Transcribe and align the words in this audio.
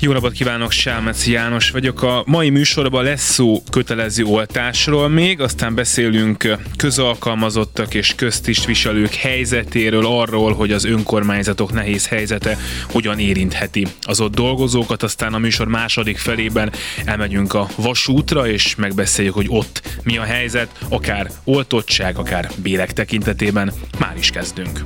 Jó 0.00 0.12
napot 0.12 0.32
kívánok, 0.32 0.70
Sálmec 0.70 1.26
János 1.26 1.70
vagyok. 1.70 2.02
A 2.02 2.22
mai 2.26 2.50
műsorban 2.50 3.04
lesz 3.04 3.32
szó 3.32 3.62
kötelező 3.70 4.24
oltásról 4.24 5.08
még, 5.08 5.40
aztán 5.40 5.74
beszélünk 5.74 6.56
közalkalmazottak 6.76 7.94
és 7.94 8.14
köztisztviselők 8.14 9.14
helyzetéről, 9.14 10.06
arról, 10.06 10.54
hogy 10.54 10.72
az 10.72 10.84
önkormányzatok 10.84 11.72
nehéz 11.72 12.08
helyzete 12.08 12.58
hogyan 12.90 13.18
érintheti 13.18 13.86
az 14.02 14.20
ott 14.20 14.34
dolgozókat, 14.34 15.02
aztán 15.02 15.34
a 15.34 15.38
műsor 15.38 15.68
második 15.68 16.18
felében 16.18 16.72
elmegyünk 17.04 17.54
a 17.54 17.68
vasútra, 17.76 18.48
és 18.48 18.74
megbeszéljük, 18.74 19.34
hogy 19.34 19.46
ott 19.48 19.98
mi 20.02 20.18
a 20.18 20.22
helyzet, 20.22 20.78
akár 20.88 21.30
oltottság, 21.44 22.18
akár 22.18 22.50
bérek 22.62 22.92
tekintetében. 22.92 23.72
Már 23.98 24.16
is 24.16 24.30
kezdünk. 24.30 24.84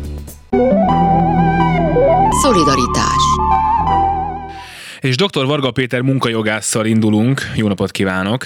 Szolidaritás 2.42 3.22
és 5.02 5.16
dr. 5.16 5.46
Varga 5.46 5.70
Péter 5.70 6.00
munkajogásszal 6.00 6.86
indulunk. 6.86 7.42
Jó 7.56 7.68
napot 7.68 7.90
kívánok! 7.90 8.44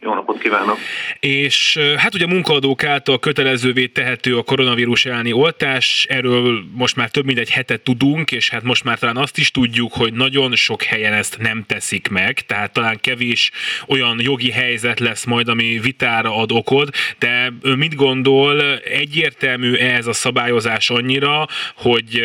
Jó 0.00 0.14
napot 0.14 0.38
kívánok! 0.38 0.78
És 1.20 1.78
hát 1.96 2.14
ugye 2.14 2.24
a 2.24 2.28
munkaadók 2.28 2.84
által 2.84 3.18
kötelezővé 3.18 3.86
tehető 3.86 4.36
a 4.36 4.42
koronavírus 4.42 5.04
elleni 5.04 5.32
oltás, 5.32 6.06
erről 6.08 6.64
most 6.72 6.96
már 6.96 7.10
több 7.10 7.24
mint 7.24 7.38
egy 7.38 7.50
hetet 7.50 7.80
tudunk, 7.80 8.32
és 8.32 8.50
hát 8.50 8.62
most 8.62 8.84
már 8.84 8.98
talán 8.98 9.16
azt 9.16 9.38
is 9.38 9.50
tudjuk, 9.50 9.92
hogy 9.92 10.12
nagyon 10.12 10.54
sok 10.54 10.82
helyen 10.82 11.12
ezt 11.12 11.38
nem 11.38 11.64
teszik 11.66 12.08
meg, 12.08 12.40
tehát 12.46 12.72
talán 12.72 12.98
kevés 13.00 13.50
olyan 13.86 14.20
jogi 14.20 14.50
helyzet 14.50 15.00
lesz 15.00 15.24
majd, 15.24 15.48
ami 15.48 15.78
vitára 15.82 16.36
ad 16.36 16.52
okod, 16.52 16.88
de 17.18 17.52
ő 17.62 17.74
mit 17.74 17.94
gondol, 17.94 18.78
egyértelmű 18.78 19.74
ez 19.74 20.06
a 20.06 20.12
szabályozás 20.12 20.90
annyira, 20.90 21.46
hogy 21.74 22.22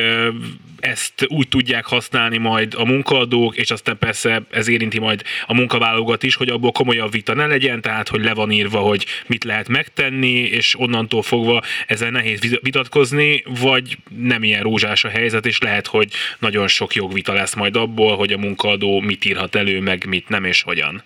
ezt 0.80 1.26
úgy 1.28 1.48
tudják 1.48 1.86
használni 1.86 2.38
majd 2.38 2.74
a 2.78 2.86
munkaadók, 2.86 3.56
és 3.56 3.72
aztán 3.72 3.98
persze 3.98 4.42
ez 4.52 4.68
érinti 4.68 5.00
majd 5.00 5.22
a 5.46 5.54
munkavállalókat 5.54 6.24
is, 6.24 6.36
hogy 6.36 6.50
abból 6.50 6.72
komolyabb 6.72 7.12
vita 7.12 7.34
ne 7.34 7.46
legyen, 7.46 7.82
tehát 7.82 8.08
hogy 8.10 8.24
le 8.24 8.34
van 8.34 8.52
írva, 8.52 8.80
hogy 8.80 9.06
mit 9.28 9.44
lehet 9.44 9.68
megtenni, 9.68 10.34
és 10.34 10.80
onnantól 10.80 11.22
fogva 11.22 11.62
ezzel 11.88 12.10
nehéz 12.10 12.60
vitatkozni, 12.62 13.44
vagy 13.62 13.98
nem 14.18 14.44
ilyen 14.44 14.64
rózsás 14.64 15.04
a 15.04 15.10
helyzet, 15.10 15.46
és 15.46 15.62
lehet, 15.62 15.88
hogy 15.88 16.08
nagyon 16.40 16.68
sok 16.68 16.96
jogvita 16.96 17.34
lesz 17.34 17.56
majd 17.56 17.76
abból, 17.76 18.16
hogy 18.16 18.32
a 18.32 18.38
munkaadó 18.38 19.00
mit 19.00 19.26
írhat 19.26 19.56
elő, 19.56 19.82
meg 19.82 20.06
mit 20.08 20.30
nem, 20.30 20.44
és 20.44 20.64
hogyan. 20.64 21.04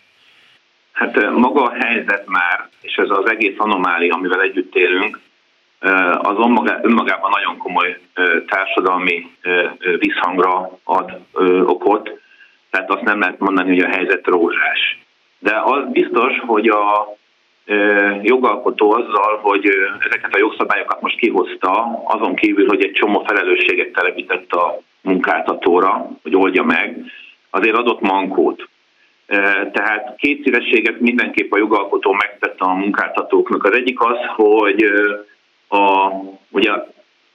Hát 0.92 1.32
maga 1.32 1.64
a 1.64 1.74
helyzet 1.80 2.28
már, 2.28 2.70
és 2.82 2.96
ez 2.96 3.10
az 3.10 3.30
egész 3.30 3.56
anomália, 3.58 4.14
amivel 4.14 4.42
együtt 4.42 4.76
élünk, 4.76 5.20
az 6.22 6.36
önmagában 6.82 7.32
nagyon 7.32 7.58
komoly 7.58 8.00
társadalmi 8.48 9.32
visszhangra 9.98 10.80
ad 10.84 11.20
okot, 11.66 12.20
tehát 12.70 12.90
azt 12.90 13.04
nem 13.04 13.20
lehet 13.20 13.40
mondani, 13.40 13.70
hogy 13.70 13.80
a 13.84 13.96
helyzet 13.96 14.28
rózsás. 14.28 15.00
De 15.40 15.62
az 15.64 15.84
biztos, 15.92 16.40
hogy 16.46 16.68
a 16.68 17.18
jogalkotó 18.22 18.92
azzal, 18.92 19.40
hogy 19.42 19.70
ezeket 20.00 20.34
a 20.34 20.38
jogszabályokat 20.38 21.02
most 21.02 21.18
kihozta, 21.18 22.02
azon 22.06 22.36
kívül, 22.36 22.68
hogy 22.68 22.84
egy 22.84 22.92
csomó 22.92 23.24
felelősséget 23.28 23.92
telepített 23.92 24.52
a 24.52 24.82
munkáltatóra, 25.02 26.10
hogy 26.24 26.36
oldja 26.36 26.64
meg, 26.64 26.98
azért 27.50 27.76
adott 27.76 28.02
mankót. 28.02 28.68
Tehát 29.72 30.16
két 30.18 30.44
szívességet 30.44 31.00
mindenképp 31.00 31.52
a 31.52 31.58
jogalkotó 31.58 32.14
megtette 32.14 32.66
a 32.66 32.74
munkáltatóknak. 32.74 33.64
Az 33.64 33.76
egyik 33.76 34.02
az, 34.02 34.18
hogy 34.36 34.92
a, 35.70 36.12
ugye 36.50 36.72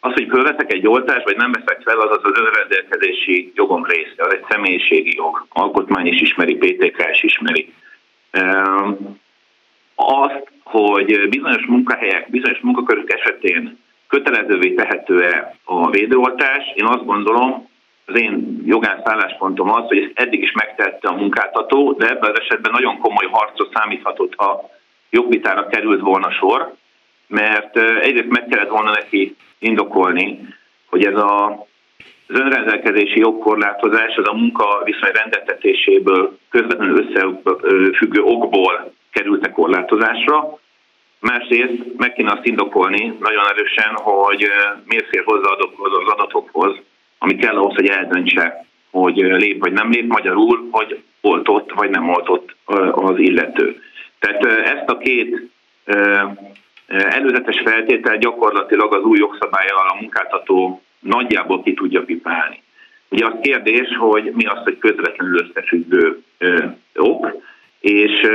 az, 0.01 0.13
hogy 0.13 0.29
fölveszek 0.31 0.73
egy 0.73 0.87
oltást, 0.87 1.25
vagy 1.25 1.37
nem 1.37 1.53
veszek 1.53 1.83
fel, 1.83 2.01
az 2.01 2.11
az 2.11 2.21
az 2.23 2.39
önrendelkezési 2.39 3.53
jogom 3.55 3.85
része, 3.85 4.23
az 4.25 4.33
egy 4.33 4.45
személyiségi 4.49 5.17
jog. 5.17 5.47
Alkotmány 5.49 6.07
is 6.07 6.21
ismeri, 6.21 6.57
PTK 6.57 7.09
is 7.13 7.23
ismeri. 7.23 7.73
Azt, 9.95 10.53
hogy 10.65 11.29
bizonyos 11.29 11.67
munkahelyek, 11.67 12.31
bizonyos 12.31 12.61
munkakörök 12.61 13.13
esetén 13.13 13.79
kötelezővé 14.09 14.75
tehető-e 14.75 15.57
a 15.65 15.91
védőoltás, 15.91 16.73
én 16.75 16.85
azt 16.85 17.05
gondolom, 17.05 17.69
az 18.07 18.21
én 18.21 18.63
jogász 18.65 19.01
álláspontom 19.03 19.71
az, 19.71 19.87
hogy 19.87 19.99
ezt 19.99 20.13
eddig 20.15 20.43
is 20.43 20.53
megtette 20.53 21.09
a 21.09 21.15
munkáltató, 21.15 21.93
de 21.93 22.09
ebben 22.09 22.31
az 22.31 22.41
esetben 22.41 22.73
nagyon 22.73 22.99
komoly 22.99 23.27
harcot 23.31 23.75
számíthatott, 23.75 24.35
ha 24.37 24.71
jogvitára 25.11 25.67
került 25.67 26.01
volna 26.01 26.31
sor, 26.31 26.75
mert 27.27 27.79
egyrészt 27.79 28.29
meg 28.29 28.47
kellett 28.51 28.69
volna 28.69 28.91
neki 28.91 29.37
indokolni, 29.59 30.39
hogy 30.87 31.05
ez 31.05 31.15
a 31.15 31.67
az 32.29 32.39
önrendelkezési 32.39 33.19
jogkorlátozás 33.19 34.17
az 34.17 34.29
a 34.29 34.35
munka 34.35 34.83
viszony 34.85 35.11
rendeltetéséből 35.13 36.39
közvetlenül 36.51 37.07
összefüggő 37.07 38.23
okból 38.23 38.93
került 39.11 39.51
korlátozásra. 39.51 40.59
Másrészt 41.21 41.83
meg 41.97 42.13
kéne 42.13 42.33
azt 42.33 42.47
indokolni 42.47 43.17
nagyon 43.21 43.49
erősen, 43.49 43.95
hogy 43.95 44.47
miért 44.85 45.09
fér 45.09 45.23
hozzá 45.25 45.51
az 45.51 46.13
adatokhoz, 46.13 46.77
ami 47.19 47.37
kell 47.37 47.57
ahhoz, 47.57 47.75
hogy 47.75 47.89
eldöntse, 47.89 48.67
hogy 48.91 49.17
lép 49.17 49.61
vagy 49.61 49.73
nem 49.73 49.91
lép, 49.91 50.07
magyarul, 50.07 50.69
hogy 50.71 51.03
oltott 51.21 51.73
vagy 51.73 51.91
nem 51.91 52.09
oltott 52.09 52.57
az 52.93 53.19
illető. 53.19 53.83
Tehát 54.19 54.45
ezt 54.45 54.89
a 54.91 54.99
két 54.99 55.51
előzetes 56.87 57.61
feltétel 57.65 58.19
gyakorlatilag 58.19 58.95
az 58.95 59.03
új 59.03 59.19
jogszabályal 59.19 59.89
a 59.89 59.97
munkáltató 60.01 60.83
nagyjából 60.99 61.63
ki 61.63 61.75
tudja 61.75 62.03
pipálni. 62.03 62.63
Ugye 63.09 63.27
az 63.27 63.35
kérdés, 63.43 63.97
hogy 63.99 64.33
mi 64.35 64.45
az, 64.45 64.59
hogy 64.63 64.79
közvetlenül 64.79 65.39
összefüggő 65.39 66.23
ok, 66.95 67.27
és 67.81 68.27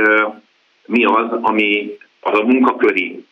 mi 0.86 1.04
az, 1.04 1.32
ami 1.40 1.96
az 2.20 2.38
a 2.38 2.44
munkaköri 2.44 3.24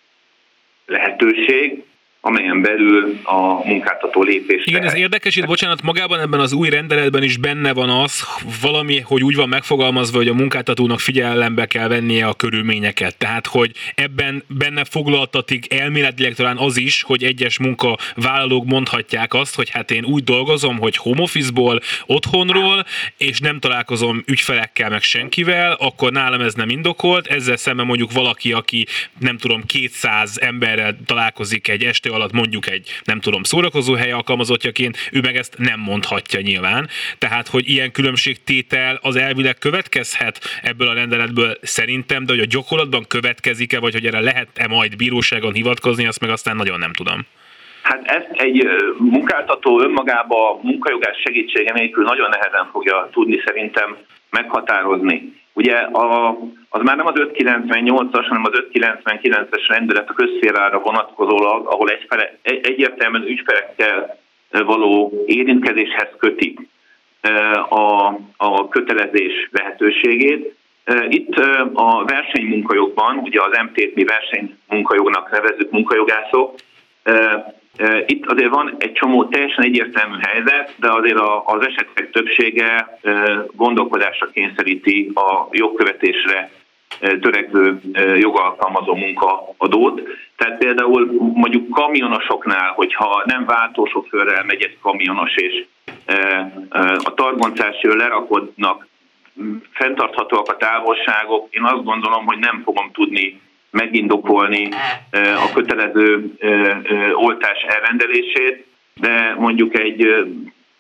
lehetőség, 0.87 1.85
amelyen 2.21 2.63
belül 2.63 3.19
a 3.23 3.67
munkáltató 3.67 4.23
lépés. 4.23 4.67
Igen, 4.67 4.83
ez 4.83 4.95
érdekes, 4.95 5.37
itt 5.37 5.47
bocsánat, 5.47 5.83
magában 5.83 6.21
ebben 6.21 6.41
az 6.41 6.53
új 6.53 6.69
rendeletben 6.69 7.23
is 7.23 7.37
benne 7.37 7.73
van 7.73 7.91
az, 7.91 8.23
valami, 8.61 9.01
hogy 9.01 9.23
úgy 9.23 9.35
van 9.35 9.49
megfogalmazva, 9.49 10.17
hogy 10.17 10.29
a 10.29 10.35
munkáltatónak 10.35 11.01
figyelembe 11.01 11.67
kell 11.67 11.89
vennie 11.89 12.27
a 12.27 12.35
körülményeket. 12.35 13.17
Tehát, 13.17 13.47
hogy 13.47 13.73
ebben 13.95 14.45
benne 14.47 14.85
foglaltatik 14.85 15.75
elméletileg 15.75 16.35
talán 16.35 16.57
az 16.57 16.77
is, 16.77 17.03
hogy 17.03 17.25
egyes 17.25 17.59
munkavállalók 17.59 18.65
mondhatják 18.65 19.35
azt, 19.35 19.55
hogy 19.55 19.71
hát 19.71 19.91
én 19.91 20.05
úgy 20.05 20.25
dolgozom, 20.25 20.79
hogy 20.79 20.97
home 20.97 21.23
office-ból, 21.23 21.81
otthonról, 22.07 22.85
és 23.17 23.41
nem 23.41 23.59
találkozom 23.59 24.23
ügyfelekkel 24.27 24.91
meg 24.91 25.03
senkivel, 25.03 25.73
akkor 25.73 26.13
nálam 26.13 26.41
ez 26.41 26.55
nem 26.55 26.69
indokolt. 26.69 27.27
Ezzel 27.27 27.57
szemben 27.57 27.87
mondjuk 27.87 28.13
valaki, 28.13 28.53
aki 28.53 28.87
nem 29.19 29.37
tudom, 29.37 29.63
200 29.67 30.39
emberrel 30.41 30.97
találkozik 31.07 31.69
egy 31.69 31.85
este 31.85 32.08
alatt 32.13 32.33
mondjuk 32.33 32.69
egy, 32.71 33.01
nem 33.05 33.21
tudom, 33.21 33.43
szórakozó 33.43 33.95
hely 33.95 34.13
alkalmazottjaként, 34.13 34.97
ő 35.13 35.21
meg 35.21 35.37
ezt 35.37 35.59
nem 35.59 35.81
mondhatja 35.81 36.41
nyilván. 36.41 36.89
Tehát, 37.19 37.49
hogy 37.49 37.69
ilyen 37.69 37.93
különbségtétel 37.93 38.99
az 39.03 39.17
elvileg 39.17 39.59
következhet 39.59 40.41
ebből 40.63 40.89
a 40.89 40.95
rendeletből 40.95 41.59
szerintem, 41.63 42.25
de 42.25 42.33
hogy 42.33 42.43
a 42.43 42.47
gyakorlatban 42.49 43.05
következik-e, 43.09 43.81
vagy 43.81 43.93
hogy 43.93 44.07
erre 44.07 44.21
lehet-e 44.21 44.67
majd 44.69 44.97
bíróságon 44.97 45.53
hivatkozni, 45.53 46.07
azt 46.07 46.21
meg 46.21 46.31
aztán 46.31 46.57
nagyon 46.57 46.79
nem 46.79 46.93
tudom. 46.93 47.27
Hát 47.83 48.07
ezt 48.07 48.31
egy 48.33 48.69
munkáltató 48.99 49.81
önmagába 49.81 50.61
munkajogás 50.63 51.17
segítsége 51.25 51.73
nélkül 51.73 52.05
nagyon 52.05 52.29
nehezen 52.29 52.69
fogja 52.73 53.09
tudni 53.13 53.43
szerintem 53.45 53.97
meghatározni. 54.31 55.38
Ugye 55.59 55.77
a, 55.77 56.29
az 56.69 56.83
már 56.83 56.97
nem 56.97 57.07
az 57.07 57.15
598-as, 57.17 58.25
hanem 58.29 58.45
az 58.45 58.65
599-es 58.73 59.65
rendelet 59.69 60.11
a 60.11 60.13
közszférára 60.13 60.79
vonatkozólag, 60.79 61.67
ahol 61.67 61.89
egyfele, 61.89 62.39
egy, 62.43 62.67
egyértelműen 62.67 63.27
ügyfelekkel 63.27 64.19
való 64.51 65.23
érintkezéshez 65.27 66.09
köti 66.19 66.69
a, 67.69 68.07
a 68.37 68.69
kötelezés 68.69 69.49
lehetőségét. 69.51 70.55
Itt 71.09 71.35
a 71.73 72.05
versenymunkajogban, 72.05 73.17
ugye 73.17 73.41
az 73.43 73.59
MTT 73.63 73.95
mi 73.95 74.05
versenymunkajognak 74.05 75.31
nevezük 75.31 75.71
munkajogászok, 75.71 76.55
itt 78.07 78.27
azért 78.27 78.49
van 78.49 78.75
egy 78.79 78.93
csomó 78.93 79.25
teljesen 79.25 79.65
egyértelmű 79.65 80.17
helyzet, 80.21 80.75
de 80.77 80.93
azért 80.93 81.19
az 81.45 81.67
esetek 81.67 82.11
többsége 82.11 82.99
gondolkodásra 83.53 84.27
kényszeríti 84.27 85.11
a 85.15 85.49
jogkövetésre 85.51 86.51
törekvő 86.99 87.81
jogalkalmazó 88.19 88.95
munkaadót. 88.95 90.03
Tehát 90.37 90.59
például 90.59 91.13
mondjuk 91.35 91.71
kamionosoknál, 91.71 92.73
hogyha 92.73 93.23
nem 93.25 93.45
váltósofőrrel 93.45 94.45
megy 94.45 94.63
egy 94.63 94.79
kamionos, 94.83 95.35
és 95.37 95.65
a 97.05 97.15
targoncásról 97.15 97.97
lerakodnak, 97.97 98.87
fenntarthatóak 99.71 100.49
a 100.49 100.57
távolságok, 100.57 101.47
én 101.51 101.65
azt 101.65 101.85
gondolom, 101.85 102.27
hogy 102.27 102.39
nem 102.39 102.63
fogom 102.65 102.91
tudni 102.93 103.41
megindokolni 103.71 104.69
a 105.47 105.53
kötelező 105.55 106.33
oltás 107.15 107.63
elrendelését, 107.63 108.67
de 108.95 109.35
mondjuk 109.39 109.79
egy 109.79 110.07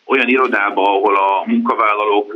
olyan 0.05 0.29
irodába, 0.29 0.83
ahol 0.83 1.17
a 1.17 1.43
munkavállalók 1.47 2.35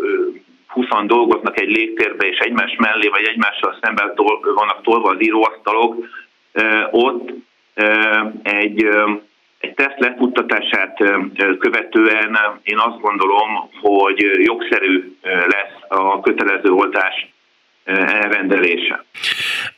20 0.66 0.87
dolgoznak 1.06 1.60
egy 1.60 1.70
légtérbe, 1.70 2.26
és 2.26 2.38
egymás 2.38 2.75
mellé 2.78 3.08
vagy 3.08 3.25
egymással 3.25 3.78
szemben 3.81 4.12
vannak 4.54 4.82
tolva 4.82 5.10
az 5.10 5.22
íróasztalok, 5.22 5.96
ott 6.90 7.31
egy, 8.43 8.88
egy 9.58 9.75
teszt 9.75 9.98
lefuttatását 9.98 10.96
követően 11.58 12.38
én 12.62 12.78
azt 12.78 13.00
gondolom, 13.00 13.70
hogy 13.81 14.26
jogszerű 14.37 15.16
lesz 15.22 15.76
a 15.88 16.20
kötelező 16.20 16.70
oltás 16.70 17.26
elrendelése. 17.84 19.05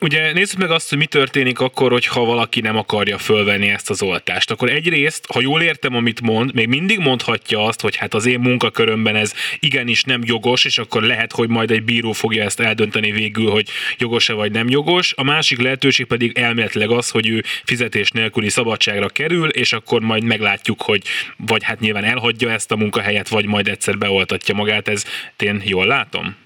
Ugye 0.05 0.33
nézzük 0.33 0.59
meg 0.59 0.71
azt, 0.71 0.89
hogy 0.89 0.99
mi 0.99 1.06
történik 1.06 1.61
akkor, 1.61 1.91
hogyha 1.91 2.25
valaki 2.25 2.61
nem 2.61 2.77
akarja 2.77 3.19
fölvenni 3.19 3.69
ezt 3.69 3.91
az 3.91 4.03
oltást. 4.03 4.51
Akkor 4.51 4.71
egyrészt, 4.71 5.27
ha 5.33 5.41
jól 5.41 5.62
értem, 5.62 5.95
amit 5.95 6.21
mond, 6.21 6.55
még 6.55 6.69
mindig 6.69 6.99
mondhatja 6.99 7.65
azt, 7.65 7.81
hogy 7.81 7.97
hát 7.97 8.15
az 8.15 8.27
én 8.27 8.41
munkakörömben 8.41 9.17
ez 9.17 9.35
igenis 9.59 10.03
nem 10.03 10.21
jogos, 10.25 10.65
és 10.65 10.79
akkor 10.79 11.03
lehet, 11.03 11.33
hogy 11.33 11.49
majd 11.49 11.71
egy 11.71 11.83
bíró 11.83 12.12
fogja 12.12 12.45
ezt 12.45 12.61
eldönteni 12.61 13.11
végül, 13.11 13.51
hogy 13.51 13.69
jogos-e 13.99 14.33
vagy 14.33 14.53
nem 14.53 14.69
jogos. 14.69 15.12
A 15.17 15.23
másik 15.23 15.62
lehetőség 15.62 16.06
pedig 16.06 16.39
elméletileg 16.39 16.91
az, 16.91 17.11
hogy 17.11 17.29
ő 17.29 17.43
fizetés 17.65 18.11
nélküli 18.11 18.49
szabadságra 18.49 19.09
kerül, 19.09 19.49
és 19.49 19.73
akkor 19.73 20.01
majd 20.01 20.25
meglátjuk, 20.25 20.83
hogy 20.83 21.03
vagy 21.37 21.62
hát 21.62 21.81
nyilván 21.81 22.05
elhagyja 22.05 22.51
ezt 22.51 22.73
a 22.73 22.77
munkahelyet, 22.77 23.29
vagy 23.29 23.47
majd 23.47 23.69
egyszer 23.69 23.99
beoltatja 23.99 24.55
magát. 24.55 24.89
Ez 24.89 25.05
én 25.39 25.62
jól 25.65 25.87
látom? 25.87 26.37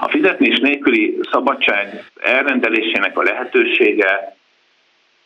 A 0.00 0.08
fizetés 0.08 0.58
nélküli 0.58 1.18
szabadság 1.30 2.04
elrendelésének 2.20 3.18
a 3.18 3.22
lehetősége 3.22 4.36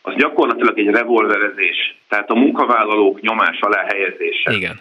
az 0.01 0.13
gyakorlatilag 0.15 0.79
egy 0.79 0.89
revolverezés, 0.89 1.95
tehát 2.09 2.29
a 2.29 2.35
munkavállalók 2.35 3.21
nyomás 3.21 3.59
alá 3.59 3.85
helyezése. 3.87 4.51
Igen. 4.51 4.79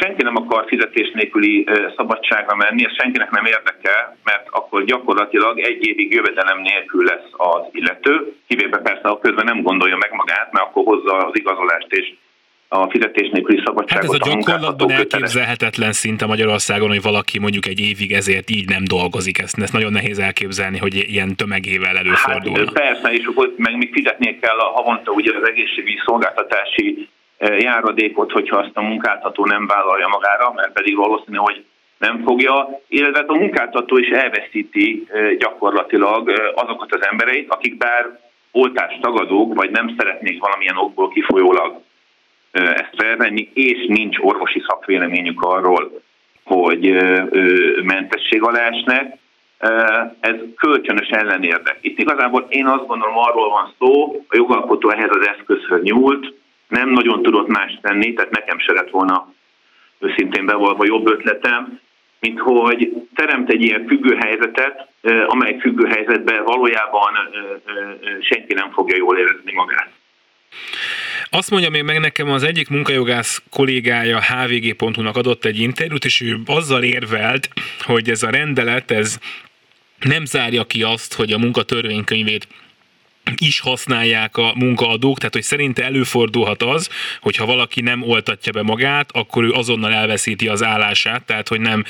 Senki 0.00 0.22
nem 0.22 0.36
akar 0.36 0.64
fizetés 0.66 1.10
nélküli 1.14 1.66
szabadságra 1.96 2.54
menni, 2.56 2.84
ez 2.84 2.94
senkinek 2.94 3.30
nem 3.30 3.44
érdekel, 3.44 4.16
mert 4.24 4.46
akkor 4.50 4.84
gyakorlatilag 4.84 5.58
egy 5.58 5.86
évig 5.86 6.12
jövedelem 6.12 6.60
nélkül 6.60 7.04
lesz 7.04 7.28
az 7.36 7.62
illető, 7.72 8.34
kivéve 8.48 8.78
persze 8.78 9.08
a 9.08 9.18
közben 9.18 9.44
nem 9.44 9.62
gondolja 9.62 9.96
meg 9.96 10.12
magát, 10.12 10.52
mert 10.52 10.66
akkor 10.66 10.84
hozza 10.84 11.16
az 11.16 11.38
igazolást 11.38 11.92
és 11.92 12.14
a 12.68 12.90
fizetés 12.90 13.28
nélküli 13.30 13.62
szabadságot. 13.64 14.12
Hát 14.12 14.22
ez 14.22 14.28
a, 14.28 14.30
a 14.30 14.34
gyakorlatban 14.34 14.90
elképzelhetetlen 14.90 15.92
szinte 15.92 16.26
Magyarországon, 16.26 16.88
hogy 16.88 17.02
valaki 17.02 17.38
mondjuk 17.38 17.66
egy 17.66 17.80
évig 17.80 18.12
ezért 18.12 18.50
így 18.50 18.68
nem 18.68 18.84
dolgozik. 18.84 19.38
Ezt, 19.38 19.58
ezt 19.58 19.72
nagyon 19.72 19.92
nehéz 19.92 20.18
elképzelni, 20.18 20.78
hogy 20.78 20.94
ilyen 20.94 21.36
tömegével 21.36 21.96
előfordul. 21.96 22.56
Hát, 22.56 22.72
persze, 22.72 23.12
és 23.12 23.26
akkor 23.26 23.54
meg 23.56 23.76
még 23.76 23.92
fizetnie 23.92 24.38
kell 24.38 24.58
a 24.58 24.64
havonta 24.64 25.10
ugye 25.10 25.36
az 25.36 25.48
egészségügyi 25.48 25.98
szolgáltatási 26.06 27.08
eh, 27.38 27.60
járadékot, 27.60 28.32
hogyha 28.32 28.56
azt 28.56 28.76
a 28.76 28.82
munkáltató 28.82 29.44
nem 29.44 29.66
vállalja 29.66 30.08
magára, 30.08 30.52
mert 30.52 30.72
pedig 30.72 30.96
valószínű, 30.96 31.36
hogy 31.36 31.64
nem 31.98 32.22
fogja, 32.24 32.80
illetve 32.88 33.18
hát 33.18 33.28
a 33.28 33.34
munkáltató 33.34 33.96
is 33.96 34.08
elveszíti 34.08 35.06
eh, 35.08 35.34
gyakorlatilag 35.36 36.28
eh, 36.28 36.36
azokat 36.54 36.94
az 36.94 37.06
embereit, 37.10 37.50
akik 37.50 37.76
bár 37.76 38.18
oltást 38.52 39.00
tagadók, 39.00 39.54
vagy 39.54 39.70
nem 39.70 39.94
szeretnék 39.98 40.40
valamilyen 40.40 40.76
okból 40.76 41.08
kifolyólag 41.08 41.84
ezt 42.56 42.94
felvenni, 42.96 43.50
és 43.54 43.86
nincs 43.86 44.16
orvosi 44.20 44.62
szakvéleményük 44.66 45.42
arról, 45.42 46.00
hogy 46.44 46.92
mentesség 47.82 48.42
alá 48.42 48.68
esnek, 48.68 49.16
ez 50.20 50.34
kölcsönös 50.56 51.08
ellenérdek. 51.08 51.78
Itt 51.80 51.98
igazából 51.98 52.46
én 52.48 52.66
azt 52.66 52.86
gondolom, 52.86 53.18
arról 53.18 53.50
van 53.50 53.74
szó, 53.78 54.24
a 54.28 54.36
jogalkotó 54.36 54.90
ehhez 54.90 55.10
az 55.10 55.26
eszközhöz 55.26 55.82
nyúlt, 55.82 56.34
nem 56.68 56.88
nagyon 56.88 57.22
tudott 57.22 57.46
más 57.46 57.78
tenni, 57.82 58.12
tehát 58.12 58.30
nekem 58.30 58.58
se 58.58 58.72
lett 58.72 58.90
volna 58.90 59.34
őszintén 59.98 60.46
bevallva 60.46 60.84
jobb 60.84 61.06
ötletem, 61.06 61.80
mint 62.20 62.38
hogy 62.40 62.92
teremt 63.14 63.50
egy 63.50 63.62
ilyen 63.62 63.86
függő 63.86 64.16
helyzetet, 64.16 64.88
amely 65.26 65.58
függő 65.60 65.86
helyzetben 65.86 66.44
valójában 66.44 67.12
senki 68.20 68.54
nem 68.54 68.70
fogja 68.70 68.96
jól 68.96 69.18
érezni 69.18 69.52
magát. 69.52 69.90
Azt 71.36 71.50
mondja 71.50 71.70
még 71.70 71.82
meg 71.82 72.00
nekem 72.00 72.30
az 72.30 72.42
egyik 72.42 72.68
munkajogász 72.68 73.42
kollégája 73.50 74.20
hvg.hu-nak 74.20 75.16
adott 75.16 75.44
egy 75.44 75.58
interjút, 75.58 76.04
és 76.04 76.20
ő 76.20 76.40
azzal 76.46 76.82
érvelt, 76.82 77.48
hogy 77.80 78.10
ez 78.10 78.22
a 78.22 78.30
rendelet, 78.30 78.90
ez 78.90 79.18
nem 80.00 80.24
zárja 80.24 80.64
ki 80.64 80.82
azt, 80.82 81.14
hogy 81.14 81.32
a 81.32 81.38
munkatörvénykönyvét 81.38 82.48
is 83.36 83.60
használják 83.60 84.36
a 84.36 84.52
munkaadók, 84.54 85.18
tehát 85.18 85.34
hogy 85.34 85.42
szerinte 85.42 85.84
előfordulhat 85.84 86.62
az, 86.62 86.88
hogy 87.20 87.36
ha 87.36 87.46
valaki 87.46 87.80
nem 87.80 88.02
oltatja 88.02 88.52
be 88.52 88.62
magát, 88.62 89.10
akkor 89.12 89.44
ő 89.44 89.50
azonnal 89.50 89.92
elveszíti 89.92 90.48
az 90.48 90.62
állását, 90.62 91.22
tehát 91.22 91.48
hogy 91.48 91.60
nem 91.60 91.84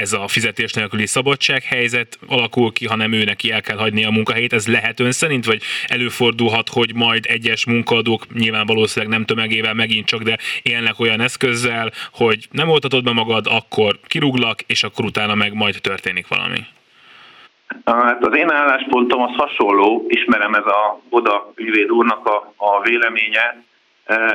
ez 0.00 0.12
a 0.12 0.28
fizetés 0.28 0.72
nélküli 0.72 1.06
szabadsághelyzet 1.06 2.18
alakul 2.28 2.72
ki, 2.72 2.86
hanem 2.86 3.12
ő 3.12 3.24
neki 3.24 3.50
el 3.50 3.60
kell 3.60 3.76
hagyni 3.76 4.04
a 4.04 4.10
munkahelyét. 4.10 4.52
Ez 4.52 4.66
lehet 4.68 5.00
ön 5.00 5.12
szerint, 5.12 5.44
vagy 5.44 5.62
előfordulhat, 5.88 6.68
hogy 6.68 6.94
majd 6.94 7.24
egyes 7.28 7.66
munkaadók 7.66 8.22
nyilván 8.32 8.66
valószínűleg 8.66 9.14
nem 9.14 9.24
tömegével 9.24 9.74
megint 9.74 10.06
csak, 10.06 10.22
de 10.22 10.38
élnek 10.62 11.00
olyan 11.00 11.20
eszközzel, 11.20 11.90
hogy 12.12 12.48
nem 12.50 12.68
oltatod 12.68 13.04
be 13.04 13.12
magad, 13.12 13.46
akkor 13.50 13.98
kirúglak, 14.06 14.60
és 14.66 14.82
akkor 14.82 15.04
utána 15.04 15.34
meg 15.34 15.52
majd 15.54 15.76
történik 15.80 16.28
valami. 16.28 16.58
Hát 17.84 18.26
az 18.26 18.36
én 18.36 18.52
álláspontom 18.52 19.22
az 19.22 19.34
hasonló, 19.36 20.04
ismerem 20.08 20.54
ez 20.54 20.66
a 20.66 21.00
Oda 21.08 21.52
ügyvéd 21.56 21.90
úrnak 21.90 22.26
a, 22.26 22.54
a 22.56 22.80
véleménye. 22.82 23.62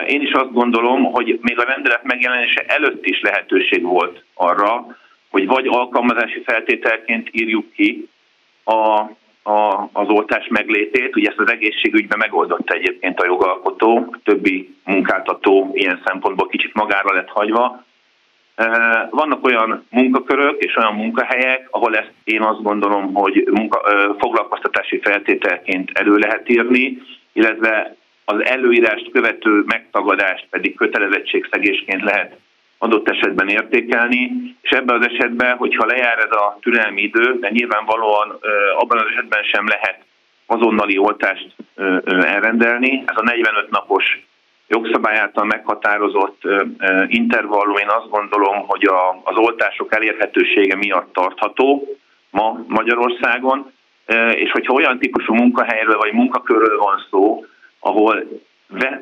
Én 0.07 0.21
is 0.21 0.31
azt 0.31 0.51
gondolom, 0.51 1.03
hogy 1.03 1.39
még 1.41 1.59
a 1.59 1.63
rendelet 1.63 2.03
megjelenése 2.03 2.63
előtt 2.67 3.05
is 3.05 3.21
lehetőség 3.21 3.83
volt 3.83 4.23
arra, 4.33 4.85
hogy 5.35 5.47
vagy 5.47 5.67
alkalmazási 5.67 6.41
feltételként 6.45 7.29
írjuk 7.31 7.71
ki 7.71 8.09
a, 8.63 8.73
a, 9.51 9.89
az 9.91 10.07
oltás 10.07 10.47
meglétét. 10.47 11.15
Ugye 11.15 11.29
ezt 11.29 11.39
az 11.39 11.51
egészségügyben 11.51 12.17
megoldotta 12.17 12.73
egyébként 12.73 13.19
a 13.19 13.25
jogalkotó, 13.25 14.09
a 14.11 14.19
többi 14.23 14.75
munkáltató 14.83 15.71
ilyen 15.73 16.01
szempontból 16.05 16.47
kicsit 16.47 16.73
magára 16.73 17.13
lett 17.13 17.29
hagyva. 17.29 17.83
Vannak 19.09 19.45
olyan 19.45 19.85
munkakörök 19.89 20.63
és 20.63 20.75
olyan 20.75 20.93
munkahelyek, 20.93 21.67
ahol 21.71 21.95
ezt 21.97 22.13
én 22.23 22.41
azt 22.41 22.61
gondolom, 22.61 23.13
hogy 23.13 23.47
munka, 23.51 23.81
foglalkoztatási 24.19 24.99
feltételként 24.99 25.91
elő 25.93 26.15
lehet 26.15 26.49
írni, 26.49 27.01
illetve 27.33 27.95
az 28.25 28.45
előírást 28.45 29.11
követő 29.11 29.63
megtagadást 29.65 30.47
pedig 30.49 30.75
kötelezettségszegésként 30.75 32.01
lehet 32.03 32.35
adott 32.77 33.09
esetben 33.09 33.47
értékelni, 33.47 34.31
és 34.61 34.69
ebben 34.69 35.01
az 35.01 35.07
esetben, 35.07 35.57
hogyha 35.57 35.85
lejár 35.85 36.17
ez 36.17 36.31
a 36.31 36.57
türelmi 36.61 37.01
idő, 37.01 37.39
de 37.39 37.49
nyilvánvalóan 37.49 38.39
abban 38.77 38.97
az 38.97 39.05
esetben 39.11 39.43
sem 39.43 39.67
lehet 39.67 39.99
azonnali 40.45 40.97
oltást 40.97 41.55
elrendelni. 42.05 43.03
Ez 43.05 43.15
a 43.17 43.23
45 43.23 43.69
napos 43.69 44.25
jogszabály 44.67 45.17
által 45.17 45.45
meghatározott 45.45 46.41
intervallum, 47.07 47.77
én 47.77 47.89
azt 47.89 48.09
gondolom, 48.09 48.63
hogy 48.67 48.89
az 49.23 49.37
oltások 49.37 49.95
elérhetősége 49.95 50.75
miatt 50.75 51.13
tartható 51.13 51.87
ma 52.29 52.63
Magyarországon, 52.67 53.71
és 54.31 54.51
hogyha 54.51 54.73
olyan 54.73 54.99
típusú 54.99 55.33
munkahelyről 55.33 55.97
vagy 55.97 56.13
munkakörről 56.13 56.77
van 56.77 57.05
szó, 57.09 57.45
ahol 57.79 58.23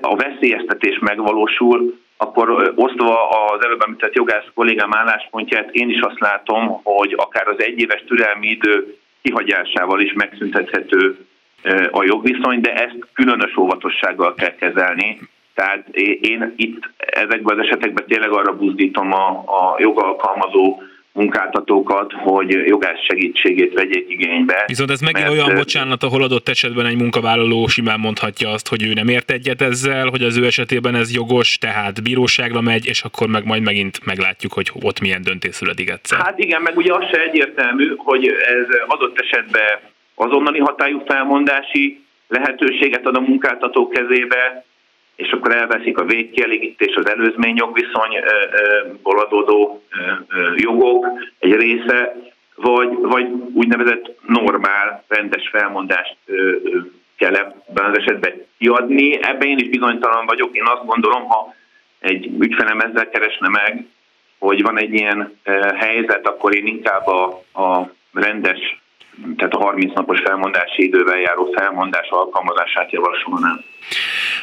a 0.02 0.16
veszélyeztetés 0.16 1.00
megvalósul, 1.00 2.02
akkor 2.24 2.74
osztva 2.76 3.30
az 3.30 3.66
előbb 3.66 3.82
említett 3.82 4.16
jogász 4.16 4.46
kollégám 4.54 4.94
álláspontját, 4.94 5.70
én 5.72 5.90
is 5.90 6.00
azt 6.00 6.20
látom, 6.20 6.80
hogy 6.84 7.14
akár 7.18 7.48
az 7.48 7.62
egyéves 7.62 8.04
türelmi 8.08 8.48
idő 8.48 8.98
kihagyásával 9.22 10.00
is 10.02 10.14
megszüntethető 10.14 11.26
a 11.92 12.04
jogviszony, 12.04 12.62
de 12.62 12.74
ezt 12.74 12.98
különös 13.14 13.58
óvatossággal 13.58 14.34
kell 14.34 14.56
kezelni. 14.56 15.20
Tehát 15.54 15.88
én 16.22 16.54
itt 16.56 16.90
ezekben 16.98 17.60
az 17.60 17.66
esetekben 17.66 18.06
tényleg 18.08 18.32
arra 18.32 18.56
buzdítom 18.56 19.14
a, 19.14 19.30
a 19.30 19.76
jogalkalmazó 19.78 20.82
munkáltatókat, 21.14 22.14
hogy 22.14 22.52
jogász 22.52 23.06
segítségét 23.08 23.74
vegyék 23.74 24.10
igénybe. 24.10 24.64
Viszont 24.66 24.92
ez 24.92 25.02
megint 25.02 25.28
mert, 25.28 25.40
olyan 25.40 25.56
bocsánat, 25.56 26.04
ahol 26.04 26.24
adott 26.24 26.50
esetben 26.50 26.86
egy 26.86 26.98
munkavállaló 26.98 27.68
simán 27.68 28.00
mondhatja 28.00 28.50
azt, 28.50 28.68
hogy 28.68 28.84
ő 28.84 28.94
nem 28.94 29.08
ért 29.08 29.32
egyet 29.32 29.62
ezzel, 29.62 30.08
hogy 30.08 30.24
az 30.24 30.38
ő 30.38 30.46
esetében 30.46 30.96
ez 30.96 31.14
jogos, 31.14 31.58
tehát 31.58 32.04
bíróságra 32.04 32.62
megy, 32.62 32.86
és 32.86 33.02
akkor 33.02 33.28
meg 33.28 33.46
majd 33.46 33.62
megint 33.62 34.06
meglátjuk, 34.06 34.54
hogy 34.54 34.72
ott 34.82 35.00
milyen 35.00 35.22
döntés 35.22 35.56
születik 35.56 35.90
egyszer. 35.90 36.20
Hát 36.20 36.40
igen, 36.40 36.62
meg 36.62 36.78
ugye 36.78 36.94
az 36.94 37.04
se 37.12 37.22
egyértelmű, 37.22 37.94
hogy 37.98 38.28
ez 38.28 38.68
adott 38.88 39.20
esetben 39.20 39.80
azonnali 40.16 40.60
hatályú 40.60 41.04
felmondási 41.06 42.04
lehetőséget 42.28 43.06
ad 43.06 43.16
a 43.16 43.20
munkáltató 43.20 43.88
kezébe, 43.88 44.66
és 45.16 45.32
akkor 45.32 45.56
elveszik 45.56 45.98
a 45.98 46.06
végkielégítés, 46.06 46.96
az 46.96 47.10
előzmény 47.10 47.56
jogviszonyból 47.56 49.20
adódó 49.20 49.84
jogok 50.56 51.08
egy 51.40 51.56
része, 51.56 52.16
vagy, 52.56 52.90
vagy 53.02 53.28
úgynevezett 53.54 54.20
normál, 54.28 55.04
rendes 55.08 55.50
felmondást 55.50 56.18
kell 57.18 57.36
ebben 57.36 57.86
az 57.86 57.98
esetben 57.98 58.46
kiadni. 58.58 59.24
Ebben 59.24 59.48
én 59.48 59.58
is 59.58 59.70
bizonytalan 59.70 60.26
vagyok. 60.26 60.56
Én 60.56 60.66
azt 60.66 60.86
gondolom, 60.86 61.28
ha 61.28 61.54
egy 62.00 62.32
ügyfelem 62.40 62.80
ezzel 62.80 63.10
keresne 63.10 63.48
meg, 63.48 63.86
hogy 64.40 64.62
van 64.62 64.80
egy 64.80 64.94
ilyen 64.94 65.40
helyzet, 65.76 66.28
akkor 66.28 66.56
én 66.56 66.66
inkább 66.66 67.08
a, 67.08 67.24
a 67.54 67.92
rendes, 68.14 68.83
tehát 69.38 69.54
a 69.54 69.58
30 69.58 69.94
napos 69.94 70.20
felmondási 70.20 70.84
idővel 70.84 71.20
járó 71.20 71.54
felmondás 71.56 72.10
alkalmazását 72.10 72.92
javasolnám. 72.92 73.64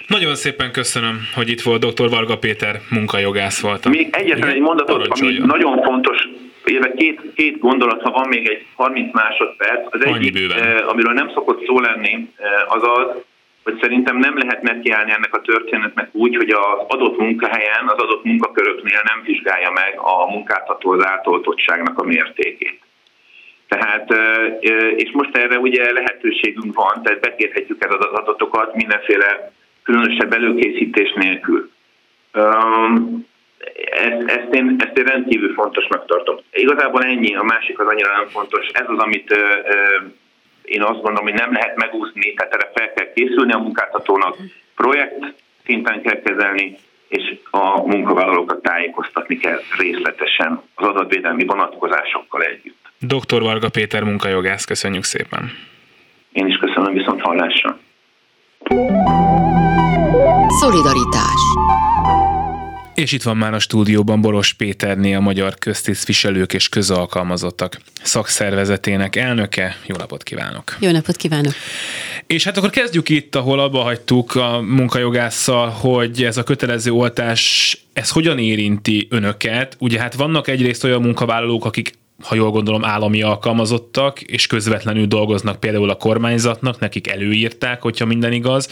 Nagyon 0.07 0.35
szépen 0.35 0.73
köszönöm, 0.73 1.21
hogy 1.35 1.49
itt 1.49 1.61
volt 1.61 1.85
dr. 1.85 2.11
Varga 2.11 2.39
Péter 2.39 2.81
munkajogász 2.91 3.61
volt. 3.61 3.89
Még 3.89 4.09
egyetlen 4.11 4.51
egy 4.51 4.61
mondatot, 4.61 5.07
ami 5.07 5.39
nagyon 5.39 5.83
fontos, 5.83 6.29
illetve 6.65 6.93
két, 6.93 7.21
két 7.35 7.59
gondolat, 7.59 8.03
ha 8.03 8.11
van 8.11 8.29
még 8.29 8.49
egy 8.49 8.65
30 8.77 9.15
másodperc. 9.15 9.95
Az 9.95 10.05
egyik, 10.05 10.53
eh, 10.53 10.89
amiről 10.89 11.13
nem 11.13 11.31
szokott 11.35 11.67
szó 11.67 11.81
lenni, 11.81 12.29
eh, 12.37 12.75
az 12.75 12.83
az, 12.83 13.07
hogy 13.63 13.79
szerintem 13.81 14.17
nem 14.17 14.39
lehet 14.39 14.63
nekiállni 14.63 15.11
ennek 15.11 15.35
a 15.35 15.41
történetnek 15.41 16.09
úgy, 16.13 16.37
hogy 16.37 16.51
az 16.51 16.85
adott 16.89 17.19
munkahelyen, 17.19 17.85
az 17.87 18.03
adott 18.03 18.25
munkaköröknél 18.25 19.01
nem 19.05 19.23
vizsgálja 19.25 19.71
meg 19.71 19.95
a 19.97 20.31
munkáltató 20.31 20.91
az 20.91 21.05
átoltottságnak 21.05 21.99
a 21.99 22.05
mértékét. 22.05 22.80
Tehát, 23.71 24.11
és 24.97 25.11
most 25.13 25.37
erre 25.37 25.59
ugye 25.59 25.93
lehetőségünk 25.93 26.75
van, 26.75 27.03
tehát 27.03 27.21
bekérhetjük 27.21 27.85
el 27.85 27.93
az 27.93 28.05
adatokat 28.05 28.75
mindenféle 28.75 29.53
különösebb 29.83 30.33
előkészítés 30.33 31.13
nélkül. 31.13 31.71
Ezt, 33.91 34.23
ezt, 34.27 34.55
én, 34.55 34.77
ezt 34.79 34.99
én 34.99 35.05
rendkívül 35.05 35.55
fontosnak 35.55 36.07
tartom. 36.07 36.37
Igazából 36.53 37.03
ennyi, 37.03 37.35
a 37.35 37.43
másik 37.43 37.79
az 37.79 37.87
annyira 37.87 38.17
nem 38.17 38.29
fontos. 38.29 38.67
Ez 38.67 38.87
az, 38.89 38.99
amit 38.99 39.37
én 40.63 40.83
azt 40.83 41.03
gondolom, 41.03 41.25
hogy 41.25 41.41
nem 41.41 41.53
lehet 41.53 41.77
megúszni, 41.77 42.35
tehát 42.35 42.55
erre 42.55 42.71
fel 42.75 42.93
kell 42.93 43.13
készülni 43.13 43.53
a 43.53 43.59
munkáltatónak, 43.59 44.37
projekt 44.77 45.35
szinten 45.65 46.03
kell 46.03 46.21
kezelni, 46.23 46.77
és 47.09 47.37
a 47.51 47.87
munkavállalókat 47.87 48.63
tájékoztatni 48.63 49.37
kell 49.37 49.61
részletesen 49.79 50.63
az 50.75 50.87
adatvédelmi 50.87 51.45
vonatkozásokkal 51.45 52.43
együtt. 52.43 52.80
Dr. 53.01 53.43
Varga 53.43 53.69
Péter 53.69 54.03
munkajogász, 54.03 54.65
köszönjük 54.65 55.05
szépen. 55.05 55.51
Én 56.33 56.47
is 56.47 56.57
köszönöm, 56.57 56.93
viszont 56.93 57.21
hallásra. 57.21 57.79
Szolidaritás 60.61 61.41
és 63.01 63.13
itt 63.13 63.23
van 63.23 63.37
már 63.37 63.55
a 63.55 63.59
stúdióban 63.59 64.21
Boros 64.21 64.53
Péterné, 64.53 65.15
a 65.15 65.21
Magyar 65.21 65.55
Köztisztviselők 65.55 66.53
és 66.53 66.69
Közalkalmazottak 66.69 67.81
szakszervezetének 68.03 69.17
elnöke. 69.17 69.77
Jó 69.87 69.97
napot 69.97 70.23
kívánok! 70.23 70.77
Jó 70.81 70.91
napot 70.91 71.17
kívánok! 71.17 71.53
És 72.27 72.45
hát 72.45 72.57
akkor 72.57 72.71
kezdjük 72.71 73.09
itt, 73.09 73.35
ahol 73.35 73.59
abba 73.61 73.83
hagytuk 73.83 74.35
a 74.35 74.61
munkajogásszal, 74.61 75.69
hogy 75.69 76.23
ez 76.23 76.37
a 76.37 76.43
kötelező 76.43 76.91
oltás, 76.91 77.77
ez 77.93 78.11
hogyan 78.11 78.39
érinti 78.39 79.07
önöket? 79.11 79.77
Ugye 79.79 80.01
hát 80.01 80.15
vannak 80.15 80.49
egyrészt 80.49 80.85
olyan 80.85 81.03
munkavállalók, 81.03 81.65
akik 81.65 81.93
ha 82.23 82.35
jól 82.35 82.51
gondolom, 82.51 82.85
állami 82.85 83.23
alkalmazottak, 83.23 84.21
és 84.21 84.47
közvetlenül 84.47 85.07
dolgoznak 85.07 85.61
például 85.61 85.91
a 85.91 85.95
kormányzatnak, 85.95 86.79
nekik 86.79 87.09
előírták, 87.09 87.83
hogyha 87.83 88.07
minden 88.07 88.33
igaz. 88.33 88.69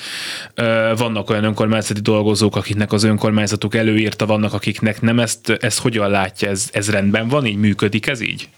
Vannak 0.96 1.30
olyan 1.30 1.44
önkormányzati 1.44 2.00
dolgozók, 2.00 2.56
akiknek 2.56 2.92
az 2.92 3.02
önkormányzatuk 3.02 3.74
előírta, 3.74 4.26
vannak 4.26 4.52
akiknek 4.52 5.00
nem. 5.00 5.18
Ezt, 5.18 5.50
ezt 5.60 5.78
hogyan 5.78 6.10
látja? 6.10 6.48
Ez, 6.48 6.68
ez 6.72 6.90
rendben 6.90 7.28
van? 7.28 7.46
Így 7.46 7.56
működik 7.56 8.06
ez 8.06 8.20
így? 8.20 8.48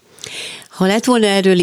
Ha 0.68 0.86
lett 0.86 1.04
volna 1.04 1.26
erről 1.26 1.58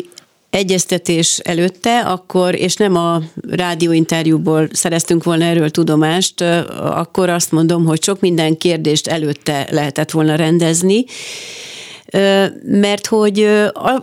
egyeztetés 0.49 1.39
előtte, 1.39 1.99
akkor, 1.99 2.55
és 2.55 2.75
nem 2.75 2.95
a 2.95 3.21
rádióinterjúból 3.49 4.67
szereztünk 4.71 5.23
volna 5.23 5.43
erről 5.43 5.69
tudomást, 5.69 6.41
akkor 6.79 7.29
azt 7.29 7.51
mondom, 7.51 7.85
hogy 7.85 8.03
sok 8.03 8.19
minden 8.19 8.57
kérdést 8.57 9.07
előtte 9.07 9.67
lehetett 9.71 10.11
volna 10.11 10.35
rendezni, 10.35 11.05
mert 12.63 13.07
hogy 13.07 13.47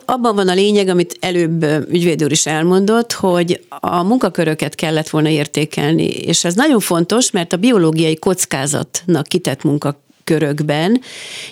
abban 0.04 0.34
van 0.34 0.48
a 0.48 0.54
lényeg, 0.54 0.88
amit 0.88 1.16
előbb 1.20 1.62
ügyvéd 1.90 2.24
úr 2.24 2.32
is 2.32 2.46
elmondott, 2.46 3.12
hogy 3.12 3.60
a 3.68 4.02
munkaköröket 4.02 4.74
kellett 4.74 5.08
volna 5.08 5.28
értékelni, 5.28 6.06
és 6.06 6.44
ez 6.44 6.54
nagyon 6.54 6.80
fontos, 6.80 7.30
mert 7.30 7.52
a 7.52 7.56
biológiai 7.56 8.16
kockázatnak 8.16 9.26
kitett 9.26 9.62
munka 9.62 10.02
körökben, 10.24 11.00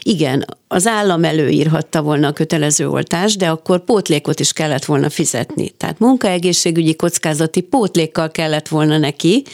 igen, 0.02 0.44
az 0.68 0.86
állam 0.86 1.24
előírhatta 1.24 2.02
volna 2.02 2.28
a 2.28 2.32
kötelező 2.32 2.88
oltást, 2.88 3.38
de 3.38 3.48
akkor 3.48 3.84
pótlékot 3.84 4.40
is 4.40 4.52
kellett 4.52 4.84
volna 4.84 5.10
fizetni. 5.10 5.68
Tehát 5.68 5.98
munkaegészségügyi 5.98 6.96
kockázati 6.96 7.60
pótlékkal 7.60 8.30
kellett 8.30 8.68
volna 8.68 8.98
neki 8.98 9.44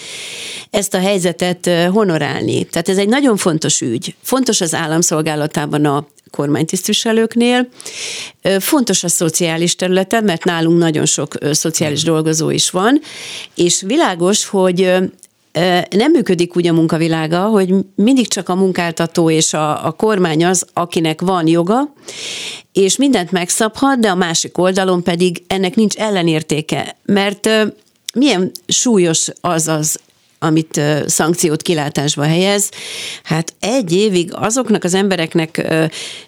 ezt 0.71 0.95
a 0.95 0.99
helyzetet 0.99 1.71
honorálni. 1.93 2.64
Tehát 2.64 2.88
ez 2.88 2.99
egy 2.99 3.09
nagyon 3.09 3.37
fontos 3.37 3.81
ügy. 3.81 4.14
Fontos 4.23 4.61
az 4.61 4.75
államszolgálatában 4.75 5.85
a 5.85 6.07
kormánytisztviselőknél. 6.30 7.68
Fontos 8.58 9.04
a 9.04 9.08
szociális 9.08 9.76
területen, 9.76 10.25
mert 10.25 10.44
nálunk 10.44 10.78
nagyon 10.78 11.06
sok 11.06 11.35
szociális 11.50 12.02
dolgozó 12.02 12.50
is 12.50 12.70
van, 12.70 13.00
és 13.54 13.82
világos, 13.87 14.47
hogy 14.47 14.92
nem 15.90 16.12
működik 16.12 16.56
úgy 16.56 16.66
a 16.66 16.73
munkavilága, 16.73 17.40
hogy 17.40 17.75
mindig 17.94 18.28
csak 18.28 18.49
a 18.49 18.54
munkáltató 18.54 19.30
és 19.30 19.52
a, 19.52 19.87
a 19.87 19.90
kormány 19.90 20.44
az, 20.44 20.66
akinek 20.73 21.20
van 21.20 21.47
joga, 21.47 21.92
és 22.73 22.97
mindent 22.97 23.30
megszabhat, 23.30 23.99
de 23.99 24.08
a 24.08 24.14
másik 24.14 24.58
oldalon 24.58 25.02
pedig 25.02 25.42
ennek 25.47 25.75
nincs 25.75 25.94
ellenértéke, 25.94 26.97
mert 27.04 27.49
milyen 28.14 28.50
súlyos 28.66 29.28
az 29.40 29.68
az 29.68 29.99
amit 30.38 30.80
szankciót 31.07 31.62
kilátásba 31.62 32.23
helyez, 32.23 32.71
hát 33.23 33.54
egy 33.61 33.92
évig 33.92 34.30
azoknak 34.35 34.85
az 34.85 34.95
embereknek 34.95 35.57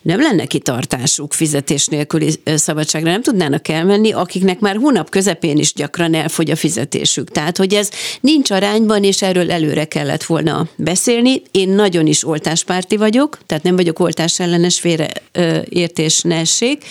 nem 0.03 0.21
lenne 0.21 0.45
kitartásuk 0.45 1.33
fizetés 1.33 1.87
nélküli 1.87 2.35
szabadságra, 2.45 3.11
nem 3.11 3.23
tudnának 3.23 3.69
elmenni, 3.69 4.13
akiknek 4.13 4.61
már 4.61 4.77
hónap 4.77 5.11
közepén 5.11 5.59
is 5.59 5.73
gyakran 5.73 6.15
elfogy 6.15 6.51
a 6.51 6.57
fizetésük. 6.57 7.31
Tehát, 7.31 7.57
hogy 7.57 7.75
ez 7.75 7.91
nincs 8.21 8.51
arányban, 8.51 9.05
és 9.05 9.23
erről 9.23 9.51
előre 9.51 9.85
kellett 9.85 10.25
volna 10.25 10.69
beszélni. 10.77 11.43
Én 11.51 11.69
nagyon 11.69 12.07
is 12.07 12.27
oltáspárti 12.27 12.97
vagyok, 12.97 13.39
tehát 13.47 13.63
nem 13.63 13.77
vagyok 13.77 13.99
oltás 13.99 14.41
ellenes 14.41 14.81
félreértés 14.81 16.21
ne 16.21 16.37
essék, 16.37 16.85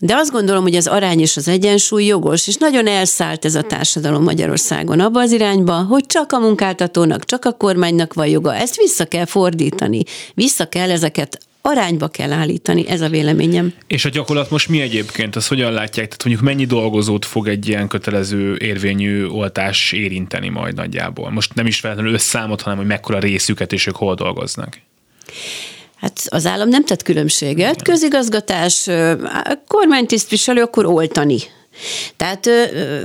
de 0.00 0.14
azt 0.14 0.30
gondolom, 0.30 0.62
hogy 0.62 0.74
az 0.74 0.86
arány 0.86 1.20
és 1.20 1.36
az 1.36 1.48
egyensúly 1.48 2.04
jogos, 2.04 2.48
és 2.48 2.56
nagyon 2.56 2.86
elszállt 2.86 3.44
ez 3.44 3.54
a 3.54 3.62
társadalom 3.62 4.22
Magyarországon 4.22 5.00
abba 5.00 5.20
az 5.20 5.32
irányba, 5.32 5.74
hogy 5.74 6.06
csak 6.06 6.32
a 6.32 6.38
munkáltatónak, 6.38 7.24
csak 7.24 7.44
a 7.44 7.52
kormánynak 7.52 8.14
van 8.14 8.26
joga. 8.26 8.54
Ezt 8.54 8.76
vissza 8.76 9.04
kell 9.04 9.24
fordítani, 9.24 10.02
vissza 10.34 10.68
kell 10.68 10.90
ezeket 10.90 11.38
arányba 11.62 12.08
kell 12.08 12.32
állítani, 12.32 12.88
ez 12.88 13.00
a 13.00 13.08
véleményem. 13.08 13.72
És 13.86 14.04
a 14.04 14.08
gyakorlat 14.08 14.50
most 14.50 14.68
mi 14.68 14.80
egyébként? 14.80 15.36
Azt 15.36 15.48
hogyan 15.48 15.72
látják? 15.72 16.06
Tehát 16.06 16.24
mondjuk 16.24 16.44
mennyi 16.44 16.64
dolgozót 16.64 17.24
fog 17.24 17.48
egy 17.48 17.68
ilyen 17.68 17.88
kötelező 17.88 18.56
érvényű 18.56 19.26
oltás 19.26 19.92
érinteni 19.92 20.48
majd 20.48 20.74
nagyjából? 20.74 21.30
Most 21.30 21.54
nem 21.54 21.66
is 21.66 21.80
feltétlenül 21.80 22.14
összámot, 22.14 22.60
hanem 22.60 22.78
hogy 22.78 22.86
mekkora 22.86 23.18
részüket 23.18 23.72
és 23.72 23.86
ők 23.86 23.96
hol 23.96 24.14
dolgoznak. 24.14 24.78
Hát 26.00 26.20
az 26.28 26.46
állam 26.46 26.68
nem 26.68 26.84
tett 26.84 27.02
különbséget. 27.02 27.82
Közigazgatás, 27.82 28.88
kormánytisztviselő, 29.66 30.62
akkor 30.62 30.86
oltani 30.86 31.38
tehát 32.16 32.50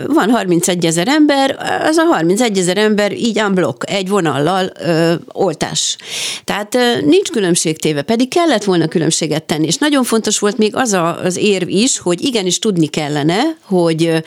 van 0.06 0.30
31 0.30 0.86
ezer 0.86 1.08
ember, 1.08 1.58
az 1.82 1.98
a 1.98 2.04
31 2.04 2.58
ezer 2.58 2.78
ember 2.78 3.12
így 3.12 3.42
unblock, 3.42 3.90
egy 3.90 4.10
vonallal 4.10 4.72
ö, 4.80 5.14
oltás. 5.32 5.98
Tehát 6.44 6.76
ö, 6.76 7.02
nincs 7.02 7.30
különbségtéve, 7.30 8.02
pedig 8.02 8.30
kellett 8.30 8.64
volna 8.64 8.88
különbséget 8.88 9.44
tenni, 9.44 9.66
és 9.66 9.78
nagyon 9.78 10.04
fontos 10.04 10.40
volt 10.40 10.58
még 10.58 10.76
az 10.76 10.94
a, 10.94 11.20
az 11.24 11.38
érv 11.38 11.70
is, 11.70 12.00
hogy 12.00 12.24
igenis 12.24 12.60
tudni 12.60 12.88
kellene, 12.88 13.42
hogy 13.62 14.24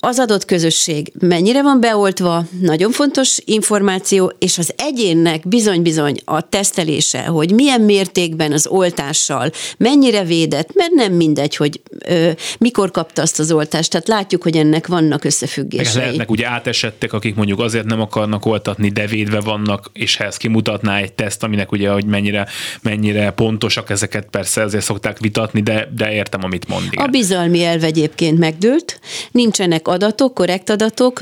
az 0.00 0.18
adott 0.18 0.44
közösség 0.44 1.12
mennyire 1.18 1.62
van 1.62 1.80
beoltva, 1.80 2.44
nagyon 2.60 2.90
fontos 2.90 3.38
információ, 3.44 4.32
és 4.38 4.58
az 4.58 4.74
egyénnek 4.76 5.48
bizony-bizony 5.48 6.20
a 6.24 6.48
tesztelése, 6.48 7.24
hogy 7.24 7.52
milyen 7.52 7.80
mértékben 7.80 8.52
az 8.52 8.66
oltással, 8.66 9.50
mennyire 9.76 10.24
védett, 10.24 10.74
mert 10.74 10.90
nem 10.90 11.12
mindegy, 11.12 11.56
hogy 11.56 11.80
ö, 11.98 12.30
mikor 12.58 12.90
kapta 12.90 13.22
azt 13.22 13.38
az 13.38 13.52
oltást, 13.52 13.90
tehát 13.90 14.08
látjuk, 14.08 14.42
hogy 14.42 14.56
ennek 14.56 14.86
vannak 14.86 15.24
összefüggései. 15.24 16.02
lehetnek 16.02 16.30
ugye 16.30 16.48
átesettek, 16.48 17.12
akik 17.12 17.34
mondjuk 17.34 17.60
azért 17.60 17.84
nem 17.84 18.00
akarnak 18.00 18.46
oltatni, 18.46 18.88
de 18.88 19.06
védve 19.06 19.40
vannak, 19.40 19.90
és 19.92 20.16
ha 20.16 20.24
ezt 20.24 20.38
kimutatná 20.38 20.98
egy 20.98 21.12
teszt, 21.12 21.42
aminek 21.42 21.72
ugye, 21.72 21.90
hogy 21.90 22.04
mennyire, 22.04 22.46
mennyire 22.82 23.30
pontosak 23.30 23.90
ezeket 23.90 24.26
persze 24.30 24.62
azért 24.62 24.84
szokták 24.84 25.18
vitatni, 25.18 25.60
de, 25.60 25.88
de 25.96 26.12
értem, 26.12 26.44
amit 26.44 26.68
mond. 26.68 26.86
Igen. 26.90 27.04
A 27.04 27.08
bizalmi 27.08 27.64
elv 27.64 27.84
egyébként 27.84 28.38
megdőlt, 28.38 29.00
nincsen 29.30 29.63
nincsenek 29.66 29.88
adatok, 29.88 30.34
korrekt 30.34 30.70
adatok, 30.70 31.20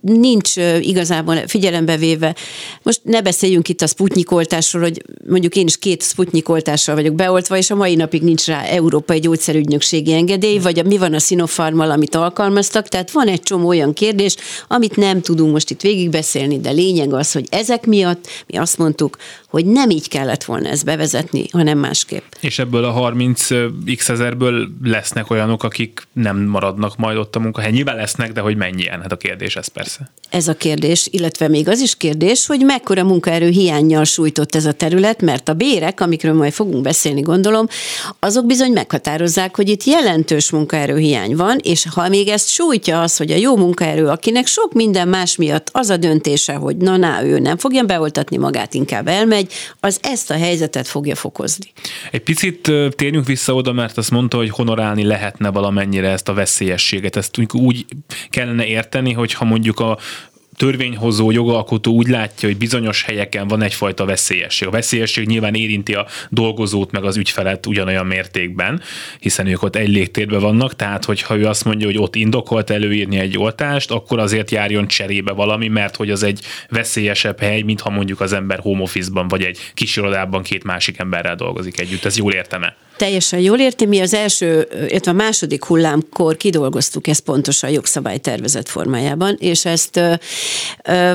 nincs 0.00 0.56
igazából 0.80 1.36
figyelembe 1.46 1.96
véve. 1.96 2.34
Most 2.82 3.00
ne 3.04 3.22
beszéljünk 3.22 3.68
itt 3.68 3.82
a 3.82 3.86
sputnikoltásról, 3.86 4.82
hogy 4.82 5.02
mondjuk 5.28 5.56
én 5.56 5.66
is 5.66 5.78
két 5.78 6.02
sputnikoltással 6.02 6.94
vagyok 6.94 7.14
beoltva, 7.14 7.56
és 7.56 7.70
a 7.70 7.74
mai 7.74 7.94
napig 7.94 8.22
nincs 8.22 8.46
rá 8.46 8.62
Európai 8.62 9.18
Gyógyszerügynökségi 9.18 10.12
engedély, 10.12 10.58
vagy 10.58 10.78
a, 10.78 10.82
mi 10.82 10.98
van 10.98 11.14
a 11.14 11.18
Sinopharmal, 11.18 11.90
amit 11.90 12.14
alkalmaztak, 12.14 12.88
tehát 12.88 13.10
van 13.10 13.28
egy 13.28 13.42
csomó 13.42 13.68
olyan 13.68 13.92
kérdés, 13.92 14.36
amit 14.68 14.96
nem 14.96 15.20
tudunk 15.20 15.52
most 15.52 15.70
itt 15.70 15.80
végigbeszélni, 15.80 16.60
de 16.60 16.70
lényeg 16.70 17.12
az, 17.12 17.32
hogy 17.32 17.46
ezek 17.50 17.86
miatt 17.86 18.26
mi 18.46 18.56
azt 18.56 18.78
mondtuk, 18.78 19.16
hogy 19.48 19.66
nem 19.66 19.90
így 19.90 20.08
kellett 20.08 20.44
volna 20.44 20.68
ezt 20.68 20.84
bevezetni, 20.84 21.48
hanem 21.52 21.78
másképp. 21.78 22.22
És 22.40 22.58
ebből 22.58 22.84
a 22.84 22.90
30 22.90 23.46
x 23.96 24.08
ezerből 24.08 24.68
lesznek 24.82 25.30
olyanok, 25.30 25.62
akik 25.62 26.06
nem 26.12 26.38
maradnak 26.38 26.96
majd 26.96 27.16
ott 27.16 27.36
a 27.36 27.38
munkahely. 27.38 27.70
Nyilván 27.70 27.96
lesznek, 27.96 28.32
de 28.32 28.40
hogy 28.40 28.56
mennyien? 28.56 29.00
Hát 29.00 29.12
a 29.12 29.16
kérdés 29.16 29.56
ez 29.56 29.66
persze. 29.66 30.10
Ez 30.30 30.48
a 30.48 30.54
kérdés, 30.54 31.08
illetve 31.10 31.48
még 31.48 31.68
az 31.68 31.80
is 31.80 31.96
kérdés, 31.96 32.46
hogy 32.46 32.60
mekkora 32.60 33.04
munkaerő 33.04 33.48
hiányjal 33.48 34.04
sújtott 34.04 34.54
ez 34.54 34.64
a 34.64 34.72
terület, 34.72 35.22
mert 35.22 35.48
a 35.48 35.54
bérek, 35.54 36.00
amikről 36.00 36.34
majd 36.34 36.52
fogunk 36.52 36.82
beszélni, 36.82 37.20
gondolom, 37.20 37.66
azok 38.18 38.46
bizony 38.46 38.72
meghatározzák, 38.72 39.56
hogy 39.56 39.68
itt 39.68 39.84
jelentős 39.84 40.50
munkaerőhiány 40.50 41.36
van, 41.36 41.58
és 41.62 41.86
ha 41.94 42.08
még 42.08 42.28
ezt 42.28 42.48
sújtja 42.48 43.00
az, 43.00 43.16
hogy 43.16 43.30
a 43.30 43.36
jó 43.36 43.56
munkaerő, 43.56 44.06
akinek 44.06 44.46
sok 44.46 44.72
minden 44.72 45.08
más 45.08 45.36
miatt 45.36 45.68
az 45.72 45.90
a 45.90 45.96
döntése, 45.96 46.54
hogy 46.54 46.76
na, 46.76 46.96
na 46.96 47.24
ő 47.24 47.38
nem 47.38 47.56
fogja 47.56 47.82
beoltatni 47.82 48.36
magát, 48.36 48.74
inkább 48.74 49.08
elmegy, 49.08 49.37
az 49.80 49.98
ezt 50.02 50.30
a 50.30 50.34
helyzetet 50.34 50.86
fogja 50.86 51.14
fokozni. 51.14 51.72
Egy 52.10 52.22
picit 52.22 52.72
térjünk 52.90 53.26
vissza 53.26 53.54
oda, 53.54 53.72
mert 53.72 53.98
azt 53.98 54.10
mondta, 54.10 54.36
hogy 54.36 54.50
honorálni 54.50 55.04
lehetne 55.04 55.50
valamennyire 55.50 56.08
ezt 56.08 56.28
a 56.28 56.34
veszélyességet. 56.34 57.16
Ezt 57.16 57.38
úgy 57.52 57.86
kellene 58.30 58.66
érteni, 58.66 59.12
hogy 59.12 59.32
ha 59.32 59.44
mondjuk 59.44 59.80
a 59.80 59.98
törvényhozó, 60.58 61.30
jogalkotó 61.30 61.92
úgy 61.92 62.08
látja, 62.08 62.48
hogy 62.48 62.58
bizonyos 62.58 63.02
helyeken 63.02 63.48
van 63.48 63.62
egyfajta 63.62 64.04
veszélyesség. 64.04 64.68
A 64.68 64.70
veszélyesség 64.70 65.26
nyilván 65.26 65.54
érinti 65.54 65.94
a 65.94 66.06
dolgozót 66.28 66.90
meg 66.90 67.04
az 67.04 67.16
ügyfelet 67.16 67.66
ugyanolyan 67.66 68.06
mértékben, 68.06 68.82
hiszen 69.20 69.46
ők 69.46 69.62
ott 69.62 69.76
egy 69.76 69.88
légtérben 69.88 70.40
vannak, 70.40 70.76
tehát 70.76 71.04
hogyha 71.04 71.36
ő 71.36 71.46
azt 71.46 71.64
mondja, 71.64 71.86
hogy 71.86 71.98
ott 71.98 72.14
indokolt 72.14 72.70
előírni 72.70 73.18
egy 73.18 73.38
oltást, 73.38 73.90
akkor 73.90 74.18
azért 74.18 74.50
járjon 74.50 74.86
cserébe 74.86 75.32
valami, 75.32 75.68
mert 75.68 75.96
hogy 75.96 76.10
az 76.10 76.22
egy 76.22 76.40
veszélyesebb 76.68 77.40
hely, 77.40 77.62
mint 77.62 77.80
ha 77.80 77.90
mondjuk 77.90 78.20
az 78.20 78.32
ember 78.32 78.58
home 78.58 78.82
office-ban 78.82 79.28
vagy 79.28 79.42
egy 79.42 79.58
kis 79.74 79.96
irodában 79.96 80.42
két 80.42 80.64
másik 80.64 80.98
emberrel 80.98 81.34
dolgozik 81.34 81.80
együtt. 81.80 82.04
Ez 82.04 82.16
jól 82.16 82.32
értem-e? 82.32 82.87
Teljesen 82.98 83.40
jól 83.40 83.58
érti, 83.58 83.86
mi 83.86 84.00
az 84.00 84.14
első, 84.14 84.68
illetve 84.88 85.10
a 85.10 85.14
második 85.14 85.64
hullámkor 85.64 86.36
kidolgoztuk 86.36 87.06
ezt 87.06 87.20
pontosan 87.20 87.70
jogszabálytervezet 87.70 88.68
formájában, 88.68 89.36
és 89.38 89.64
ezt 89.64 90.00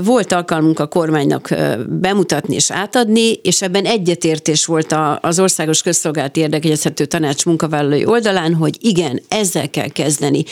volt 0.03 0.31
alkalmunk 0.31 0.79
a 0.79 0.87
kormánynak 0.87 1.49
bemutatni 1.87 2.55
és 2.55 2.71
átadni, 2.71 3.31
és 3.31 3.61
ebben 3.61 3.85
egyetértés 3.85 4.65
volt 4.65 4.95
az 5.21 5.39
Országos 5.39 5.81
Közszolgálati 5.81 6.39
Érdekegyezhető 6.39 7.05
Tanács 7.05 7.45
munkavállalói 7.45 8.05
oldalán, 8.05 8.53
hogy 8.53 8.77
igen, 8.79 9.21
ezzel 9.27 9.69
kell 9.69 9.89
kezdeni. 9.89 10.43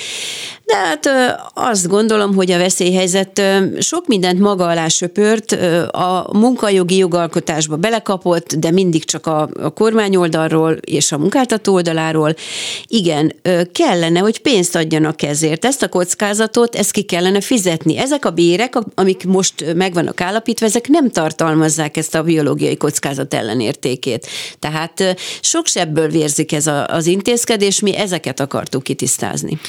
De 0.66 0.78
hát 0.78 1.10
azt 1.54 1.88
gondolom, 1.88 2.36
hogy 2.36 2.52
a 2.52 2.58
veszélyhelyzet 2.58 3.42
sok 3.80 4.08
mindent 4.08 4.40
maga 4.40 4.68
alá 4.68 4.88
söpört, 4.88 5.52
a 5.92 6.30
munkajogi 6.34 6.98
jogalkotásba 6.98 7.76
belekapott, 7.76 8.54
de 8.54 8.72
mindig 8.72 9.06
csak 9.06 9.28
a, 9.28 9.50
a 9.62 9.70
kormány 9.70 10.16
oldalról 10.16 10.72
és 10.72 11.12
a 11.12 11.18
munkáltató 11.22 11.74
oldaláról. 11.74 12.36
Igen, 12.88 13.34
kellene, 13.72 14.20
hogy 14.20 14.40
pénzt 14.40 14.76
adjanak 14.76 15.22
ezért. 15.22 15.66
Ezt 15.66 15.84
a 15.84 15.90
kockázatot, 15.90 16.76
ezt 16.76 16.92
ki 16.92 17.02
kellene 17.02 17.42
fizetni. 17.42 17.98
Ezek 17.98 18.26
a 18.26 18.30
bérek, 18.30 18.74
amik 18.96 19.26
most 19.26 19.74
meg 19.76 19.94
vannak 19.94 20.22
állapítva, 20.22 20.66
ezek 20.66 20.88
nem 20.88 21.10
tartalmazzák 21.10 21.98
ezt 21.98 22.16
a 22.16 22.24
biológiai 22.24 22.78
kockázat 22.78 23.34
ellenértékét. 23.34 24.28
Tehát 24.60 25.16
sok 25.42 25.68
sebből 25.68 26.10
vérzik 26.10 26.52
ez 26.52 26.68
a, 26.68 26.88
az 26.88 27.06
intézkedés, 27.06 27.80
mi 27.80 27.96
ezeket 27.96 28.40
akartuk 28.40 28.84
kitisztázni. 28.84 29.60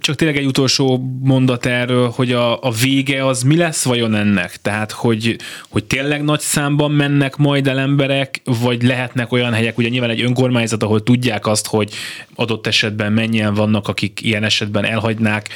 Csak 0.00 0.14
tényleg 0.14 0.36
egy 0.36 0.46
utolsó 0.46 1.04
mondat 1.22 1.66
erről, 1.66 2.08
hogy 2.08 2.32
a, 2.32 2.62
a 2.62 2.70
vége 2.70 3.26
az 3.26 3.42
mi 3.42 3.56
lesz 3.56 3.84
vajon 3.84 4.14
ennek? 4.14 4.56
Tehát, 4.62 4.92
hogy, 4.92 5.36
hogy 5.68 5.84
tényleg 5.84 6.24
nagy 6.24 6.40
számban 6.40 6.90
mennek 6.90 7.36
majd 7.36 7.66
el 7.66 7.78
emberek, 7.78 8.40
vagy 8.44 8.82
lehetnek 8.82 9.32
olyan 9.32 9.52
helyek, 9.52 9.78
ugye 9.78 9.88
nyilván 9.88 10.10
egy 10.10 10.22
önkormányzat, 10.22 10.82
ahol 10.82 11.02
tudják 11.02 11.46
azt, 11.46 11.66
hogy 11.66 11.92
adott 12.34 12.66
esetben 12.66 13.12
mennyien 13.12 13.54
vannak, 13.54 13.88
akik 13.88 14.20
ilyen 14.22 14.44
esetben 14.44 14.84
elhagynák 14.84 15.48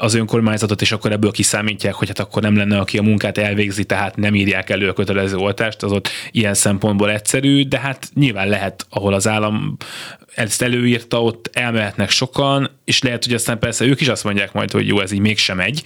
az 0.00 0.14
önkormányzatot, 0.14 0.80
és 0.80 0.92
akkor 0.92 1.12
ebből 1.12 1.30
kiszámítják, 1.30 1.94
hogy 1.94 2.08
hát 2.08 2.18
akkor 2.18 2.42
nem 2.42 2.56
lenne, 2.56 2.78
aki 2.78 2.98
a 2.98 3.02
munkát 3.02 3.38
elvégzi, 3.38 3.84
tehát 3.84 4.16
nem 4.16 4.34
írják 4.34 4.70
elő 4.70 4.88
a 4.88 4.92
kötelező 4.92 5.36
oltást, 5.36 5.82
az 5.82 5.92
ott 5.92 6.08
ilyen 6.30 6.54
szempontból 6.54 7.10
egyszerű, 7.10 7.62
de 7.62 7.78
hát 7.78 8.10
nyilván 8.14 8.48
lehet, 8.48 8.86
ahol 8.90 9.14
az 9.14 9.28
állam 9.28 9.76
ezt 10.38 10.62
előírta, 10.62 11.22
ott 11.22 11.50
elmehetnek 11.52 12.10
sokan, 12.10 12.70
és 12.84 13.02
lehet, 13.02 13.24
hogy 13.24 13.34
aztán 13.34 13.58
persze 13.58 13.84
ők 13.84 14.00
is 14.00 14.08
azt 14.08 14.24
mondják 14.24 14.52
majd, 14.52 14.70
hogy 14.70 14.86
jó, 14.86 15.00
ez 15.00 15.12
így 15.12 15.20
mégsem 15.20 15.56
megy. 15.56 15.82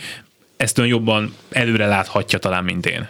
Ezt 0.57 0.79
ön 0.79 0.87
jobban 0.87 1.35
előre 1.51 1.87
láthatja 1.87 2.39
talán, 2.39 2.65
mint 2.65 2.87
én. 2.87 3.09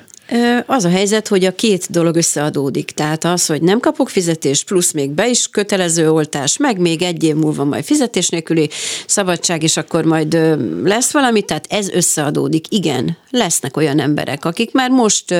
Az 0.66 0.84
a 0.84 0.88
helyzet, 0.88 1.28
hogy 1.28 1.44
a 1.44 1.54
két 1.54 1.90
dolog 1.90 2.16
összeadódik. 2.16 2.90
Tehát 2.90 3.24
az, 3.24 3.46
hogy 3.46 3.62
nem 3.62 3.80
kapok 3.80 4.08
fizetést, 4.08 4.66
plusz 4.66 4.92
még 4.92 5.10
be 5.10 5.28
is 5.28 5.48
kötelező 5.48 6.10
oltás, 6.10 6.56
meg 6.56 6.78
még 6.78 7.02
egy 7.02 7.24
év 7.24 7.34
múlva 7.34 7.64
majd 7.64 7.84
fizetés 7.84 8.28
nélküli 8.28 8.70
szabadság, 9.06 9.62
és 9.62 9.76
akkor 9.76 10.04
majd 10.04 10.38
lesz 10.84 11.12
valami, 11.12 11.42
tehát 11.42 11.66
ez 11.68 11.88
összeadódik. 11.88 12.66
Igen, 12.68 13.16
lesznek 13.30 13.76
olyan 13.76 14.00
emberek, 14.00 14.44
akik 14.44 14.72
már 14.72 14.90
most 14.90 15.34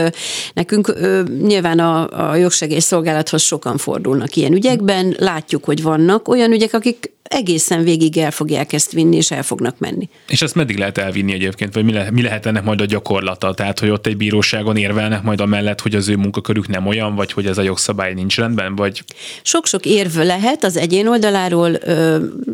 nekünk 0.54 0.94
nyilván 1.42 1.78
a, 1.78 2.30
a 2.30 2.36
jogsegélyszolgálathoz 2.36 3.42
sokan 3.42 3.76
fordulnak 3.76 4.36
ilyen 4.36 4.52
ügyekben, 4.52 5.16
látjuk, 5.18 5.64
hogy 5.64 5.82
vannak 5.82 6.28
olyan 6.28 6.52
ügyek, 6.52 6.74
akik 6.74 7.12
egészen 7.32 7.82
végig 7.82 8.18
el 8.18 8.30
fogják 8.30 8.72
ezt 8.72 8.92
vinni, 8.92 9.16
és 9.16 9.30
el 9.30 9.42
fognak 9.42 9.78
menni. 9.78 10.08
És 10.28 10.42
ezt 10.42 10.54
meddig 10.54 10.78
lehet 10.78 10.98
elvinni 10.98 11.32
egyébként, 11.32 11.74
vagy 11.74 11.84
mi, 11.84 11.92
le, 11.92 12.10
mi 12.10 12.22
lehet 12.22 12.46
ennek 12.46 12.64
majd 12.64 12.80
a 12.80 12.84
gyakorlata? 12.84 13.54
Tehát, 13.54 13.78
hogy 13.78 13.88
ott 13.88 14.06
egy 14.06 14.16
bíróságon 14.16 14.76
érvelnek 14.76 15.22
majd 15.22 15.40
amellett, 15.40 15.80
hogy 15.80 15.94
az 15.94 16.08
ő 16.08 16.16
munkakörük 16.16 16.68
nem 16.68 16.86
olyan, 16.86 17.14
vagy 17.14 17.32
hogy 17.32 17.46
ez 17.46 17.58
a 17.58 17.62
jogszabály 17.62 18.14
nincs 18.14 18.36
rendben, 18.36 18.76
vagy? 18.76 19.04
Sok-sok 19.42 19.86
érv 19.86 20.16
lehet 20.16 20.64
az 20.64 20.76
egyén 20.76 21.06
oldaláról, 21.06 21.78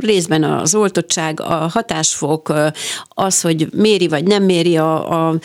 részben 0.01 0.45
az 0.45 0.75
oltottság, 0.75 1.41
a 1.41 1.69
hatásfok, 1.73 2.53
az, 3.09 3.41
hogy 3.41 3.67
méri 3.73 4.09
vagy 4.09 4.25
nem 4.25 4.43
méri 4.43 4.77
a, 4.77 5.29
a 5.29 5.39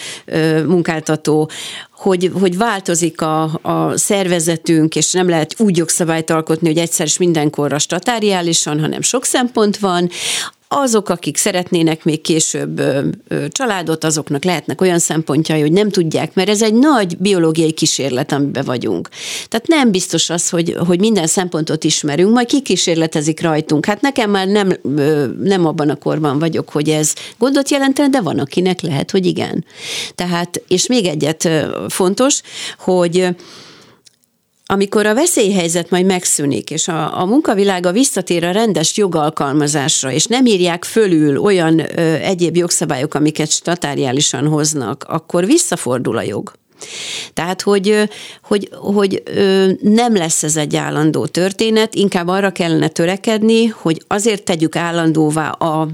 munkáltató, 0.65 1.50
hogy, 2.04 2.32
hogy 2.39 2.58
változik 2.58 3.22
a, 3.22 3.60
a 3.62 3.98
szervezetünk, 3.98 4.96
és 4.96 5.12
nem 5.12 5.30
lehet 5.30 5.56
úgy 5.58 5.78
jogszabályt 5.78 6.30
alkotni, 6.30 6.68
hogy 6.68 6.78
egyszer 6.78 7.06
is 7.06 7.18
mindenkorra 7.18 7.80
statáriálisan, 7.80 8.80
hanem 8.80 9.02
sok 9.02 9.26
szempont 9.26 9.78
van 9.78 10.10
azok, 10.74 11.10
akik 11.10 11.38
szeretnének 11.38 12.04
még 12.04 12.22
később 12.22 12.82
családot, 13.50 14.04
azoknak 14.04 14.44
lehetnek 14.44 14.82
olyan 14.82 15.00
szempontjai, 15.00 15.62
hogy 15.62 15.72
nem 15.72 15.90
tudják, 15.90 16.34
mert 16.34 16.50
ez 16.50 16.62
egy 16.62 16.74
nagy 16.74 17.18
biológiai 17.18 17.72
kísérlet, 17.72 18.32
amiben 18.32 18.66
vagyunk. 18.66 19.10
Tehát 19.48 19.68
nem 19.68 19.92
biztos 19.92 20.30
az, 20.30 20.50
hogy, 20.50 20.76
hogy 20.88 21.00
minden 21.00 21.28
szempontot 21.28 21.84
ismerünk, 21.84 22.34
majd 22.34 22.48
kikísérletezik 22.48 23.42
rajtunk. 23.42 23.86
Hát 23.86 24.02
nekem 24.02 24.30
már 24.30 24.48
nem, 24.48 24.78
nem 25.44 25.66
abban 25.66 25.90
a 25.90 25.96
korban 25.96 26.40
vagyok, 26.40 26.70
hogy 26.70 26.90
ez 26.90 27.14
gondot 27.38 27.70
jelentene, 27.70 28.10
de 28.10 28.22
van, 28.22 28.40
akinek 28.40 28.82
lehet, 28.82 29.12
hogy 29.12 29.26
igen. 29.26 29.66
Tehát, 30.16 30.62
és 30.68 30.88
még 30.88 31.06
egyet 31.06 31.50
fontos, 31.88 32.42
hogy 32.78 33.28
amikor 34.74 35.06
a 35.06 35.14
veszélyhelyzet 35.14 35.90
majd 35.90 36.06
megszűnik, 36.06 36.70
és 36.72 36.88
a, 36.88 37.20
a 37.20 37.26
munkavilága 37.26 37.92
visszatér 37.92 38.44
a 38.44 38.52
rendes 38.52 38.98
jogalkalmazásra, 38.98 40.12
és 40.12 40.26
nem 40.26 40.46
írják 40.46 40.84
fölül 40.84 41.38
olyan 41.38 41.80
ö, 41.80 42.14
egyéb 42.14 42.56
jogszabályok, 42.56 43.14
amiket 43.14 43.50
statáriálisan 43.50 44.48
hoznak, 44.48 45.06
akkor 45.08 45.46
visszafordul 45.46 46.18
a 46.18 46.22
jog. 46.22 46.54
Tehát, 47.34 47.62
hogy, 47.62 48.10
hogy, 48.44 48.70
hogy 48.72 49.24
nem 49.82 50.16
lesz 50.16 50.44
ez 50.44 50.56
egy 50.56 50.76
állandó 50.76 51.26
történet, 51.26 51.96
inkább 51.96 52.28
arra 52.28 52.52
kellene 52.52 52.88
törekedni, 52.88 53.66
hogy 53.66 54.04
azért 54.08 54.44
tegyük 54.44 54.76
állandóvá 54.76 55.50
a, 55.50 55.88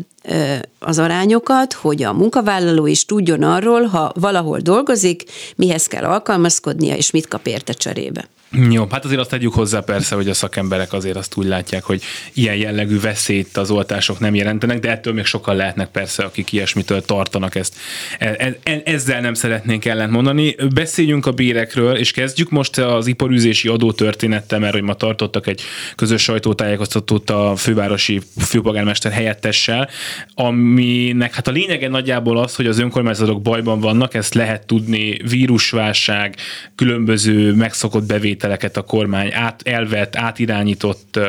az 0.80 1.00
arányokat, 1.00 1.74
hogy 1.74 2.04
a 2.04 2.14
munkavállaló 2.14 2.86
is 2.86 3.06
tudjon 3.06 3.44
arról, 3.44 3.84
ha 3.84 4.12
valahol 4.16 4.60
dolgozik, 4.60 5.24
mihez 5.56 5.86
kell 5.86 6.04
alkalmazkodnia, 6.04 6.96
és 6.96 7.12
mit 7.12 7.28
kap 7.28 7.48
érte 7.48 7.74
cserébe. 7.74 8.28
Jó, 8.52 8.88
hát 8.92 9.06
azért 9.06 9.20
azt 9.20 9.30
tegyük 9.30 9.54
hozzá 9.54 9.80
persze, 9.80 10.16
hogy 10.16 10.30
a 10.30 10.34
szakemberek 10.34 10.94
azért 10.94 11.16
azt 11.16 11.36
úgy 11.36 11.46
látják, 11.46 11.84
hogy 11.84 12.02
ilyen 12.34 12.56
jellegű 12.56 13.00
veszélyt 13.00 13.58
az 13.58 13.72
oltások 13.72 14.20
nem 14.20 14.36
jelentenek, 14.36 14.80
de 14.80 14.90
ettől 14.90 15.14
még 15.14 15.26
sokan 15.26 15.56
lehetnek 15.56 15.88
persze, 15.88 16.24
akik 16.24 16.52
ilyesmitől 16.52 17.02
tartanak 17.02 17.56
ezt. 17.56 17.76
E, 18.20 18.58
e, 18.64 18.82
ezzel 18.86 19.22
nem 19.22 19.34
szeretnénk 19.34 19.86
ellent 19.86 20.12
mondani. 20.12 20.56
Beszéljünk 20.74 21.26
a 21.26 21.32
bérekről, 21.32 21.96
és 21.96 22.12
kezdjük 22.12 22.50
most 22.50 22.78
az 22.78 23.08
iparűzési 23.08 23.68
adó 23.68 23.92
történettel, 23.92 24.60
mert 24.60 24.74
hogy 24.74 24.84
ma 24.84 24.94
tartottak 24.94 25.48
egy 25.48 25.62
közös 25.96 26.22
sajtótájékoztatót 26.22 27.30
a 27.30 27.56
fővárosi 27.56 28.22
főpolgármester 28.40 29.12
helyettessel, 29.12 29.90
aminek 30.34 31.34
hát 31.34 31.48
a 31.48 31.52
lényege 31.52 31.88
nagyjából 31.88 32.38
az, 32.38 32.56
hogy 32.56 32.68
az 32.68 32.80
önkormányzatok 32.80 33.42
bajban 33.42 33.80
vannak, 33.80 34.14
ezt 34.14 34.34
lehet 34.34 34.66
tudni, 34.66 35.18
vírusválság, 35.30 36.36
különböző 36.76 37.54
megszokott 37.54 38.04
bevétel 38.04 38.38
bevételeket 38.40 38.78
a 38.78 38.82
kormány 38.82 39.34
át, 39.34 39.62
elvett, 39.66 40.16
átirányított, 40.16 41.20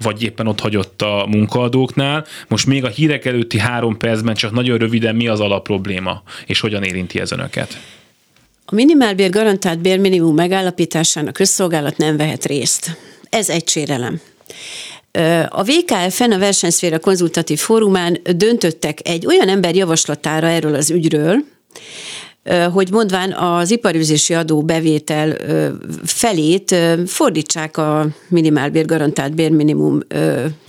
vagy 0.00 0.22
éppen 0.22 0.46
ott 0.46 0.60
hagyott 0.60 1.02
a 1.02 1.26
munkaadóknál. 1.28 2.26
Most 2.48 2.66
még 2.66 2.84
a 2.84 2.88
hírek 2.88 3.24
előtti 3.24 3.58
három 3.58 3.96
percben 3.96 4.34
csak 4.34 4.52
nagyon 4.52 4.78
röviden 4.78 5.16
mi 5.16 5.28
az 5.28 5.40
alapprobléma, 5.40 6.22
és 6.46 6.60
hogyan 6.60 6.82
érinti 6.82 7.20
ez 7.20 7.32
önöket? 7.32 7.78
A 8.64 8.74
minimálbér 8.74 9.30
garantált 9.30 9.78
bérminimum 9.78 10.34
megállapításán 10.34 11.26
a 11.26 11.32
közszolgálat 11.32 11.96
nem 11.96 12.16
vehet 12.16 12.44
részt. 12.44 12.96
Ez 13.30 13.48
egy 13.48 13.68
sérelem. 13.68 14.20
A 15.48 15.62
VKF-en, 15.62 16.32
a 16.32 16.38
Versenyszféra 16.38 16.98
Konzultatív 16.98 17.58
Fórumán 17.58 18.18
döntöttek 18.36 18.98
egy 19.02 19.26
olyan 19.26 19.48
ember 19.48 19.74
javaslatára 19.74 20.46
erről 20.46 20.74
az 20.74 20.90
ügyről, 20.90 21.44
hogy 22.72 22.90
mondván 22.90 23.32
az 23.32 23.70
iparüzési 23.70 24.34
adó 24.34 24.62
bevétel 24.62 25.36
felét 26.04 26.76
fordítsák 27.06 27.76
a 27.76 28.06
minimálbér 28.28 28.86
garantált 28.86 29.34
bérminimum 29.34 29.98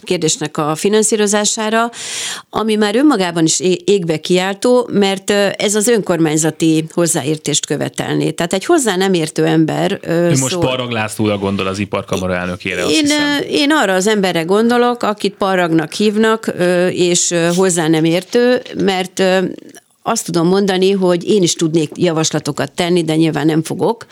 kérdésnek 0.03 0.57
a 0.57 0.75
finanszírozására, 0.75 1.91
ami 2.49 2.75
már 2.75 2.95
önmagában 2.95 3.43
is 3.43 3.59
égbe 3.83 4.17
kiáltó, 4.17 4.89
mert 4.91 5.29
ez 5.57 5.75
az 5.75 5.87
önkormányzati 5.87 6.85
hozzáértést 6.93 7.65
követelné. 7.65 8.31
Tehát 8.31 8.53
egy 8.53 8.65
hozzá 8.65 8.95
nem 8.95 9.13
értő 9.13 9.45
ember... 9.45 9.99
Ő 10.01 10.29
most 10.29 10.51
szól... 10.51 10.61
Parag 10.61 10.91
Lászlóra 10.91 11.37
gondol 11.37 11.67
az 11.67 11.79
iparkamara 11.79 12.35
elnökére, 12.35 12.85
én, 12.87 13.05
én 13.49 13.71
arra 13.71 13.93
az 13.93 14.07
emberre 14.07 14.41
gondolok, 14.41 15.03
akit 15.03 15.33
Paragnak 15.33 15.93
hívnak, 15.93 16.53
és 16.89 17.33
hozzá 17.55 17.87
nem 17.87 18.03
értő, 18.03 18.61
mert 18.77 19.23
azt 20.03 20.25
tudom 20.25 20.47
mondani, 20.47 20.91
hogy 20.91 21.29
én 21.29 21.41
is 21.41 21.53
tudnék 21.53 21.89
javaslatokat 21.95 22.71
tenni, 22.71 23.03
de 23.03 23.15
nyilván 23.15 23.45
nem 23.45 23.63
fogok 23.63 24.05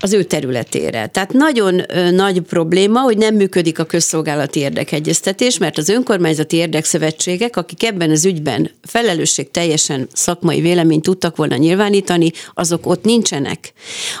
az 0.00 0.12
ő 0.12 0.22
területére. 0.22 1.06
Tehát 1.06 1.32
nagyon 1.32 1.82
nagy 2.10 2.40
probléma, 2.40 3.00
hogy 3.00 3.16
nem 3.16 3.34
működik 3.34 3.78
a 3.78 3.84
közszolgálati 3.84 4.60
érdekegyeztetés, 4.60 5.58
mert 5.58 5.78
az 5.78 5.88
önkormányzati 5.88 6.56
érdekszövetségek, 6.56 7.56
akik 7.56 7.84
ebben 7.84 8.10
az 8.10 8.24
ügyben 8.24 8.70
felelősség 8.82 9.50
teljesen 9.50 10.08
szakmai 10.12 10.60
véleményt 10.60 11.02
tudtak 11.02 11.36
volna 11.36 11.56
nyilvánítani, 11.56 12.30
azok 12.54 12.86
ott 12.86 13.04
nincsenek. 13.04 13.72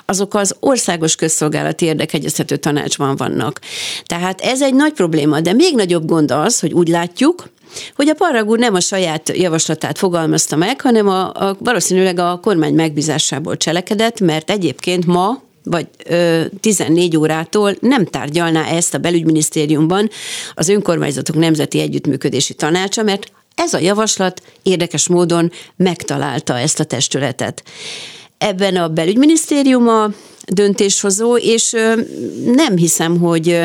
Azok 0.04 0.34
az 0.34 0.54
országos 0.60 1.14
közszolgálati 1.14 1.84
érdekegyeztető 1.84 2.56
tanácsban 2.56 3.16
vannak. 3.16 3.60
Tehát 4.04 4.40
ez 4.40 4.62
egy 4.62 4.74
nagy 4.74 4.92
probléma, 4.92 5.40
de 5.40 5.52
még 5.52 5.74
nagyobb 5.74 6.06
gond 6.06 6.30
az, 6.30 6.60
hogy 6.60 6.72
úgy 6.72 6.88
látjuk, 6.88 7.50
hogy 7.96 8.08
a 8.08 8.14
Parrag 8.14 8.48
úr 8.48 8.58
nem 8.58 8.74
a 8.74 8.80
saját 8.80 9.36
javaslatát 9.36 9.98
fogalmazta 9.98 10.56
meg, 10.56 10.80
hanem 10.80 11.08
a, 11.08 11.32
a 11.34 11.56
valószínűleg 11.58 12.18
a 12.18 12.38
kormány 12.42 12.74
megbízásából 12.74 13.56
cselekedett, 13.56 14.20
mert 14.20 14.50
egyébként 14.50 15.06
ma 15.06 15.42
vagy 15.64 15.86
ö, 16.04 16.42
14 16.60 17.16
órától 17.16 17.76
nem 17.80 18.04
tárgyalná 18.04 18.64
ezt 18.64 18.94
a 18.94 18.98
belügyminisztériumban 18.98 20.10
az 20.54 20.68
önkormányzatok 20.68 21.36
nemzeti 21.36 21.80
együttműködési 21.80 22.54
tanácsa, 22.54 23.02
mert 23.02 23.32
ez 23.54 23.74
a 23.74 23.78
javaslat 23.78 24.42
érdekes 24.62 25.08
módon 25.08 25.52
megtalálta 25.76 26.58
ezt 26.58 26.80
a 26.80 26.84
testületet. 26.84 27.62
Ebben 28.38 28.76
a 28.76 28.88
belügyminisztérium 28.88 29.88
a 29.88 30.10
döntéshozó, 30.46 31.36
és 31.36 31.70
nem 32.44 32.76
hiszem, 32.76 33.18
hogy, 33.18 33.60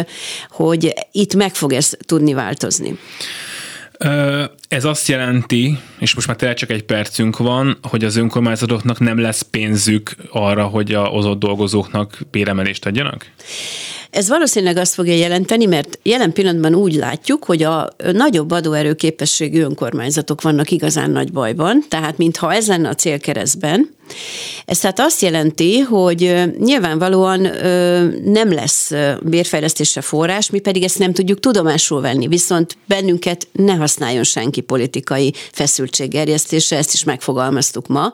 hogy 0.50 0.94
itt 1.12 1.36
meg 1.36 1.56
fog 1.56 1.74
ez 1.74 1.92
tudni 2.06 2.34
változni. 2.34 2.98
Ez 4.68 4.86
azt 4.86 5.08
jelenti, 5.08 5.80
és 6.00 6.16
most 6.16 6.28
már 6.28 6.36
tényleg 6.36 6.58
csak 6.58 6.70
egy 6.70 6.84
percünk 6.84 7.38
van, 7.38 7.78
hogy 7.82 8.04
az 8.04 8.16
önkormányzatoknak 8.16 9.00
nem 9.00 9.20
lesz 9.20 9.42
pénzük 9.42 10.16
arra, 10.32 10.66
hogy 10.66 10.94
a 10.94 11.10
ozott 11.10 11.40
dolgozóknak 11.40 12.20
béremelést 12.32 12.86
adjanak? 12.86 13.26
Ez 14.10 14.28
valószínűleg 14.30 14.78
azt 14.78 14.94
fogja 14.94 15.14
jelenteni, 15.14 15.66
mert 15.66 16.00
jelen 16.04 16.34
pillanatban 16.34 16.76
úgy 16.76 16.94
látjuk, 16.94 17.44
hogy 17.44 17.64
a 17.64 17.90
nagyobb 18.12 18.52
adóerőképességű 18.52 19.62
önkormányzatok 19.62 20.42
vannak 20.42 20.72
igazán 20.72 21.12
nagy 21.12 21.32
bajban, 21.32 21.84
tehát 21.90 22.18
mintha 22.18 22.54
ez 22.54 22.68
lenne 22.68 22.90
a 22.90 22.96
célkeresztben, 22.96 23.90
ez 24.66 24.80
tehát 24.80 25.00
azt 25.00 25.22
jelenti, 25.22 25.80
hogy 25.80 26.36
nyilvánvalóan 26.60 27.40
nem 28.24 28.54
lesz 28.54 28.92
bérfejlesztésre 29.22 30.02
forrás, 30.02 30.50
mi 30.50 30.60
pedig 30.60 30.84
ezt 30.84 31.00
nem 31.00 31.14
tudjuk 31.14 31.40
tudomásul 31.40 32.02
venni, 32.02 32.28
viszont 32.28 32.78
bennünket 32.86 33.48
ne 33.52 33.74
használjon 33.74 34.24
senki 34.24 34.62
politikai 34.62 35.34
feszültséggerjesztésre, 35.52 36.78
ezt 36.78 36.94
is 36.94 37.04
megfogalmaztuk 37.04 37.88
ma, 37.88 38.14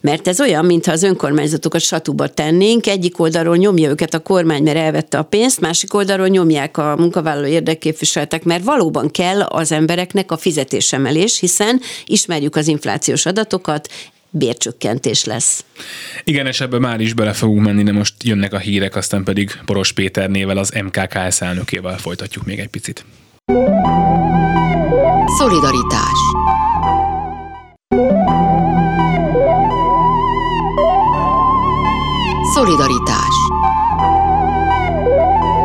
mert 0.00 0.28
ez 0.28 0.40
olyan, 0.40 0.64
mintha 0.64 0.92
az 0.92 1.02
önkormányzatokat 1.02 1.80
satuba 1.80 2.28
tennénk, 2.28 2.86
egyik 2.86 3.20
oldalról 3.20 3.56
nyomja 3.56 3.88
őket 3.88 4.14
a 4.14 4.18
kormány, 4.18 4.62
mert 4.62 4.76
elvette 4.76 5.18
a 5.18 5.22
pénzt, 5.22 5.60
másik 5.60 5.94
oldalról 5.94 6.28
nyomják 6.28 6.78
a 6.78 6.96
munkavállaló 6.96 7.46
érdekképviseletek, 7.46 8.44
mert 8.44 8.64
valóban 8.64 9.10
kell 9.10 9.40
az 9.40 9.72
embereknek 9.72 10.32
a 10.32 10.36
fizetésemelés, 10.36 11.38
hiszen 11.38 11.80
ismerjük 12.06 12.56
az 12.56 12.68
inflációs 12.68 13.26
adatokat, 13.26 13.88
bércsökkentés 14.32 15.24
lesz. 15.24 15.64
Igen, 16.24 16.46
és 16.46 16.60
ebbe 16.60 16.78
már 16.78 17.00
is 17.00 17.14
bele 17.14 17.32
fogunk 17.32 17.64
menni, 17.64 17.82
de 17.82 17.92
most 17.92 18.14
jönnek 18.24 18.52
a 18.52 18.58
hírek, 18.58 18.96
aztán 18.96 19.24
pedig 19.24 19.50
Poros 19.64 19.92
Péternével, 19.92 20.56
az 20.58 20.70
MKKS 20.84 21.40
elnökével 21.40 21.98
folytatjuk 21.98 22.44
még 22.44 22.58
egy 22.58 22.68
picit. 22.68 23.04
Szolidaritás 25.38 26.20
Szolidaritás 32.54 33.34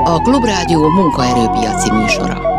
A 0.03 0.21
Klubrádió 0.21 0.89
munkaerőpiaci 0.89 1.91
műsora. 1.91 2.57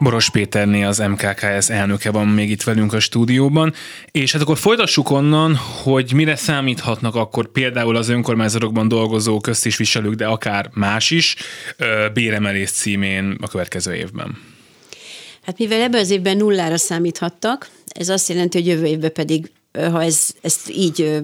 Boros 0.00 0.30
Péterné 0.30 0.82
az 0.82 0.98
MKKS 0.98 1.70
elnöke 1.70 2.10
van 2.10 2.28
még 2.28 2.50
itt 2.50 2.62
velünk 2.62 2.92
a 2.92 3.00
stúdióban, 3.00 3.74
és 4.10 4.32
hát 4.32 4.42
akkor 4.42 4.58
folytassuk 4.58 5.10
onnan, 5.10 5.56
hogy 5.56 6.12
mire 6.12 6.36
számíthatnak 6.36 7.14
akkor 7.14 7.52
például 7.52 7.96
az 7.96 8.08
önkormányzatokban 8.08 8.88
dolgozó 8.88 9.40
köztisviselők, 9.40 10.14
de 10.14 10.26
akár 10.26 10.70
más 10.72 11.10
is, 11.10 11.36
béremelés 12.12 12.70
címén 12.70 13.36
a 13.40 13.48
következő 13.48 13.94
évben. 13.94 14.38
Hát 15.42 15.58
mivel 15.58 15.80
ebben 15.80 16.00
az 16.00 16.10
évben 16.10 16.36
nullára 16.36 16.76
számíthattak, 16.76 17.68
ez 17.86 18.08
azt 18.08 18.28
jelenti, 18.28 18.58
hogy 18.58 18.66
jövő 18.66 18.86
évben 18.86 19.12
pedig 19.12 19.50
ha 19.72 20.02
ez, 20.02 20.28
ezt 20.40 20.70
így 20.70 21.20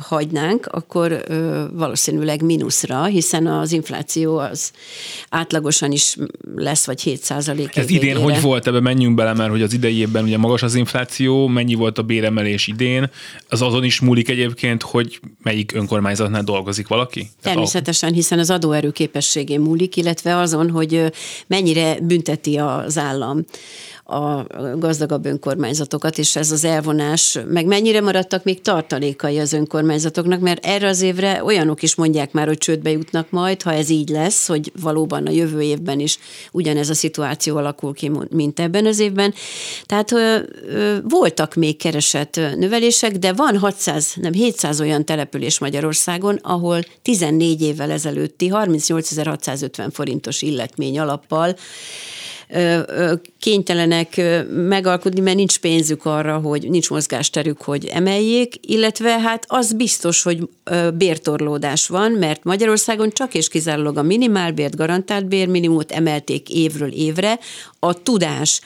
hagynánk, 0.00 0.66
akkor 0.66 1.24
valószínűleg 1.72 2.42
mínuszra, 2.42 3.04
hiszen 3.04 3.46
az 3.46 3.72
infláció 3.72 4.38
az 4.38 4.70
átlagosan 5.28 5.92
is 5.92 6.16
lesz, 6.54 6.86
vagy 6.86 7.00
7 7.00 7.22
százalék. 7.22 7.76
Ez 7.76 7.90
idén 7.90 8.16
hogy 8.16 8.40
volt? 8.40 8.66
Ebbe 8.66 8.80
menjünk 8.80 9.14
bele, 9.14 9.34
mert 9.34 9.50
hogy 9.50 9.62
az 9.62 9.72
idei 9.72 9.96
évben 9.96 10.24
ugye 10.24 10.38
magas 10.38 10.62
az 10.62 10.74
infláció, 10.74 11.46
mennyi 11.46 11.74
volt 11.74 11.98
a 11.98 12.02
béremelés 12.02 12.66
idén? 12.66 13.10
Az 13.48 13.62
azon 13.62 13.84
is 13.84 14.00
múlik 14.00 14.28
egyébként, 14.28 14.82
hogy 14.82 15.20
melyik 15.42 15.72
önkormányzatnál 15.74 16.42
dolgozik 16.42 16.88
valaki? 16.88 17.30
Természetesen, 17.42 18.12
hiszen 18.12 18.38
az 18.38 18.50
adóerő 18.50 18.90
képességén 18.90 19.60
múlik, 19.60 19.96
illetve 19.96 20.36
azon, 20.36 20.70
hogy 20.70 21.12
mennyire 21.46 22.00
bünteti 22.00 22.56
az 22.56 22.98
állam 22.98 23.44
a 24.08 24.46
gazdagabb 24.78 25.24
önkormányzatokat, 25.26 26.18
és 26.18 26.36
ez 26.36 26.50
az 26.50 26.64
elvonás, 26.64 27.38
meg 27.48 27.66
mennyire 27.86 28.04
maradtak 28.04 28.44
még 28.44 28.60
tartalékai 28.60 29.38
az 29.38 29.52
önkormányzatoknak, 29.52 30.40
mert 30.40 30.66
erre 30.66 30.88
az 30.88 31.00
évre 31.00 31.44
olyanok 31.44 31.82
is 31.82 31.94
mondják 31.94 32.32
már, 32.32 32.46
hogy 32.46 32.58
csődbe 32.58 32.90
jutnak 32.90 33.30
majd, 33.30 33.62
ha 33.62 33.72
ez 33.72 33.88
így 33.88 34.08
lesz, 34.08 34.46
hogy 34.46 34.72
valóban 34.80 35.26
a 35.26 35.30
jövő 35.30 35.62
évben 35.62 36.00
is 36.00 36.18
ugyanez 36.52 36.88
a 36.90 36.94
szituáció 36.94 37.56
alakul 37.56 37.94
ki, 37.94 38.10
mint 38.30 38.60
ebben 38.60 38.86
az 38.86 38.98
évben. 38.98 39.34
Tehát 39.84 40.12
ö, 40.12 40.38
ö, 40.68 40.96
voltak 41.02 41.54
még 41.54 41.76
keresett 41.76 42.36
növelések, 42.56 43.12
de 43.12 43.32
van 43.32 43.58
600, 43.58 44.12
nem 44.14 44.32
700 44.32 44.80
olyan 44.80 45.04
település 45.04 45.58
Magyarországon, 45.58 46.38
ahol 46.42 46.80
14 47.02 47.62
évvel 47.62 47.90
ezelőtti 47.90 48.50
38.650 48.52 49.88
forintos 49.92 50.42
illetmény 50.42 50.98
alappal 50.98 51.56
kénytelenek 53.38 54.20
megalkudni, 54.50 55.20
mert 55.20 55.36
nincs 55.36 55.58
pénzük 55.58 56.04
arra, 56.04 56.38
hogy 56.38 56.70
nincs 56.70 56.90
mozgásterük, 56.90 57.62
hogy 57.62 57.86
emeljék, 57.86 58.54
illetve 58.60 59.20
hát 59.20 59.44
az 59.46 59.72
biztos, 59.72 60.22
hogy 60.22 60.48
bértorlódás 60.94 61.86
van, 61.86 62.12
mert 62.12 62.44
Magyarországon 62.44 63.10
csak 63.10 63.34
és 63.34 63.48
kizárólag 63.48 63.96
a 63.96 64.02
minimálbért, 64.02 64.76
garantált 64.76 65.26
bérminimumot 65.26 65.92
emelték 65.92 66.50
évről 66.50 66.92
évre, 66.92 67.38
a 67.78 68.02
tudás 68.02 68.60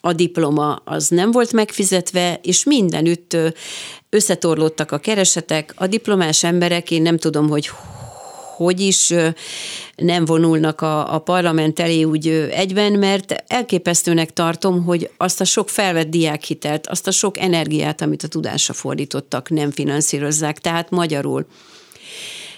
a 0.00 0.12
diploma 0.12 0.82
az 0.84 1.08
nem 1.08 1.30
volt 1.30 1.52
megfizetve, 1.52 2.40
és 2.42 2.64
mindenütt 2.64 3.36
összetorlódtak 4.10 4.92
a 4.92 4.98
keresetek. 4.98 5.74
A 5.76 5.86
diplomás 5.86 6.44
emberek, 6.44 6.90
én 6.90 7.02
nem 7.02 7.16
tudom, 7.16 7.48
hogy 7.48 7.70
hogy 8.56 8.80
is 8.80 9.14
nem 9.96 10.24
vonulnak 10.24 10.80
a, 10.80 11.14
a 11.14 11.18
parlament 11.18 11.80
elé 11.80 12.02
úgy 12.02 12.28
egyben, 12.50 12.92
mert 12.92 13.44
elképesztőnek 13.46 14.32
tartom, 14.32 14.84
hogy 14.84 15.10
azt 15.16 15.40
a 15.40 15.44
sok 15.44 15.68
felvett 15.68 16.08
diákhitelt, 16.08 16.86
azt 16.86 17.06
a 17.06 17.10
sok 17.10 17.38
energiát, 17.38 18.00
amit 18.00 18.22
a 18.22 18.28
tudásra 18.28 18.74
fordítottak, 18.74 19.50
nem 19.50 19.70
finanszírozzák. 19.70 20.58
Tehát 20.58 20.90
magyarul 20.90 21.46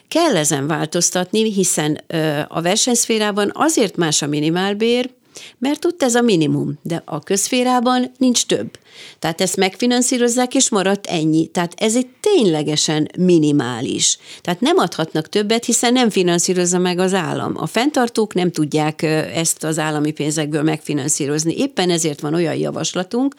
kell 0.08 0.36
ezen 0.36 0.66
változtatni, 0.66 1.52
hiszen 1.52 2.00
a 2.48 2.60
versenyszférában 2.60 3.50
azért 3.54 3.96
más 3.96 4.22
a 4.22 4.26
minimálbér, 4.26 5.10
mert 5.58 5.84
ott 5.84 6.02
ez 6.02 6.14
a 6.14 6.20
minimum, 6.20 6.78
de 6.82 7.02
a 7.04 7.20
közférában 7.20 8.12
nincs 8.18 8.46
több. 8.46 8.78
Tehát 9.18 9.40
ezt 9.40 9.56
megfinanszírozzák, 9.56 10.54
és 10.54 10.68
maradt 10.70 11.06
ennyi. 11.06 11.46
Tehát 11.46 11.74
ez 11.76 11.96
egy 11.96 12.08
ténylegesen 12.20 13.08
minimális. 13.18 14.18
Tehát 14.40 14.60
nem 14.60 14.78
adhatnak 14.78 15.28
többet, 15.28 15.64
hiszen 15.64 15.92
nem 15.92 16.10
finanszírozza 16.10 16.78
meg 16.78 16.98
az 16.98 17.14
állam. 17.14 17.52
A 17.56 17.66
fenntartók 17.66 18.34
nem 18.34 18.50
tudják 18.50 19.02
ezt 19.34 19.64
az 19.64 19.78
állami 19.78 20.10
pénzekből 20.10 20.62
megfinanszírozni. 20.62 21.56
Éppen 21.56 21.90
ezért 21.90 22.20
van 22.20 22.34
olyan 22.34 22.56
javaslatunk, 22.56 23.34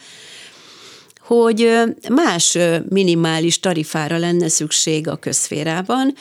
hogy 1.30 1.70
más 2.10 2.58
minimális 2.90 3.60
tarifára 3.60 4.18
lenne 4.18 4.48
szükség 4.48 5.08
a 5.08 5.16
közférában. 5.16 6.14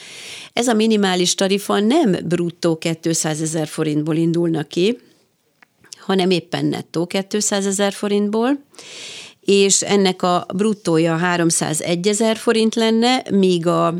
Ez 0.53 0.67
a 0.67 0.73
minimális 0.73 1.35
tarifa 1.35 1.79
nem 1.79 2.15
bruttó 2.25 2.79
200 3.01 3.41
ezer 3.41 3.67
forintból 3.67 4.15
indulna 4.15 4.63
ki, 4.63 4.97
hanem 6.09 6.29
éppen 6.29 6.65
nettó 6.65 7.07
200 7.29 7.65
ezer 7.65 7.93
forintból, 7.93 8.63
és 9.39 9.81
ennek 9.81 10.21
a 10.21 10.45
bruttója 10.55 11.15
301 11.15 12.07
ezer 12.07 12.37
forint 12.37 12.75
lenne, 12.75 13.23
míg 13.31 13.67
a 13.67 13.93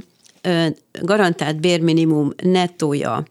garantált 1.01 1.59
bérminimum 1.59 2.33
nettója 2.43 3.25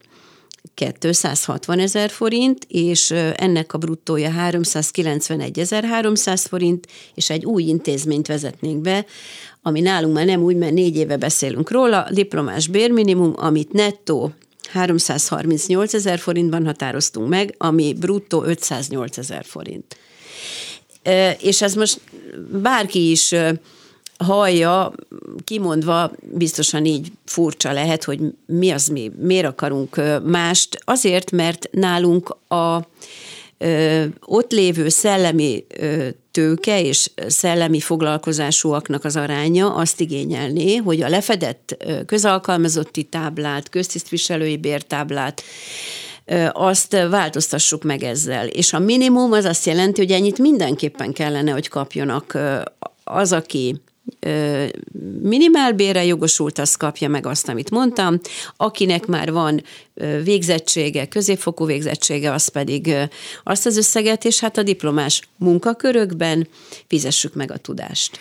260 0.73 1.79
ezer 1.79 2.09
forint, 2.09 2.65
és 2.67 3.11
ennek 3.35 3.73
a 3.73 3.77
bruttója 3.77 4.31
391.300 4.49 6.43
forint, 6.47 6.87
és 7.13 7.29
egy 7.29 7.45
új 7.45 7.63
intézményt 7.63 8.27
vezetnénk 8.27 8.81
be, 8.81 9.05
ami 9.61 9.79
nálunk 9.79 10.13
már 10.13 10.25
nem 10.25 10.41
úgy, 10.41 10.55
mert 10.55 10.73
négy 10.73 10.95
éve 10.95 11.17
beszélünk 11.17 11.71
róla, 11.71 12.07
diplomás 12.11 12.67
bérminimum, 12.67 13.33
amit 13.35 13.71
nettó 13.71 14.33
338 14.71 15.93
ezer 15.93 16.19
forintban 16.19 16.65
határoztunk 16.65 17.29
meg, 17.29 17.55
ami 17.57 17.93
bruttó 17.93 18.43
508 18.43 19.17
ezer 19.17 19.45
forint. 19.45 19.97
És 21.39 21.61
ez 21.61 21.73
most 21.73 22.01
bárki 22.51 23.11
is 23.11 23.35
hallja, 24.17 24.93
kimondva 25.43 26.11
biztosan 26.21 26.85
így 26.85 27.11
furcsa 27.25 27.71
lehet, 27.71 28.03
hogy 28.03 28.19
mi 28.45 28.69
az 28.69 28.87
mi, 28.87 29.11
miért 29.19 29.45
akarunk 29.45 30.01
mást. 30.23 30.79
Azért, 30.83 31.31
mert 31.31 31.69
nálunk 31.71 32.37
a 32.47 32.87
ott 34.25 34.51
lévő 34.51 34.89
szellemi 34.89 35.65
tőke 36.39 36.81
és 36.81 37.11
szellemi 37.27 37.79
foglalkozásúaknak 37.79 39.03
az 39.03 39.15
aránya 39.15 39.73
azt 39.73 40.01
igényelné, 40.01 40.75
hogy 40.75 41.01
a 41.01 41.09
lefedett 41.09 41.85
közalkalmazotti 42.05 43.03
táblát, 43.03 43.69
köztisztviselői 43.69 44.57
bértáblát, 44.57 45.43
azt 46.51 47.07
változtassuk 47.09 47.83
meg 47.83 48.03
ezzel. 48.03 48.47
És 48.47 48.73
a 48.73 48.79
minimum 48.79 49.31
az 49.31 49.45
azt 49.45 49.65
jelenti, 49.65 50.01
hogy 50.01 50.11
ennyit 50.11 50.37
mindenképpen 50.37 51.13
kellene, 51.13 51.51
hogy 51.51 51.67
kapjonak 51.67 52.37
az, 53.03 53.31
aki 53.31 53.81
minimálbére 55.21 56.05
jogosult, 56.05 56.59
az 56.59 56.75
kapja 56.75 57.09
meg 57.09 57.25
azt, 57.25 57.49
amit 57.49 57.71
mondtam. 57.71 58.19
Akinek 58.57 59.05
már 59.05 59.31
van 59.31 59.63
végzettsége, 60.23 61.07
középfokú 61.07 61.65
végzettsége, 61.65 62.31
az 62.31 62.47
pedig 62.47 62.93
azt 63.43 63.65
az 63.65 63.77
összeget, 63.77 64.25
és 64.25 64.39
hát 64.39 64.57
a 64.57 64.63
diplomás 64.63 65.21
munkakörökben 65.37 66.47
fizessük 66.87 67.33
meg 67.33 67.51
a 67.51 67.57
tudást. 67.57 68.19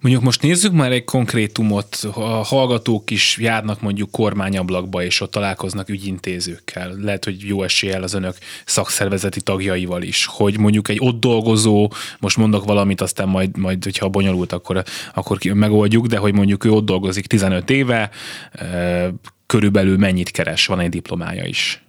Mondjuk 0.00 0.24
most 0.24 0.42
nézzük 0.42 0.72
már 0.72 0.92
egy 0.92 1.04
konkrétumot, 1.04 1.96
a 2.14 2.20
hallgatók 2.20 3.10
is 3.10 3.38
járnak 3.40 3.80
mondjuk 3.80 4.10
kormányablakba, 4.10 5.02
és 5.02 5.20
ott 5.20 5.30
találkoznak 5.30 5.88
ügyintézőkkel. 5.88 6.96
Lehet, 7.00 7.24
hogy 7.24 7.40
jó 7.40 7.62
eséllyel 7.62 8.02
az 8.02 8.14
önök 8.14 8.36
szakszervezeti 8.66 9.40
tagjaival 9.40 10.02
is, 10.02 10.26
hogy 10.26 10.58
mondjuk 10.58 10.88
egy 10.88 10.98
ott 11.00 11.20
dolgozó, 11.20 11.92
most 12.18 12.36
mondok 12.36 12.64
valamit, 12.64 13.00
aztán 13.00 13.28
majd, 13.28 13.56
majd 13.56 13.84
hogyha 13.84 14.08
bonyolult, 14.08 14.52
akkor, 14.52 14.82
akkor 15.14 15.38
megoldjuk, 15.52 16.06
de 16.06 16.16
hogy 16.16 16.34
mondjuk 16.34 16.64
ő 16.64 16.70
ott 16.70 16.84
dolgozik 16.84 17.26
15 17.26 17.70
éve, 17.70 18.10
körülbelül 19.54 19.96
mennyit 19.96 20.30
keres, 20.30 20.66
van 20.66 20.80
egy 20.80 20.88
diplomája 20.88 21.44
is? 21.44 21.84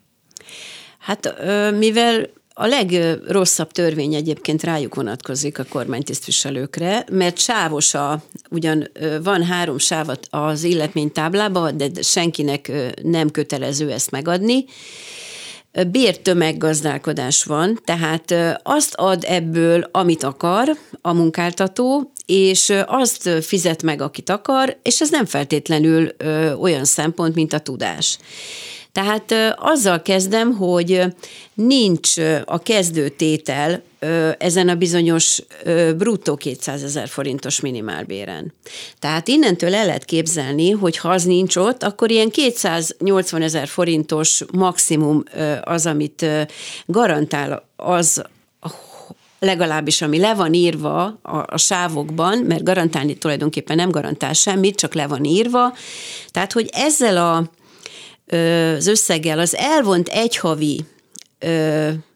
Hát 1.00 1.36
mivel 1.78 2.30
a 2.54 2.66
legrosszabb 2.66 3.72
törvény 3.72 4.14
egyébként 4.14 4.64
rájuk 4.64 4.96
vonatkozik 4.96 5.60
a 5.60 5.66
kormánytisztviselőkre, 5.70 7.06
mert 7.12 7.38
sávos 7.38 7.94
a, 7.94 8.24
ugyan 8.50 8.88
van 9.24 9.44
három 9.44 9.78
sávat 9.78 10.28
az 10.30 10.64
illetménytáblában, 10.64 11.78
de 11.78 11.90
senkinek 12.02 12.72
nem 13.02 13.32
kötelező 13.32 13.92
ezt 13.92 14.12
megadni, 14.12 14.66
bértömeggazdálkodás 15.84 17.44
van, 17.44 17.80
tehát 17.86 18.34
azt 18.64 18.94
ad 18.94 19.24
ebből, 19.28 19.90
amit 19.92 20.24
akar 20.24 20.78
a 21.02 21.14
munkáltató, 21.14 22.12
és 22.26 22.74
azt 22.86 23.30
fizet 23.42 23.84
meg, 23.84 24.02
akit 24.02 24.30
akar, 24.30 24.78
és 24.82 25.02
ez 25.02 25.10
nem 25.10 25.26
feltétlenül 25.26 26.10
olyan 26.60 26.86
szempont, 26.86 27.36
mint 27.36 27.54
a 27.54 27.60
tudás. 27.60 28.18
Tehát 28.96 29.56
azzal 29.56 30.02
kezdem, 30.02 30.54
hogy 30.54 31.04
nincs 31.54 32.18
a 32.46 32.60
kezdőtétel 32.60 33.82
ezen 34.38 34.70
a 34.70 34.76
bizonyos 34.76 35.42
bruttó 35.98 36.36
200 36.36 36.84
ezer 36.84 37.08
forintos 37.08 37.60
minimálbéren. 37.60 38.54
Tehát 39.00 39.28
innentől 39.28 39.76
el 39.76 39.86
lehet 39.86 40.06
képzelni, 40.06 40.72
hogy 40.72 40.98
ha 40.98 41.10
az 41.10 41.24
nincs 41.24 41.56
ott, 41.56 41.84
akkor 41.84 42.12
ilyen 42.12 42.30
280 42.30 43.42
ezer 43.42 43.68
forintos 43.68 44.44
maximum 44.52 45.24
az, 45.64 45.86
amit 45.86 46.26
garantál 46.86 47.68
az 47.76 48.24
legalábbis 49.40 50.02
ami 50.02 50.18
le 50.18 50.34
van 50.34 50.54
írva 50.54 51.04
a, 51.22 51.38
a 51.48 51.58
sávokban, 51.58 52.38
mert 52.38 52.64
garantálni 52.64 53.18
tulajdonképpen 53.18 53.76
nem 53.76 53.90
garantál 53.90 54.34
semmit, 54.34 54.76
csak 54.76 54.94
le 54.94 55.08
van 55.08 55.24
írva. 55.24 55.74
Tehát, 56.32 56.52
hogy 56.52 56.70
ezzel 56.74 57.18
a 57.18 57.50
az 58.78 58.88
összeggel 58.88 59.40
az 59.40 59.56
elvont 59.56 60.08
egyhavi 60.08 60.86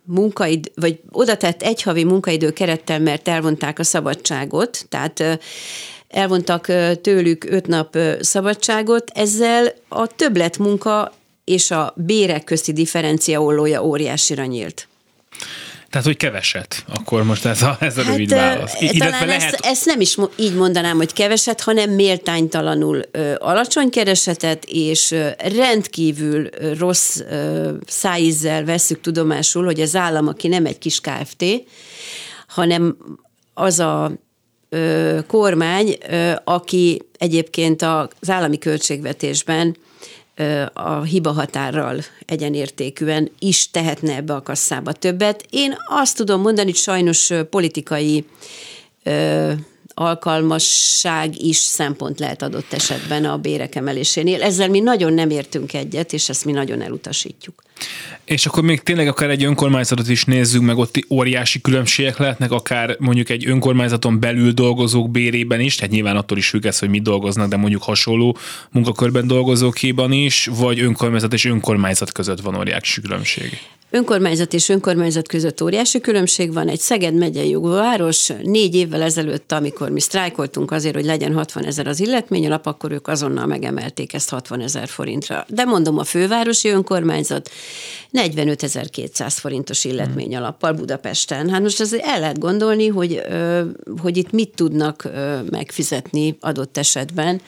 munkaid, 0.04 0.72
vagy 0.76 1.00
oda 1.12 1.38
tett 1.38 1.62
egyhavi 1.62 2.04
munkaidő 2.04 2.52
kerettel, 2.52 3.00
mert 3.00 3.28
elvonták 3.28 3.80
a 3.80 3.84
szabadságot, 3.84 4.86
tehát 4.90 5.40
elvontak 6.08 6.66
tőlük 7.02 7.46
öt 7.50 7.68
nap 7.68 7.98
szabadságot, 8.20 9.12
ezzel 9.14 9.74
a 9.88 10.08
többlet 10.08 10.58
munka 10.58 11.14
és 11.44 11.72
a 11.72 11.94
bérek 11.96 12.44
közti 12.44 12.74
differencia 12.74 13.42
ollója 13.44 13.84
óriásira 13.84 14.46
nyílt. 14.46 14.89
Tehát, 15.90 16.06
hogy 16.06 16.18
keveset, 16.18 16.86
akkor 16.94 17.24
most 17.24 17.46
ez 17.46 17.62
a, 17.62 17.78
ez 17.80 17.98
a 17.98 18.02
hát, 18.02 18.12
rövid 18.12 18.30
válasz. 18.30 18.74
talán 18.98 19.28
lehet... 19.28 19.54
ezt, 19.54 19.66
ezt 19.66 19.86
nem 19.86 20.02
is 20.02 20.18
így 20.36 20.54
mondanám, 20.54 20.98
hogy 20.98 21.14
keveset, 21.14 21.62
hanem 21.62 21.90
méltánytalanul 21.90 23.02
ö, 23.12 23.34
alacsony 23.38 23.90
keresetet, 23.90 24.66
és 24.66 25.12
ö, 25.12 25.28
rendkívül 25.38 26.50
ö, 26.60 26.74
rossz 26.78 27.20
ö, 27.20 27.72
szájízzel 27.88 28.66
veszük 28.66 29.02
tudomásul, 29.02 29.66
hogy 29.66 29.80
az 29.80 29.96
állam, 29.96 30.28
aki 30.28 30.48
nem 30.48 30.66
egy 30.66 30.78
kis 30.78 31.02
KFT, 31.02 31.46
hanem 32.48 32.98
az 33.54 33.80
a 33.80 34.12
ö, 34.70 35.20
kormány, 35.28 35.98
ö, 36.10 36.32
aki 36.44 37.02
egyébként 37.18 37.82
az 37.82 38.30
állami 38.30 38.58
költségvetésben 38.58 39.76
a 40.74 41.02
hiba 41.04 41.32
határral 41.32 42.00
egyenértékűen 42.26 43.32
is 43.40 43.72
tehetne 43.72 44.16
ebbe 44.16 44.34
a 44.34 44.42
kasszába 44.42 44.92
többet. 44.92 45.46
Én 45.50 45.76
azt 45.88 46.16
tudom 46.16 46.42
mondani, 46.42 46.70
hogy 46.70 46.80
sajnos 46.80 47.32
politikai 47.50 48.26
alkalmasság 49.94 51.42
is 51.42 51.58
szempont 51.58 52.20
lehet 52.20 52.42
adott 52.42 52.74
esetben 52.74 53.26
a 53.26 53.38
bérek 53.38 53.76
emelésénél. 53.76 54.44
Ezzel 54.44 54.70
mi 54.70 54.80
nagyon 54.80 55.14
nem 55.14 55.30
értünk 55.30 55.74
egyet, 55.74 56.14
és 56.14 56.30
ezt 56.30 56.46
mi 56.46 56.52
nagyon 56.52 56.82
elutasítjuk. 56.82 57.62
És 58.26 58.46
akkor 58.46 58.64
még 58.64 58.82
tényleg 58.82 59.08
akár 59.08 59.30
egy 59.30 59.44
önkormányzatot 59.44 60.10
is 60.10 60.24
nézzük, 60.24 60.62
meg 60.62 60.78
ott 60.78 61.06
óriási 61.10 61.62
különbségek 61.62 62.18
lehetnek, 62.18 62.52
akár 62.52 62.96
mondjuk 63.00 63.30
egy 63.30 63.48
önkormányzaton 63.48 64.20
belül 64.20 64.52
dolgozók 64.52 65.12
bérében 65.12 65.60
is, 65.60 65.76
tehát 65.76 65.92
nyilván 65.92 66.16
attól 66.16 66.38
is 66.38 66.50
függ 66.50 66.66
ez, 66.66 66.80
hogy 66.80 66.90
mit 66.90 67.04
dolgoznak, 67.04 67.50
de 67.50 67.58
mondjuk 67.58 67.84
hasonló 67.84 68.38
munkakörben 68.72 69.28
dolgozókéban 69.28 70.12
is, 70.12 70.50
vagy 70.52 70.80
önkormányzat 70.80 71.34
és 71.34 71.46
önkormányzat 71.46 72.12
között 72.12 72.42
van 72.42 72.56
óriási 72.56 73.02
különbség. 73.02 73.60
Önkormányzat 73.92 74.54
és 74.54 74.70
önkormányzat 74.70 75.28
között 75.28 75.62
óriási 75.62 76.00
különbség 76.00 76.54
van. 76.54 76.68
Egy 76.68 76.80
Szeged 76.80 77.14
megyei 77.14 77.56
város 77.56 78.32
négy 78.44 78.76
évvel 78.76 79.02
ezelőtt, 79.02 79.52
amikor 79.52 79.90
mi 79.90 80.00
sztrájkoltunk 80.00 80.72
azért, 80.72 80.96
hogy 80.96 81.06
legyen 81.06 81.34
60 81.34 81.66
ezer 81.66 81.88
az 81.88 82.00
illetmény 82.00 82.46
alap, 82.46 82.66
akkor 82.66 82.92
ők 82.92 83.08
azonnal 83.08 83.46
megemelték 83.46 84.14
ezt 84.14 84.30
60 84.30 84.62
ezer 84.62 84.88
forintra. 84.88 85.46
De 85.48 85.64
mondom, 85.64 85.98
a 85.98 86.04
fővárosi 86.04 86.70
önkormányzat 86.70 87.50
45.200 88.14 89.34
forintos 89.40 89.86
illetmény 89.86 90.36
alappal 90.36 90.74
Budapesten. 90.74 91.50
Hát 91.50 91.62
most 91.62 91.80
azért 91.80 92.06
el 92.06 92.20
lehet 92.20 92.40
gondolni, 92.40 92.88
hogy, 92.88 93.22
hogy 94.02 94.18
itt 94.18 94.32
mit 94.32 94.56
tudnak 94.56 95.10
megfizetni 95.50 96.38
adott 96.40 96.78
esetben 96.78 97.42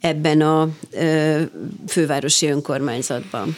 ebben 0.00 0.40
a 0.40 0.68
fővárosi 1.86 2.46
önkormányzatban. 2.46 3.56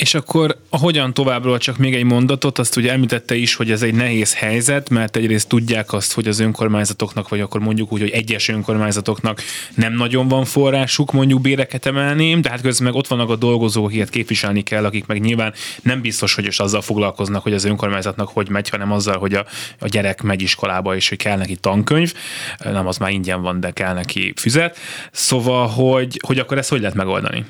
És 0.00 0.14
akkor 0.14 0.56
hogyan 0.70 1.14
továbbról 1.14 1.58
csak 1.58 1.76
még 1.76 1.94
egy 1.94 2.04
mondatot, 2.04 2.58
azt 2.58 2.76
ugye 2.76 2.92
említette 2.92 3.34
is, 3.34 3.54
hogy 3.54 3.70
ez 3.70 3.82
egy 3.82 3.94
nehéz 3.94 4.34
helyzet, 4.34 4.88
mert 4.88 5.16
egyrészt 5.16 5.48
tudják 5.48 5.92
azt, 5.92 6.12
hogy 6.12 6.28
az 6.28 6.38
önkormányzatoknak, 6.38 7.28
vagy 7.28 7.40
akkor 7.40 7.60
mondjuk 7.60 7.92
úgy, 7.92 8.00
hogy 8.00 8.10
egyes 8.10 8.48
önkormányzatoknak 8.48 9.42
nem 9.74 9.92
nagyon 9.92 10.28
van 10.28 10.44
forrásuk 10.44 11.12
mondjuk 11.12 11.40
béreket 11.40 11.86
emelni, 11.86 12.40
de 12.40 12.50
hát 12.50 12.60
közben 12.60 12.88
meg 12.88 12.96
ott 12.96 13.06
vannak 13.06 13.30
a 13.30 13.36
dolgozók, 13.36 13.92
ilyet 13.92 14.10
képviselni 14.10 14.62
kell, 14.62 14.84
akik 14.84 15.06
meg 15.06 15.20
nyilván 15.20 15.54
nem 15.82 16.00
biztos, 16.00 16.34
hogy 16.34 16.46
is 16.46 16.58
azzal 16.58 16.82
foglalkoznak, 16.82 17.42
hogy 17.42 17.54
az 17.54 17.64
önkormányzatnak 17.64 18.28
hogy 18.28 18.48
megy, 18.48 18.68
hanem 18.68 18.92
azzal, 18.92 19.18
hogy 19.18 19.34
a, 19.34 19.46
a 19.78 19.88
gyerek 19.88 20.22
megy 20.22 20.42
iskolába, 20.42 20.96
és 20.96 21.08
hogy 21.08 21.18
kell 21.18 21.36
neki 21.36 21.56
tankönyv, 21.56 22.14
nem 22.58 22.86
az 22.86 22.98
már 22.98 23.10
ingyen 23.10 23.42
van, 23.42 23.60
de 23.60 23.70
kell 23.70 23.94
neki 23.94 24.32
füzet. 24.36 24.78
Szóval, 25.12 25.66
hogy, 25.66 26.20
hogy 26.26 26.38
akkor 26.38 26.58
ezt 26.58 26.70
hogy 26.70 26.80
lehet 26.80 26.96
megoldani? 26.96 27.44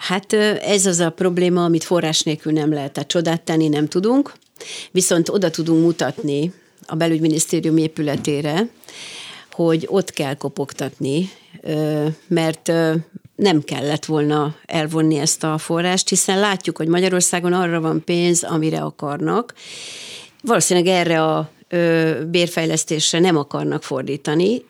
Hát 0.00 0.32
ez 0.32 0.86
az 0.86 0.98
a 1.00 1.10
probléma, 1.10 1.64
amit 1.64 1.84
forrás 1.84 2.20
nélkül 2.20 2.52
nem 2.52 2.72
lehet, 2.72 2.92
tehát 2.92 3.08
csodát 3.08 3.42
tenni 3.42 3.68
nem 3.68 3.86
tudunk, 3.86 4.32
viszont 4.90 5.28
oda 5.28 5.50
tudunk 5.50 5.82
mutatni 5.82 6.52
a 6.86 6.94
belügyminisztérium 6.94 7.76
épületére, 7.76 8.68
hogy 9.50 9.86
ott 9.90 10.10
kell 10.10 10.34
kopogtatni, 10.34 11.30
mert 12.26 12.72
nem 13.36 13.62
kellett 13.62 14.04
volna 14.04 14.54
elvonni 14.66 15.18
ezt 15.18 15.44
a 15.44 15.58
forrást, 15.58 16.08
hiszen 16.08 16.38
látjuk, 16.38 16.76
hogy 16.76 16.88
Magyarországon 16.88 17.52
arra 17.52 17.80
van 17.80 18.04
pénz, 18.04 18.42
amire 18.42 18.80
akarnak. 18.80 19.54
Valószínűleg 20.42 20.88
erre 20.94 21.24
a 21.24 21.50
bérfejlesztésre 22.30 23.18
nem 23.18 23.36
akarnak 23.36 23.82
fordítani, 23.82 24.64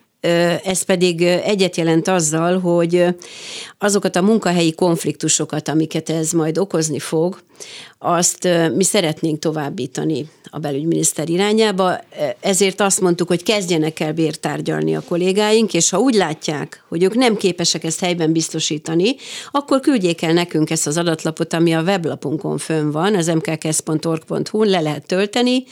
ez 0.63 0.81
pedig 0.81 1.21
egyet 1.21 1.77
jelent 1.77 2.07
azzal, 2.07 2.59
hogy 2.59 3.05
azokat 3.77 4.15
a 4.15 4.21
munkahelyi 4.21 4.73
konfliktusokat, 4.73 5.67
amiket 5.67 6.09
ez 6.09 6.31
majd 6.31 6.57
okozni 6.57 6.99
fog, 6.99 7.41
azt 7.97 8.47
mi 8.75 8.83
szeretnénk 8.83 9.39
továbbítani 9.39 10.29
a 10.49 10.59
belügyminiszter 10.59 11.29
irányába. 11.29 11.99
Ezért 12.39 12.81
azt 12.81 13.01
mondtuk, 13.01 13.27
hogy 13.27 13.43
kezdjenek 13.43 13.99
el 13.99 14.13
bértárgyalni 14.13 14.95
a 14.95 15.03
kollégáink, 15.07 15.73
és 15.73 15.89
ha 15.89 15.99
úgy 15.99 16.13
látják, 16.13 16.83
hogy 16.87 17.03
ők 17.03 17.15
nem 17.15 17.35
képesek 17.35 17.83
ezt 17.83 17.99
helyben 17.99 18.31
biztosítani, 18.31 19.15
akkor 19.51 19.79
küldjék 19.79 20.21
el 20.21 20.33
nekünk 20.33 20.69
ezt 20.69 20.87
az 20.87 20.97
adatlapot, 20.97 21.53
ami 21.53 21.73
a 21.73 21.81
weblapunkon 21.81 22.57
fönn 22.57 22.91
van, 22.91 23.15
az 23.15 23.27
mkksz.org.hu-n 23.27 24.67
le 24.67 24.79
lehet 24.79 25.05
tölteni, 25.05 25.63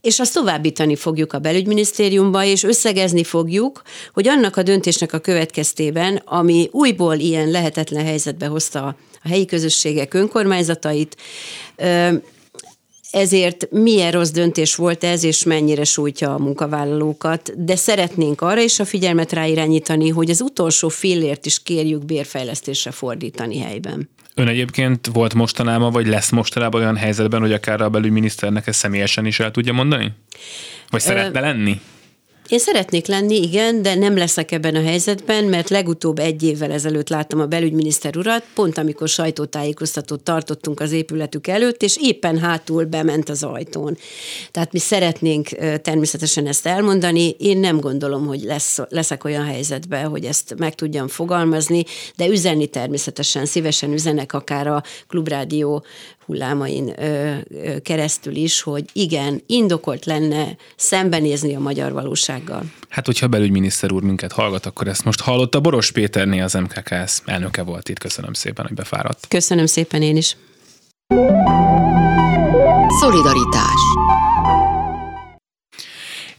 és 0.00 0.18
azt 0.20 0.34
továbbítani 0.34 0.96
fogjuk 0.96 1.32
a 1.32 1.38
belügyminisztériumba, 1.38 2.44
és 2.44 2.62
összegezni 2.62 3.24
fogjuk, 3.24 3.82
hogy 4.12 4.28
annak 4.28 4.56
a 4.56 4.62
döntésnek 4.62 5.12
a 5.12 5.18
következtében, 5.18 6.22
ami 6.24 6.68
újból 6.72 7.14
ilyen 7.14 7.50
lehetetlen 7.50 8.04
helyzetbe 8.04 8.46
hozta 8.46 8.96
a 9.22 9.28
helyi 9.28 9.44
közösségek 9.44 10.14
önkormányzatait, 10.14 11.16
ezért 13.18 13.70
milyen 13.70 14.12
rossz 14.12 14.30
döntés 14.30 14.74
volt 14.74 15.04
ez, 15.04 15.24
és 15.24 15.44
mennyire 15.44 15.84
sújtja 15.84 16.34
a 16.34 16.38
munkavállalókat, 16.38 17.64
de 17.64 17.76
szeretnénk 17.76 18.40
arra 18.40 18.60
is 18.60 18.80
a 18.80 18.84
figyelmet 18.84 19.32
ráirányítani, 19.32 20.08
hogy 20.08 20.30
az 20.30 20.40
utolsó 20.40 20.88
fillért 20.88 21.46
is 21.46 21.62
kérjük 21.62 22.04
bérfejlesztésre 22.04 22.90
fordítani 22.90 23.58
helyben. 23.58 24.08
Ön 24.34 24.48
egyébként 24.48 25.10
volt 25.12 25.34
mostanában, 25.34 25.92
vagy 25.92 26.06
lesz 26.06 26.30
mostanában 26.30 26.80
olyan 26.80 26.96
helyzetben, 26.96 27.40
hogy 27.40 27.52
akár 27.52 27.80
a 27.80 27.88
belügyminiszternek 27.88 28.66
ezt 28.66 28.78
személyesen 28.78 29.26
is 29.26 29.40
el 29.40 29.50
tudja 29.50 29.72
mondani? 29.72 30.12
Vagy 30.90 31.00
szeretne 31.00 31.40
lenni? 31.40 31.80
Én 32.48 32.58
szeretnék 32.58 33.06
lenni, 33.06 33.42
igen, 33.42 33.82
de 33.82 33.94
nem 33.94 34.16
leszek 34.16 34.52
ebben 34.52 34.74
a 34.74 34.82
helyzetben, 34.82 35.44
mert 35.44 35.68
legutóbb 35.68 36.18
egy 36.18 36.42
évvel 36.42 36.72
ezelőtt 36.72 37.08
láttam 37.08 37.40
a 37.40 37.46
belügyminiszter 37.46 38.16
urat, 38.16 38.44
pont 38.54 38.78
amikor 38.78 39.08
sajtótájékoztatót 39.08 40.22
tartottunk 40.22 40.80
az 40.80 40.92
épületük 40.92 41.46
előtt, 41.46 41.82
és 41.82 41.96
éppen 42.00 42.38
hátul 42.38 42.84
bement 42.84 43.28
az 43.28 43.42
ajtón. 43.42 43.96
Tehát 44.50 44.72
mi 44.72 44.78
szeretnénk 44.78 45.48
természetesen 45.82 46.46
ezt 46.46 46.66
elmondani. 46.66 47.34
Én 47.38 47.58
nem 47.58 47.80
gondolom, 47.80 48.26
hogy 48.26 48.42
lesz, 48.42 48.78
leszek 48.88 49.24
olyan 49.24 49.44
helyzetben, 49.44 50.08
hogy 50.08 50.24
ezt 50.24 50.54
meg 50.58 50.74
tudjam 50.74 51.08
fogalmazni, 51.08 51.84
de 52.16 52.26
üzenni 52.26 52.66
természetesen 52.66 53.46
szívesen 53.46 53.92
üzenek 53.92 54.32
akár 54.32 54.66
a 54.66 54.82
Klubrádió 55.08 55.84
hullámain 56.28 56.94
keresztül 57.82 58.34
is, 58.34 58.60
hogy 58.60 58.84
igen, 58.92 59.42
indokolt 59.46 60.04
lenne 60.04 60.56
szembenézni 60.76 61.54
a 61.54 61.60
magyar 61.60 61.92
valósággal. 61.92 62.62
Hát, 62.88 63.06
hogyha 63.06 63.26
belügyminiszter 63.26 63.92
úr 63.92 64.02
minket 64.02 64.32
hallgat, 64.32 64.66
akkor 64.66 64.88
ezt 64.88 65.04
most 65.04 65.20
hallotta. 65.20 65.60
Boros 65.60 65.92
Péterné 65.92 66.40
az 66.40 66.54
MKKS 66.54 67.22
elnöke 67.24 67.62
volt 67.62 67.88
itt. 67.88 67.98
Köszönöm 67.98 68.32
szépen, 68.32 68.66
hogy 68.66 68.74
befáradt. 68.74 69.26
Köszönöm 69.28 69.66
szépen 69.66 70.02
én 70.02 70.16
is. 70.16 70.36
Szolidaritás 73.00 73.87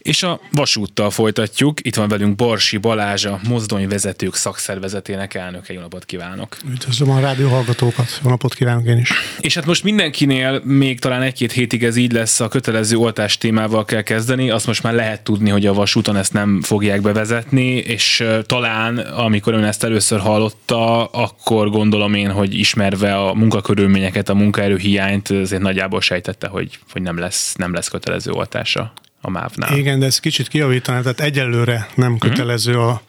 és 0.02 0.22
a 0.22 0.40
vasúttal 0.52 1.10
folytatjuk. 1.10 1.78
Itt 1.82 1.94
van 1.94 2.08
velünk 2.08 2.36
Barsi 2.36 2.76
Balázs, 2.76 3.24
a 3.24 3.40
mozdonyvezetők 3.48 4.34
szakszervezetének 4.34 5.34
elnöke. 5.34 5.72
Jó 5.72 5.80
napot 5.80 6.04
kívánok! 6.04 6.56
Üdvözlöm 6.70 7.10
a 7.10 7.20
rádió 7.20 7.48
hallgatókat, 7.48 8.20
jó 8.24 8.30
napot 8.30 8.54
kívánok 8.54 8.86
én 8.86 8.98
is! 8.98 9.12
És 9.40 9.54
hát 9.54 9.66
most 9.66 9.84
mindenkinél 9.84 10.60
még 10.64 11.00
talán 11.00 11.22
egy-két 11.22 11.52
hétig 11.52 11.84
ez 11.84 11.96
így 11.96 12.12
lesz, 12.12 12.40
a 12.40 12.48
kötelező 12.48 12.96
oltás 12.96 13.38
témával 13.38 13.84
kell 13.84 14.02
kezdeni. 14.02 14.50
Azt 14.50 14.66
most 14.66 14.82
már 14.82 14.94
lehet 14.94 15.22
tudni, 15.22 15.50
hogy 15.50 15.66
a 15.66 15.72
vasúton 15.72 16.16
ezt 16.16 16.32
nem 16.32 16.60
fogják 16.62 17.00
bevezetni, 17.00 17.76
és 17.76 18.24
talán 18.46 18.98
amikor 18.98 19.54
ön 19.54 19.64
ezt 19.64 19.84
először 19.84 20.20
hallotta, 20.20 21.04
akkor 21.04 21.70
gondolom 21.70 22.14
én, 22.14 22.30
hogy 22.30 22.54
ismerve 22.54 23.16
a 23.16 23.34
munkakörülményeket, 23.34 24.28
a 24.28 24.34
munkaerő 24.34 24.76
hiányt, 24.76 25.30
azért 25.30 25.62
nagyjából 25.62 26.00
sejtette, 26.00 26.46
hogy, 26.46 26.78
hogy 26.92 27.02
nem, 27.02 27.18
lesz, 27.18 27.54
nem 27.54 27.74
lesz 27.74 27.88
kötelező 27.88 28.30
oltása 28.30 28.92
a 29.20 29.30
MÁV-nál. 29.30 29.76
Igen, 29.76 29.98
de 29.98 30.06
ezt 30.06 30.20
kicsit 30.20 30.48
kijavítaná, 30.48 31.00
tehát 31.00 31.20
egyelőre 31.20 31.88
nem 31.94 32.18
kötelező 32.18 32.78
a, 32.78 33.02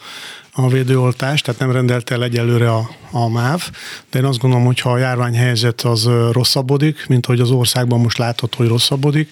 a 0.54 0.68
védőoltás, 0.70 1.42
tehát 1.42 1.60
nem 1.60 1.72
rendelt 1.72 2.10
el 2.10 2.24
egyelőre 2.24 2.72
a, 2.72 2.90
a 3.12 3.30
MÁV, 3.30 3.70
de 4.12 4.20
én 4.20 4.26
azt 4.26 4.40
gondolom, 4.40 4.66
hogy 4.66 4.80
ha 4.80 4.92
a 4.92 4.98
járványhelyzet 4.98 5.82
az 5.82 6.10
rosszabbodik, 6.32 7.06
mint 7.08 7.26
hogy 7.26 7.40
az 7.40 7.52
országban 7.52 8.00
most 8.00 8.18
látható, 8.18 8.58
hogy 8.58 8.68
rosszabbodik, 8.68 9.30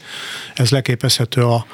ez 0.56 0.70
leképezhető 0.70 1.44
a, 1.44 1.66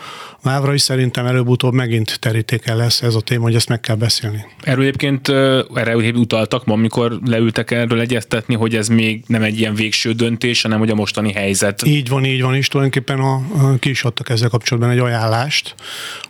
Mávra 0.46 0.74
is 0.74 0.82
szerintem 0.82 1.26
előbb-utóbb 1.26 1.74
megint 1.74 2.20
terítéken 2.20 2.78
lesz 2.78 3.02
ez 3.02 3.16
a 3.16 3.22
téma, 3.22 3.44
hogy 3.44 3.56
ezt 3.56 3.70
meg 3.70 3.80
kell 3.80 3.96
beszélni. 3.96 4.46
Erről 4.62 4.84
egyébként 4.86 5.28
erre 5.74 5.96
utaltak 5.96 6.66
ma, 6.66 6.74
amikor 6.74 7.20
leültek 7.26 7.72
erről 7.72 8.00
egyeztetni, 8.00 8.56
hogy 8.56 8.76
ez 8.76 8.88
még 8.88 9.24
nem 9.28 9.42
egy 9.42 9.60
ilyen 9.60 9.76
végső 9.76 10.12
döntés, 10.12 10.62
hanem 10.62 10.80
hogy 10.80 10.90
a 10.90 10.96
mostani 10.96 11.32
helyzet. 11.32 11.86
Így 11.86 12.10
van, 12.10 12.26
így 12.26 12.42
van, 12.42 12.56
és 12.56 12.68
tulajdonképpen 12.68 13.20
a, 13.20 13.34
a, 13.34 13.80
ki 13.80 13.90
is 13.90 14.04
adtak 14.04 14.30
ezzel 14.30 14.50
kapcsolatban 14.50 14.92
egy 14.92 15.00
ajánlást, 15.00 15.76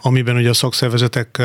amiben 0.02 0.36
ugye 0.36 0.50
a 0.50 0.54
szakszervezetek 0.54 1.42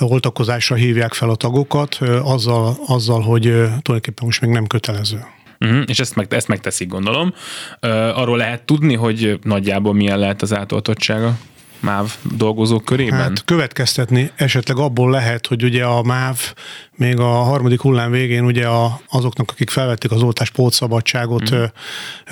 oltakozásra 0.00 0.76
hívják 0.76 1.12
fel 1.12 1.30
a 1.30 1.34
tagokat, 1.34 1.94
azzal, 2.22 2.76
azzal 2.86 3.20
hogy 3.20 3.42
tulajdonképpen 3.42 4.24
most 4.24 4.40
még 4.40 4.50
nem 4.50 4.66
kötelező. 4.66 5.24
Uh-huh, 5.60 5.82
és 5.86 5.98
ezt, 6.00 6.14
meg, 6.14 6.34
ezt 6.34 6.48
megteszik, 6.48 6.88
gondolom. 6.88 7.34
Uh, 7.82 8.18
arról 8.18 8.36
lehet 8.36 8.62
tudni, 8.62 8.94
hogy 8.94 9.38
nagyjából 9.42 9.94
milyen 9.94 10.18
lehet 10.18 10.42
az 10.42 10.54
átoltottsága? 10.54 11.38
MÁV 11.80 12.14
dolgozók 12.36 12.84
körében? 12.84 13.18
Hát 13.18 13.44
következtetni 13.44 14.30
esetleg 14.36 14.76
abból 14.76 15.10
lehet, 15.10 15.46
hogy 15.46 15.64
ugye 15.64 15.84
a 15.84 16.02
MÁV 16.02 16.54
még 17.00 17.18
a 17.18 17.28
harmadik 17.28 17.80
hullám 17.80 18.10
végén 18.10 18.44
ugye 18.44 18.66
a, 18.66 19.00
azoknak, 19.08 19.50
akik 19.50 19.70
felvették 19.70 20.10
az 20.10 20.22
oltás 20.22 20.50
pótszabadságot 20.50 21.54
mm. 21.54 21.64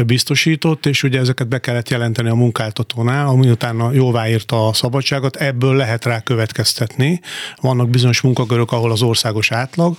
biztosított, 0.07 0.87
és 0.87 1.02
ugye 1.02 1.18
ezeket 1.18 1.48
be 1.48 1.59
kellett 1.59 1.88
jelenteni 1.88 2.28
a 2.28 2.35
munkáltatónál, 2.35 3.26
ami 3.26 3.50
utána 3.50 3.92
jóváírta 3.92 4.68
a 4.68 4.72
szabadságot, 4.72 5.37
ebből 5.37 5.76
lehet 5.76 6.04
rá 6.04 6.20
következtetni. 6.20 7.20
Vannak 7.61 7.88
bizonyos 7.88 8.20
munkakörök, 8.20 8.72
ahol 8.72 8.90
az 8.90 9.03
országos 9.03 9.53
átlag, 9.53 9.97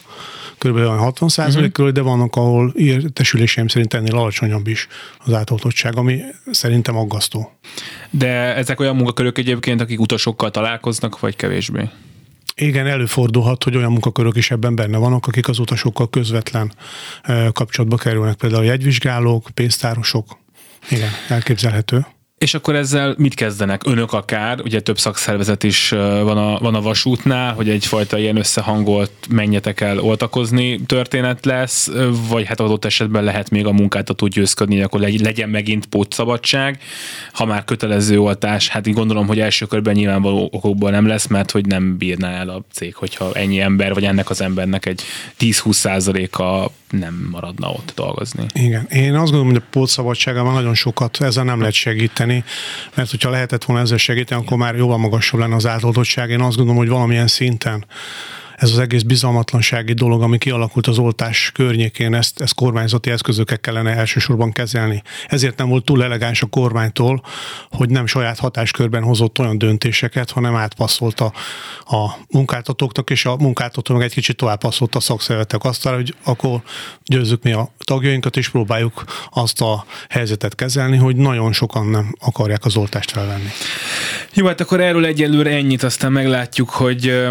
kb. 0.58 0.80
60 0.80 1.30
százalék 1.30 1.78
uh-huh. 1.78 1.94
de 1.94 2.02
vannak, 2.02 2.36
ahol 2.36 2.74
értesüléseim 2.76 3.68
szerint 3.68 3.94
ennél 3.94 4.16
alacsonyabb 4.16 4.68
is 4.68 4.88
az 5.18 5.34
átoltottság, 5.34 5.98
ami 5.98 6.22
szerintem 6.52 6.98
aggasztó. 6.98 7.52
De 8.10 8.56
ezek 8.56 8.80
olyan 8.80 8.96
munkakörök 8.96 9.38
egyébként, 9.38 9.82
akik 9.82 10.00
utasokkal 10.00 10.52
találkoznak, 10.52 11.20
vagy 11.20 11.36
kevésbé? 11.36 11.90
Igen, 12.60 12.88
előfordulhat, 12.88 13.64
hogy 13.64 13.76
olyan 13.76 13.92
munkakörök 13.92 14.36
is 14.36 14.52
ebben 14.52 14.76
benne 14.76 14.98
vannak, 14.98 15.28
akik 15.28 15.48
az 15.48 15.60
utasokkal 15.60 16.10
közvetlen 16.10 16.74
kapcsolatba 17.54 17.98
kerülnek, 17.98 18.36
például 18.36 18.64
jegyvizsgálók, 18.66 19.50
pénztárosok. 19.54 20.38
Igen, 20.90 21.10
elképzelhető. 21.30 22.06
És 22.40 22.54
akkor 22.54 22.76
ezzel 22.76 23.16
mit 23.18 23.34
kezdenek? 23.34 23.82
Önök 23.86 24.14
akár, 24.14 24.62
ugye 24.62 24.80
több 24.80 25.00
szakszervezet 25.00 25.64
is 25.64 25.90
van 25.90 26.38
a, 26.38 26.60
van 26.60 26.76
a 26.76 26.82
vasútnál, 26.82 27.54
hogy 27.54 27.70
egyfajta 27.70 28.18
ilyen 28.18 28.38
összehangolt 28.38 29.12
menjetek 29.30 29.82
el 29.82 30.00
oltakozni 30.00 30.82
történet 30.86 31.46
lesz, 31.46 31.92
vagy 32.30 32.48
hát 32.48 32.60
adott 32.60 32.86
esetben 32.86 33.24
lehet 33.24 33.50
még 33.50 33.66
a 33.66 33.72
munkáltató 33.72 34.28
győzködni, 34.28 34.82
akkor 34.82 35.00
legyen 35.00 35.50
megint 35.50 35.86
pótszabadság. 35.86 36.82
Ha 37.34 37.46
már 37.46 37.64
kötelező 37.64 38.20
oltás, 38.20 38.68
hát 38.68 38.88
én 38.88 38.94
gondolom, 38.94 39.28
hogy 39.28 39.40
első 39.40 39.66
körben 39.66 39.94
nyilvánvaló 39.94 40.50
okokból 40.52 40.92
nem 40.92 41.08
lesz, 41.08 41.28
mert 41.28 41.52
hogy 41.52 41.66
nem 41.66 41.98
bírná 41.98 42.32
el 42.32 42.50
a 42.50 42.64
cég, 42.72 42.96
hogyha 42.96 43.34
ennyi 43.34 43.60
ember, 43.60 43.94
vagy 43.94 44.04
ennek 44.04 44.30
az 44.30 44.42
embernek 44.42 44.86
egy 44.86 45.02
10-20 45.40 45.72
százaléka 45.72 46.72
nem 46.90 47.28
maradna 47.32 47.70
ott 47.70 47.92
dolgozni. 47.96 48.46
Igen. 48.54 48.86
Én 48.90 49.14
azt 49.14 49.32
gondolom, 49.32 49.48
hogy 49.48 49.62
a 49.66 49.70
pótszabadságában 49.70 50.54
nagyon 50.54 50.76
sokat 50.76 51.22
ezzel 51.22 51.44
nem 51.44 51.60
lehet 51.60 51.74
segíteni, 51.74 52.44
mert 52.96 53.10
hogyha 53.10 53.30
lehetett 53.30 53.64
volna 53.64 53.82
ezzel 53.82 53.98
segíteni, 53.98 54.42
akkor 54.42 54.58
már 54.58 54.76
jóval 54.76 54.98
magasabb 54.98 55.40
lenne 55.40 55.56
az 55.56 55.66
átoltottság. 55.66 56.30
Én 56.30 56.42
azt 56.42 56.56
gondolom, 56.56 56.80
hogy 56.80 56.90
valamilyen 56.90 57.28
szinten 57.28 57.86
ez 58.60 58.72
az 58.72 58.80
egész 58.80 59.02
bizalmatlansági 59.02 59.94
dolog, 59.94 60.22
ami 60.22 60.38
kialakult 60.38 60.88
az 60.88 60.98
oltás 60.98 61.52
környékén, 61.54 62.14
ezt, 62.14 62.42
ezt 62.42 62.54
kormányzati 62.54 63.10
eszközökkel 63.10 63.60
kellene 63.60 63.96
elsősorban 63.96 64.52
kezelni. 64.52 65.02
Ezért 65.28 65.58
nem 65.58 65.70
volt 65.70 65.86
túl 65.86 66.04
elegáns 66.04 66.42
a 66.42 66.46
kormánytól, 66.46 67.24
hogy 67.70 67.90
nem 67.90 68.06
saját 68.06 68.40
hatáskörben 68.40 69.04
hozott 69.04 69.40
olyan 69.40 69.58
döntéseket, 69.58 70.32
hanem 70.32 70.56
átpasszolta 70.56 71.34
a 71.86 72.10
munkáltatóknak, 72.30 73.10
és 73.10 73.26
a 73.26 73.36
munkáltató 73.36 74.00
egy 74.00 74.14
kicsit 74.14 74.38
tovább 74.38 74.60
passzolta 74.60 74.98
a 74.98 75.02
szakszervezetek 75.02 75.64
asztalra, 75.64 75.98
hogy 75.98 76.16
akkor 76.24 76.62
győzzük 77.06 77.44
mi 77.44 77.52
a 77.52 77.70
tagjainkat, 77.84 78.38
és 78.38 78.50
próbáljuk 78.50 79.04
azt 79.32 79.62
a 79.62 79.86
helyzetet 80.10 80.56
kezelni, 80.56 80.98
hogy 80.98 81.16
nagyon 81.16 81.54
sokan 81.54 81.88
nem 81.88 82.16
akarják 82.20 82.66
az 82.66 82.78
oltást 82.78 83.12
felvenni. 83.12 83.50
Jó, 84.34 84.46
hát 84.46 84.62
akkor 84.62 84.80
erről 84.80 85.06
egyelőre 85.06 85.50
ennyit, 85.50 85.84
aztán 85.84 86.12
meglátjuk, 86.12 86.70
hogy, 86.70 87.28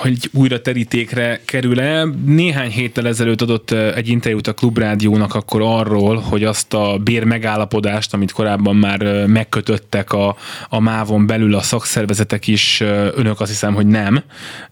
hogy 0.00 0.30
újra 0.32 0.60
terítékre 0.72 1.40
kerül-e. 1.44 2.04
Néhány 2.24 2.70
héttel 2.70 3.06
ezelőtt 3.06 3.42
adott 3.42 3.70
egy 3.70 4.08
interjút 4.08 4.46
a 4.46 4.52
Klubrádiónak 4.52 5.34
akkor 5.34 5.62
arról, 5.64 6.16
hogy 6.16 6.44
azt 6.44 6.74
a 6.74 6.98
bér 6.98 7.24
megállapodást, 7.24 8.14
amit 8.14 8.32
korábban 8.32 8.76
már 8.76 9.26
megkötöttek 9.26 10.12
a, 10.12 10.36
a 10.68 10.80
mávon 10.80 11.26
belül 11.26 11.54
a 11.54 11.60
szakszervezetek 11.60 12.46
is, 12.46 12.80
önök 13.14 13.40
azt 13.40 13.50
hiszem, 13.50 13.74
hogy 13.74 13.86
nem, 13.86 14.22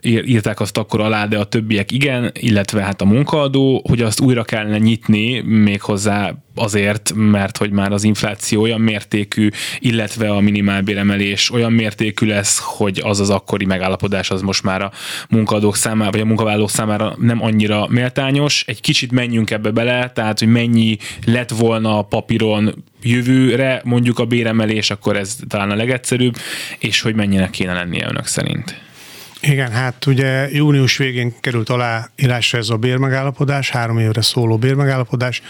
írták 0.02 0.60
azt 0.60 0.78
akkor 0.78 1.00
alá, 1.00 1.26
de 1.26 1.38
a 1.38 1.44
többiek 1.44 1.92
igen, 1.92 2.30
illetve 2.34 2.82
hát 2.82 3.00
a 3.00 3.04
munkaadó, 3.04 3.82
hogy 3.88 4.00
azt 4.02 4.20
újra 4.20 4.44
kellene 4.44 4.78
nyitni, 4.78 5.40
méghozzá 5.40 6.34
azért, 6.60 7.12
mert 7.14 7.56
hogy 7.56 7.70
már 7.70 7.92
az 7.92 8.04
infláció 8.04 8.62
olyan 8.62 8.80
mértékű, 8.80 9.48
illetve 9.78 10.30
a 10.30 10.40
minimálbéremelés 10.40 11.52
olyan 11.52 11.72
mértékű 11.72 12.26
lesz, 12.26 12.58
hogy 12.58 13.00
az 13.04 13.20
az 13.20 13.30
akkori 13.30 13.64
megállapodás 13.64 14.30
az 14.30 14.42
most 14.42 14.62
már 14.62 14.82
a 14.82 14.92
munkadók 15.28 15.76
számára, 15.76 16.10
vagy 16.10 16.20
a 16.20 16.24
munkavállalók 16.24 16.70
számára 16.70 17.14
nem 17.18 17.42
annyira 17.42 17.86
méltányos. 17.88 18.64
Egy 18.66 18.80
kicsit 18.80 19.12
menjünk 19.12 19.50
ebbe 19.50 19.70
bele, 19.70 20.10
tehát 20.14 20.38
hogy 20.38 20.48
mennyi 20.48 20.96
lett 21.24 21.50
volna 21.50 21.98
a 21.98 22.02
papíron 22.02 22.84
jövőre 23.02 23.80
mondjuk 23.84 24.18
a 24.18 24.24
béremelés, 24.24 24.90
akkor 24.90 25.16
ez 25.16 25.36
talán 25.48 25.70
a 25.70 25.74
legegyszerűbb, 25.74 26.36
és 26.78 27.00
hogy 27.00 27.14
mennyinek 27.14 27.50
kéne 27.50 27.72
lennie 27.72 28.08
önök 28.08 28.26
szerint. 28.26 28.89
Igen, 29.42 29.70
hát 29.70 30.06
ugye 30.06 30.50
június 30.50 30.96
végén 30.96 31.34
került 31.40 31.68
alá 31.68 32.08
írásra 32.16 32.58
ez 32.58 32.68
a 32.68 32.76
bérmegállapodás, 32.76 33.70
három 33.70 33.98
évre 33.98 34.22
szóló 34.22 34.58
bérmegállapodás. 34.58 35.42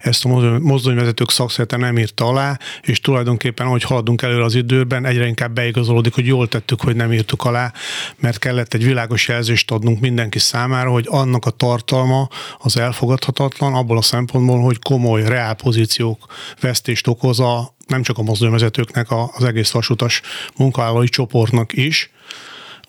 Ezt 0.00 0.24
a 0.24 0.58
mozdonyvezetők 0.58 1.30
szakszerete 1.30 1.76
nem 1.76 1.98
írta 1.98 2.24
alá, 2.26 2.58
és 2.82 3.00
tulajdonképpen, 3.00 3.66
ahogy 3.66 3.82
haladunk 3.82 4.22
előre 4.22 4.44
az 4.44 4.54
időben, 4.54 5.06
egyre 5.06 5.26
inkább 5.26 5.52
beigazolódik, 5.52 6.14
hogy 6.14 6.26
jól 6.26 6.48
tettük, 6.48 6.80
hogy 6.80 6.96
nem 6.96 7.12
írtuk 7.12 7.44
alá, 7.44 7.72
mert 8.18 8.38
kellett 8.38 8.74
egy 8.74 8.84
világos 8.84 9.28
jelzést 9.28 9.70
adnunk 9.70 10.00
mindenki 10.00 10.38
számára, 10.38 10.90
hogy 10.90 11.06
annak 11.08 11.46
a 11.46 11.50
tartalma 11.50 12.28
az 12.58 12.76
elfogadhatatlan, 12.76 13.74
abból 13.74 13.96
a 13.96 14.02
szempontból, 14.02 14.60
hogy 14.60 14.78
komoly 14.78 15.22
reálpozíciók 15.22 16.26
vesztést 16.60 17.06
okoz 17.06 17.40
a 17.40 17.74
nem 17.86 18.02
csak 18.02 18.18
a 18.18 18.22
mozdonyvezetőknek, 18.22 19.06
az 19.10 19.44
egész 19.44 19.70
vasutas 19.70 20.20
munkavállalói 20.56 21.08
csoportnak 21.08 21.72
is, 21.72 22.10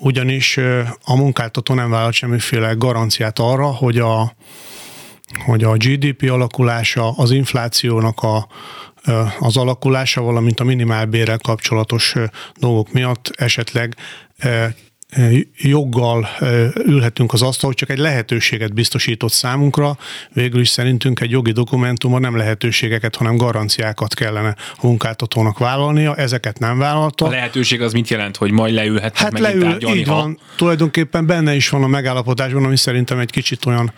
ugyanis 0.01 0.57
a 1.03 1.15
munkáltató 1.15 1.73
nem 1.73 1.89
vállalt 1.89 2.13
semmiféle 2.13 2.73
garanciát 2.73 3.39
arra, 3.39 3.65
hogy 3.65 3.97
a, 3.97 4.33
hogy 5.45 5.63
a 5.63 5.77
GDP 5.77 6.29
alakulása, 6.31 7.11
az 7.11 7.31
inflációnak 7.31 8.19
a, 8.21 8.47
az 9.39 9.57
alakulása, 9.57 10.21
valamint 10.21 10.59
a 10.59 10.63
minimálbérrel 10.63 11.37
kapcsolatos 11.37 12.15
dolgok 12.59 12.91
miatt 12.91 13.31
esetleg 13.35 13.95
joggal 15.57 16.27
ülhetünk 16.85 17.33
az 17.33 17.41
asztalhoz, 17.41 17.77
csak 17.77 17.89
egy 17.89 17.97
lehetőséget 17.97 18.73
biztosított 18.73 19.31
számunkra. 19.31 19.97
Végül 20.33 20.59
is 20.59 20.69
szerintünk 20.69 21.19
egy 21.19 21.31
jogi 21.31 21.51
dokumentumban 21.51 22.21
nem 22.21 22.37
lehetőségeket, 22.37 23.15
hanem 23.15 23.35
garanciákat 23.35 24.13
kellene 24.13 24.55
a 24.75 24.85
munkáltatónak 24.85 25.57
vállalnia. 25.57 26.15
Ezeket 26.15 26.59
nem 26.59 26.77
vállalta. 26.77 27.25
A 27.25 27.29
lehetőség 27.29 27.81
az 27.81 27.93
mit 27.93 28.09
jelent, 28.09 28.37
hogy 28.37 28.51
majd 28.51 28.73
leülhetnek 28.73 29.21
hát 29.21 29.39
leül, 29.39 29.61
tárgyalni, 29.61 29.99
így 29.99 30.07
ha... 30.07 30.15
van. 30.15 30.39
Tulajdonképpen 30.55 31.25
benne 31.25 31.55
is 31.55 31.69
van 31.69 31.83
a 31.83 31.87
megállapodásban, 31.87 32.63
ami 32.63 32.77
szerintem 32.77 33.19
egy 33.19 33.31
kicsit 33.31 33.65
olyan 33.65 33.93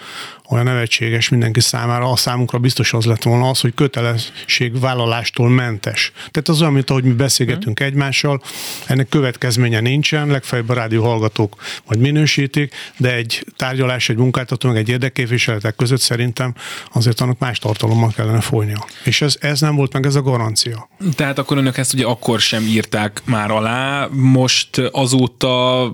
olyan 0.49 0.65
nevetséges 0.65 1.29
mindenki 1.29 1.59
számára, 1.59 2.11
a 2.11 2.15
számunkra 2.15 2.57
biztos 2.57 2.93
az 2.93 3.05
lett 3.05 3.23
volna 3.23 3.49
az, 3.49 3.59
hogy 3.59 3.73
kötelességvállalástól 3.73 5.49
mentes. 5.49 6.11
Tehát 6.15 6.47
az 6.47 6.61
olyan, 6.61 6.73
mint 6.73 6.89
ahogy 6.89 7.03
mi 7.03 7.11
beszélgetünk 7.11 7.79
hmm. 7.79 7.87
egymással, 7.87 8.41
ennek 8.85 9.09
következménye 9.09 9.79
nincsen, 9.79 10.27
legfeljebb 10.27 10.69
a 10.69 10.73
rádió 10.73 11.02
hallgatók 11.03 11.55
majd 11.85 11.99
minősítik, 11.99 12.73
de 12.97 13.13
egy 13.13 13.45
tárgyalás, 13.55 14.09
egy 14.09 14.17
munkáltató, 14.17 14.67
meg 14.67 14.77
egy 14.77 14.89
érdekképviseletek 14.89 15.75
között 15.75 15.99
szerintem 15.99 16.53
azért 16.93 17.21
annak 17.21 17.39
más 17.39 17.59
tartalommal 17.59 18.11
kellene 18.15 18.41
folynia. 18.41 18.85
És 19.03 19.21
ez, 19.21 19.35
ez 19.39 19.61
nem 19.61 19.75
volt 19.75 19.93
meg 19.93 20.05
ez 20.05 20.15
a 20.15 20.21
garancia. 20.21 20.89
Tehát 21.15 21.37
akkor 21.37 21.57
önök 21.57 21.77
ezt 21.77 21.93
ugye 21.93 22.05
akkor 22.05 22.39
sem 22.39 22.63
írták 22.63 23.21
már 23.25 23.51
alá, 23.51 24.07
most 24.11 24.77
azóta 24.77 25.93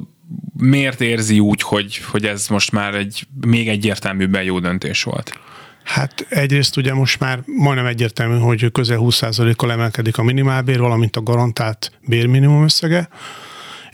miért 0.58 1.02
érzi 1.02 1.40
úgy, 1.40 1.62
hogy, 1.62 1.98
hogy 1.98 2.26
ez 2.26 2.48
most 2.48 2.72
már 2.72 2.96
egy 2.96 3.28
még 3.46 3.68
egyértelműbben 3.68 4.44
jó 4.44 4.60
döntés 4.60 5.04
volt? 5.04 5.34
Hát 5.84 6.26
egyrészt 6.30 6.78
ugye 6.78 6.94
most 6.94 7.20
már 7.20 7.44
majdnem 7.46 7.86
egyértelmű, 7.86 8.38
hogy 8.38 8.72
közel 8.72 8.98
20%-kal 9.02 9.72
emelkedik 9.72 10.18
a 10.18 10.24
minimálbér, 10.24 10.80
valamint 10.80 11.16
a 11.16 11.24
garantált 11.24 11.92
bérminimum 12.02 12.64
összege, 12.64 13.10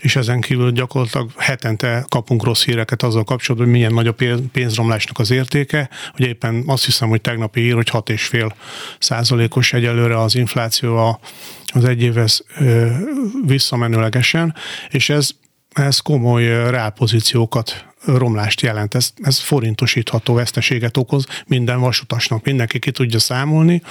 és 0.06 0.16
ezen 0.16 0.40
kívül 0.40 0.70
gyakorlatilag 0.70 1.30
hetente 1.36 2.04
kapunk 2.08 2.44
rossz 2.44 2.64
híreket 2.64 3.02
azzal 3.02 3.24
kapcsolatban, 3.24 3.68
hogy 3.68 3.76
milyen 3.78 3.94
nagy 3.94 4.06
a 4.06 4.14
pénzromlásnak 4.52 5.18
az 5.18 5.30
értéke. 5.30 5.88
Ugye 6.18 6.26
éppen 6.26 6.62
azt 6.66 6.84
hiszem, 6.84 7.08
hogy 7.08 7.20
tegnapi 7.20 7.60
hír, 7.60 7.74
hogy 7.74 7.90
6,5 7.92 8.50
százalékos 8.98 9.72
egyelőre 9.72 10.20
az 10.20 10.34
infláció 10.34 11.20
az 11.72 11.84
egy 11.84 12.02
évhez 12.02 12.44
visszamenőlegesen, 13.46 14.54
és 14.88 15.08
ez 15.08 15.30
ez 15.72 15.98
komoly 15.98 16.70
rápozíciókat 16.70 17.84
romlást 18.04 18.60
jelent. 18.60 18.94
Ez, 18.94 19.10
ez 19.22 19.38
forintosítható 19.38 20.34
veszteséget 20.34 20.96
okoz 20.96 21.26
minden 21.46 21.80
vasutasnak. 21.80 22.44
Mindenki 22.44 22.78
ki 22.78 22.90
tudja 22.90 23.18
számolni. 23.18 23.82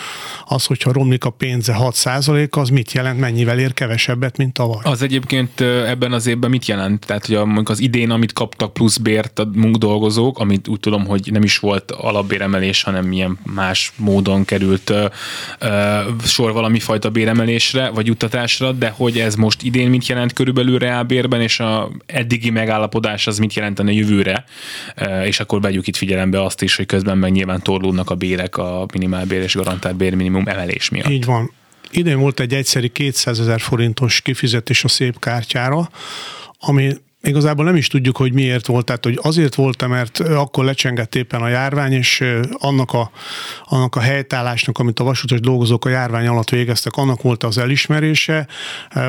Az, 0.46 0.66
hogyha 0.66 0.92
romlik 0.92 1.26
a 1.26 1.30
pénze 1.30 1.76
6% 1.80 2.50
az 2.50 2.70
mit 2.70 2.92
jelent, 2.92 3.20
mennyivel 3.20 3.60
ér 3.60 3.74
kevesebbet, 3.74 4.38
mint 4.38 4.54
tavaly? 4.54 4.82
Az 4.84 5.02
egyébként 5.02 5.62
ebben 5.62 6.14
az 6.14 6.28
évben 6.28 6.50
mit 6.50 6.66
jelent? 6.66 7.06
Tehát, 7.06 7.26
hogy 7.26 7.36
a, 7.36 7.62
az 7.64 7.80
idén, 7.80 8.10
amit 8.10 8.34
kaptak 8.34 8.74
plusz 8.74 8.98
bért 8.98 9.40
a 9.40 9.50
munkdolgozók, 9.54 10.40
amit 10.40 10.68
úgy 10.68 10.80
tudom, 10.80 11.06
hogy 11.06 11.30
nem 11.32 11.44
is 11.44 11.58
volt 11.58 11.92
alapbéremelés, 11.92 12.84
hanem 12.84 13.06
milyen 13.06 13.40
más 13.44 13.92
módon 13.96 14.46
került 14.46 14.90
ö, 14.90 15.06
ö, 15.60 16.00
sor 16.24 16.54
valami 16.54 16.80
fajta 16.80 17.10
béremelésre, 17.10 17.90
vagy 17.90 18.08
juttatásra, 18.08 18.72
de 18.72 18.90
hogy 18.90 19.20
ez 19.20 19.36
most 19.36 19.64
idén 19.64 19.90
mit 19.90 20.08
jelent 20.08 20.34
körülbelül 20.34 20.78
reálbérben, 20.78 21.42
és 21.42 21.60
a 21.60 21.92
eddigi 22.06 22.50
megállapodás 22.50 23.28
az 23.28 23.38
mit 23.38 23.54
jelentene 23.54 23.92
jövőre, 23.96 24.44
és 25.24 25.40
akkor 25.40 25.62
vegyük 25.62 25.88
itt 25.88 25.96
figyelembe 25.96 26.44
azt 26.44 26.62
is, 26.62 26.76
hogy 26.76 26.86
közben 26.86 27.18
meg 27.18 27.32
nyilván 27.32 27.62
torlódnak 27.62 28.10
a 28.10 28.16
bérek 28.16 28.58
a 28.58 28.86
minimálbér 28.94 29.42
és 29.42 29.56
garantált 29.56 29.96
bérminimum 29.96 30.48
emelés 30.48 30.90
miatt. 30.90 31.10
Így 31.10 31.26
van. 31.26 31.52
Idén 31.92 32.20
volt 32.20 32.40
egy 32.40 32.54
egyszeri 32.54 32.90
200 32.90 33.40
ezer 33.40 33.60
forintos 33.60 34.22
kifizetés 34.22 34.84
a 34.84 34.88
szép 34.88 35.20
kártyára, 35.20 35.90
ami 36.60 36.94
Igazából 37.26 37.66
nem 37.66 37.76
is 37.76 37.88
tudjuk, 37.88 38.18
hogy 38.18 38.34
miért 38.34 38.68
volt. 38.68 38.86
Tehát, 38.86 39.04
hogy 39.04 39.20
azért 39.22 39.56
volt, 39.56 39.88
mert 39.88 40.20
akkor 40.20 40.66
lecsengett 40.66 41.16
éppen 41.16 41.42
a 41.42 41.48
járvány, 41.48 41.92
és 41.92 42.24
annak 42.52 42.94
a, 42.94 43.12
annak 43.64 43.96
a 43.96 44.00
helytállásnak, 44.00 44.78
amit 44.78 45.00
a 45.00 45.04
vasutas 45.04 45.40
dolgozók 45.40 45.86
a 45.86 45.90
járvány 45.90 46.28
alatt 46.28 46.50
végeztek, 46.50 46.96
annak 46.96 47.22
volt 47.22 47.44
az 47.44 47.58
elismerése, 47.58 48.48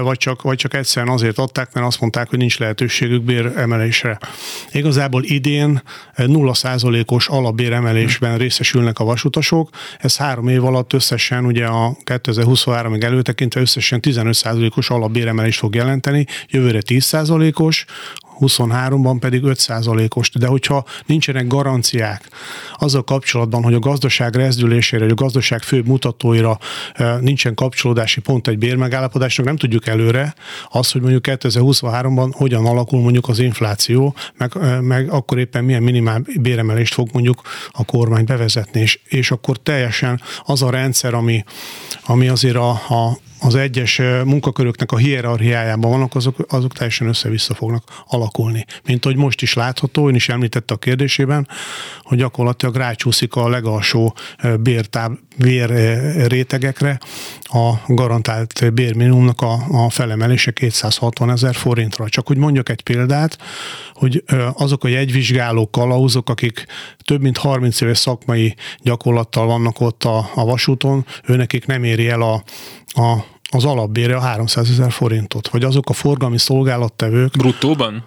vagy 0.02 0.16
csak, 0.16 0.42
vagy 0.42 0.56
csak 0.56 0.74
egyszerűen 0.74 1.12
azért 1.12 1.38
adták, 1.38 1.72
mert 1.72 1.86
azt 1.86 2.00
mondták, 2.00 2.28
hogy 2.28 2.38
nincs 2.38 2.58
lehetőségük 2.58 3.22
béremelésre. 3.22 4.18
Igazából 4.72 5.22
idén 5.24 5.82
0%-os 6.16 7.28
alapbéremelésben 7.28 8.38
részesülnek 8.38 8.98
a 8.98 9.04
vasutasok. 9.04 9.68
Ez 9.98 10.16
három 10.16 10.48
év 10.48 10.64
alatt 10.64 10.92
összesen 10.92 11.44
ugye 11.44 11.66
a 11.66 11.96
2023-ig 12.04 13.02
előtekintve 13.02 13.60
összesen 13.60 14.00
15%-os 14.02 14.90
alapbéremelést 14.90 15.58
fog 15.58 15.74
jelenteni, 15.74 16.26
jövőre 16.48 16.80
10%-os, 16.86 17.84
23-ban 18.40 19.16
pedig 19.20 19.42
5%-os. 19.44 20.30
De 20.30 20.46
hogyha 20.46 20.84
nincsenek 21.06 21.46
garanciák 21.46 22.28
azzal 22.78 23.04
kapcsolatban, 23.04 23.62
hogy 23.62 23.74
a 23.74 23.78
gazdaság 23.78 24.34
rezdülésére, 24.34 25.02
hogy 25.02 25.12
a 25.12 25.22
gazdaság 25.22 25.62
fő 25.62 25.82
mutatóira 25.84 26.58
nincsen 27.20 27.54
kapcsolódási 27.54 28.20
pont 28.20 28.48
egy 28.48 28.58
bérmegállapodásnak, 28.58 29.46
nem 29.46 29.56
tudjuk 29.56 29.86
előre 29.86 30.34
azt, 30.70 30.92
hogy 30.92 31.00
mondjuk 31.00 31.24
2023-ban 31.26 32.30
hogyan 32.32 32.66
alakul 32.66 33.00
mondjuk 33.00 33.28
az 33.28 33.38
infláció, 33.38 34.14
meg, 34.36 34.52
meg 34.80 35.10
akkor 35.10 35.38
éppen 35.38 35.64
milyen 35.64 35.82
minimál 35.82 36.22
béremelést 36.40 36.94
fog 36.94 37.08
mondjuk 37.12 37.42
a 37.70 37.84
kormány 37.84 38.24
bevezetni, 38.24 38.80
és, 38.80 39.00
és 39.08 39.30
akkor 39.30 39.56
teljesen 39.56 40.20
az 40.44 40.62
a 40.62 40.70
rendszer, 40.70 41.14
ami, 41.14 41.44
ami 42.06 42.28
azért 42.28 42.56
a, 42.56 42.70
a 42.70 43.18
az 43.40 43.54
egyes 43.54 44.00
munkaköröknek 44.24 44.92
a 44.92 44.96
hierarchiájában 44.96 45.90
vannak, 45.90 46.14
azok, 46.14 46.36
azok 46.48 46.72
teljesen 46.72 47.08
össze-vissza 47.08 47.54
fognak 47.54 48.04
alakulni. 48.06 48.64
Mint 48.84 49.04
hogy 49.04 49.16
most 49.16 49.42
is 49.42 49.54
látható, 49.54 50.08
ön 50.08 50.14
is 50.14 50.28
említette 50.28 50.74
a 50.74 50.76
kérdésében, 50.76 51.48
hogy 52.02 52.18
gyakorlatilag 52.18 52.76
rácsúszik 52.76 53.34
a 53.34 53.48
legalsó 53.48 54.16
bértáb, 54.60 55.18
bér 55.36 55.70
rétegekre 56.28 56.98
a 57.42 57.72
garantált 57.86 58.74
bérminimumnak 58.74 59.40
a, 59.40 59.84
a 59.84 59.90
felemelése 59.90 60.50
260 60.50 61.30
ezer 61.30 61.54
forintra. 61.54 62.08
Csak 62.08 62.26
hogy 62.26 62.36
mondjak 62.36 62.68
egy 62.68 62.82
példát, 62.82 63.38
hogy 63.94 64.24
azok 64.52 64.84
a 64.84 64.88
jegyvizsgálók, 64.88 65.70
kalauzok, 65.70 66.28
akik 66.28 66.66
több 67.04 67.20
mint 67.20 67.36
30 67.36 67.80
éves 67.80 67.98
szakmai 67.98 68.54
gyakorlattal 68.82 69.46
vannak 69.46 69.80
ott 69.80 70.04
a, 70.04 70.30
a 70.34 70.44
vasúton, 70.44 71.06
őnekik 71.26 71.66
nem 71.66 71.84
éri 71.84 72.08
el 72.08 72.22
a, 72.22 72.42
a, 72.96 73.24
az 73.50 73.64
alapbére 73.64 74.16
a 74.16 74.20
300 74.20 74.70
ezer 74.70 74.92
forintot, 74.92 75.48
vagy 75.48 75.64
azok 75.64 75.88
a 75.88 75.92
forgalmi 75.92 76.38
szolgálattevők. 76.38 77.36
Bruttóban? 77.36 78.04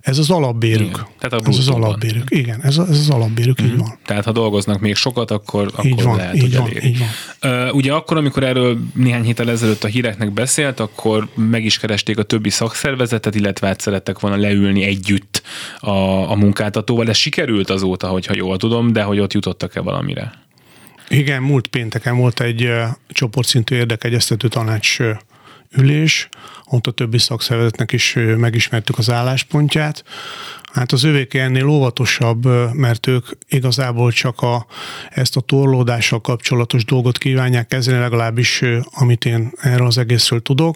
Ez 0.00 0.18
az 0.18 0.30
alapbérük. 0.30 0.80
Igen, 0.80 1.06
tehát 1.18 1.46
a 1.46 1.48
ez 1.48 1.58
az 1.58 1.68
alapbérük. 1.68 2.24
Igen, 2.28 2.60
ez, 2.62 2.78
ez 2.78 2.88
az 2.88 3.10
alapbérük, 3.10 3.62
mm-hmm. 3.62 3.70
így 3.70 3.76
mhm. 3.76 3.86
van. 3.86 3.98
Tehát 4.04 4.24
ha 4.24 4.32
dolgoznak 4.32 4.80
még 4.80 4.94
sokat, 4.94 5.30
akkor, 5.30 5.66
akkor 5.72 5.84
így 5.84 6.02
van, 6.02 6.16
lehet, 6.16 6.34
így 6.34 6.40
hogy 6.40 6.56
van, 6.56 6.66
eléri. 6.66 6.86
Így 6.86 6.98
van. 6.98 7.68
Uh, 7.68 7.74
ugye 7.74 7.92
akkor, 7.92 8.16
amikor 8.16 8.42
erről 8.42 8.78
néhány 8.94 9.24
héttel 9.24 9.50
ezelőtt 9.50 9.84
a 9.84 9.88
híreknek 9.88 10.32
beszélt, 10.32 10.80
akkor 10.80 11.28
meg 11.34 11.64
is 11.64 11.78
keresték 11.78 12.18
a 12.18 12.22
többi 12.22 12.50
szakszervezetet, 12.50 13.34
illetve 13.34 13.68
át 13.68 13.80
szerettek 13.80 14.20
volna 14.20 14.36
leülni 14.36 14.82
együtt 14.82 15.42
a, 15.78 15.90
a 16.30 16.34
munkáltatóval. 16.34 17.08
Ez 17.08 17.16
sikerült 17.16 17.70
azóta, 17.70 18.08
hogyha 18.08 18.34
jól 18.34 18.56
tudom, 18.56 18.92
de 18.92 19.02
hogy 19.02 19.18
ott 19.18 19.32
jutottak-e 19.32 19.80
valamire? 19.80 20.32
Igen, 21.12 21.42
múlt 21.42 21.66
pénteken 21.66 22.16
volt 22.16 22.40
egy 22.40 22.72
csoportszintű 23.08 23.76
érdekegyeztető 23.76 24.48
tanács 24.48 24.98
ülés, 25.76 26.28
ott 26.64 26.86
a 26.86 26.90
többi 26.90 27.18
szakszervezetnek 27.18 27.92
is 27.92 28.16
megismertük 28.36 28.98
az 28.98 29.10
álláspontját. 29.10 30.04
Hát 30.72 30.92
az 30.92 31.02
övék 31.02 31.34
ennél 31.34 31.66
óvatosabb, 31.66 32.72
mert 32.74 33.06
ők 33.06 33.26
igazából 33.48 34.12
csak 34.12 34.40
a, 34.40 34.66
ezt 35.08 35.36
a 35.36 35.40
torlódással 35.40 36.20
kapcsolatos 36.20 36.84
dolgot 36.84 37.18
kívánják 37.18 37.66
kezelni, 37.66 38.00
legalábbis 38.00 38.62
amit 38.90 39.24
én 39.24 39.52
erről 39.60 39.86
az 39.86 39.98
egészről 39.98 40.42
tudok. 40.42 40.74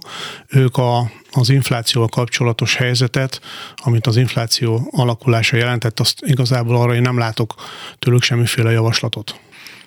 Ők 0.49 0.77
a, 0.77 1.11
az 1.31 1.49
inflációval 1.49 2.09
kapcsolatos 2.09 2.75
helyzetet, 2.75 3.41
amit 3.77 4.07
az 4.07 4.17
infláció 4.17 4.89
alakulása 4.91 5.57
jelentett, 5.57 6.01
azt 6.01 6.23
igazából 6.27 6.77
arra 6.77 6.95
én 6.95 7.03
nem 7.03 7.19
látok 7.19 7.55
tőlük 7.99 8.23
semmiféle 8.23 8.71
javaslatot. 8.71 9.41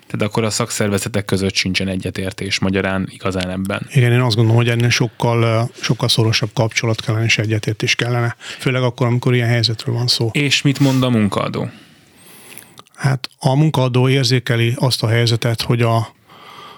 Tehát 0.08 0.26
akkor 0.26 0.44
a 0.44 0.50
szakszervezetek 0.50 1.24
között 1.24 1.54
sincsen 1.54 1.88
egyetértés 1.88 2.58
magyarán 2.58 3.08
igazán 3.10 3.50
ebben. 3.50 3.86
Igen, 3.92 4.12
én 4.12 4.20
azt 4.20 4.36
gondolom, 4.36 4.60
hogy 4.62 4.68
ennél 4.68 4.90
sokkal, 4.90 5.70
sokkal 5.80 6.08
szorosabb 6.08 6.50
kapcsolat 6.52 7.00
kellene 7.00 7.24
és 7.24 7.38
egyetértés 7.38 7.94
kellene. 7.94 8.36
Főleg 8.38 8.82
akkor, 8.82 9.06
amikor 9.06 9.34
ilyen 9.34 9.48
helyzetről 9.48 9.94
van 9.94 10.06
szó. 10.06 10.30
És 10.32 10.62
mit 10.62 10.78
mond 10.78 11.02
a 11.02 11.10
munkaadó? 11.10 11.70
Hát 12.94 13.28
a 13.38 13.54
munkaadó 13.54 14.08
érzékeli 14.08 14.74
azt 14.78 15.02
a 15.02 15.08
helyzetet, 15.08 15.62
hogy 15.62 15.82
a, 15.82 16.14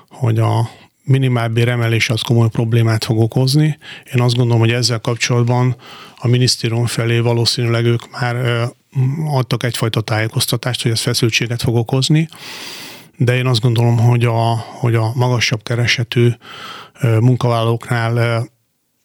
hogy 0.08 0.38
a 0.38 0.70
minimálbér 1.04 1.68
emelés 1.68 2.10
az 2.10 2.20
komoly 2.20 2.48
problémát 2.48 3.04
fog 3.04 3.18
okozni. 3.18 3.78
Én 4.14 4.20
azt 4.22 4.36
gondolom, 4.36 4.60
hogy 4.60 4.72
ezzel 4.72 4.98
kapcsolatban 4.98 5.76
a 6.16 6.28
minisztérium 6.28 6.86
felé 6.86 7.18
valószínűleg 7.18 7.84
ők 7.84 8.10
már 8.10 8.64
adtak 9.26 9.62
egyfajta 9.62 10.00
tájékoztatást, 10.00 10.82
hogy 10.82 10.90
ez 10.90 11.00
feszültséget 11.00 11.62
fog 11.62 11.74
okozni 11.74 12.28
de 13.22 13.36
én 13.36 13.46
azt 13.46 13.60
gondolom, 13.60 13.98
hogy 13.98 14.24
a, 14.24 14.54
hogy 14.56 14.94
a 14.94 15.12
magasabb 15.14 15.62
keresetű 15.62 16.30
munkavállalóknál 17.20 18.44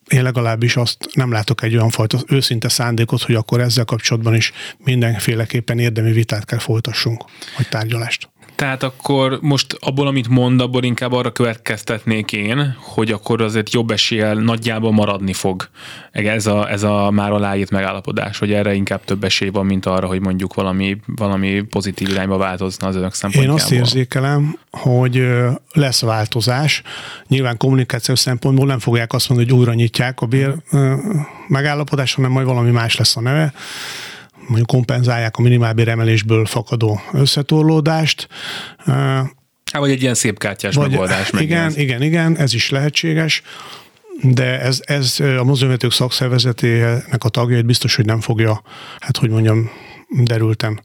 én 0.07 0.23
legalábbis 0.23 0.75
azt 0.75 0.97
nem 1.13 1.31
látok 1.31 1.63
egy 1.63 1.75
olyan 1.75 1.89
fajta 1.89 2.19
őszinte 2.27 2.69
szándékot, 2.69 3.21
hogy 3.21 3.35
akkor 3.35 3.61
ezzel 3.61 3.85
kapcsolatban 3.85 4.35
is 4.35 4.51
mindenféleképpen 4.77 5.79
érdemi 5.79 6.11
vitát 6.11 6.45
kell 6.45 6.59
folytassunk, 6.59 7.25
vagy 7.57 7.67
tárgyalást. 7.69 8.29
Tehát 8.55 8.83
akkor 8.83 9.39
most 9.41 9.77
abból, 9.79 10.07
amit 10.07 10.27
mond, 10.27 10.61
abból 10.61 10.83
inkább 10.83 11.11
arra 11.11 11.31
következtetnék 11.31 12.31
én, 12.31 12.75
hogy 12.79 13.11
akkor 13.11 13.41
azért 13.41 13.73
jobb 13.73 13.91
eséllyel 13.91 14.33
nagyjából 14.33 14.91
maradni 14.91 15.33
fog 15.33 15.69
ez 16.11 16.45
a, 16.45 16.71
ez 16.71 16.83
a 16.83 17.11
már 17.11 17.31
aláírt 17.31 17.69
megállapodás, 17.69 18.37
hogy 18.37 18.53
erre 18.53 18.73
inkább 18.73 19.03
több 19.03 19.23
esély 19.23 19.49
van, 19.49 19.65
mint 19.65 19.85
arra, 19.85 20.07
hogy 20.07 20.21
mondjuk 20.21 20.53
valami, 20.53 20.97
valami 21.05 21.61
pozitív 21.61 22.09
irányba 22.09 22.37
változna 22.37 22.87
az 22.87 22.95
önök 22.95 23.13
szempontjából. 23.13 23.59
Én 23.59 23.63
azt 23.63 23.71
érzékelem, 23.71 24.57
hogy 24.71 25.27
lesz 25.71 26.01
változás. 26.01 26.81
Nyilván 27.27 27.57
kommunikációs 27.57 28.19
szempontból 28.19 28.65
nem 28.65 28.79
fogják 28.79 29.13
azt 29.13 29.29
mondani, 29.29 29.49
hogy 29.49 29.59
újra 29.59 29.73
nyitják 29.73 30.21
a 30.21 30.25
bér 30.25 30.55
megállapodás, 31.47 32.13
hanem 32.13 32.31
majd 32.31 32.45
valami 32.45 32.71
más 32.71 32.95
lesz 32.95 33.17
a 33.17 33.21
neve 33.21 33.53
mondjuk 34.47 34.67
kompenzálják 34.67 35.37
a 35.37 35.41
minimálbér 35.41 35.87
emelésből 35.87 36.45
fakadó 36.45 37.01
összetorlódást. 37.13 38.27
Hát, 38.85 39.33
vagy 39.71 39.91
egy 39.91 40.01
ilyen 40.01 40.13
szép 40.13 40.39
kártyás 40.39 40.75
vagy, 40.75 40.89
megoldás. 40.89 41.31
Igen, 41.39 41.65
ez. 41.65 41.77
igen, 41.77 42.01
igen, 42.01 42.37
ez 42.37 42.53
is 42.53 42.69
lehetséges 42.69 43.41
de 44.21 44.59
ez, 44.61 44.79
ez 44.83 45.19
a 45.19 45.43
mozgóvetők 45.43 45.91
szakszervezetének 45.91 47.23
a 47.23 47.29
tagjait 47.29 47.65
biztos, 47.65 47.95
hogy 47.95 48.05
nem 48.05 48.21
fogja, 48.21 48.61
hát 48.99 49.17
hogy 49.17 49.29
mondjam, 49.29 49.69
derültem 50.09 50.79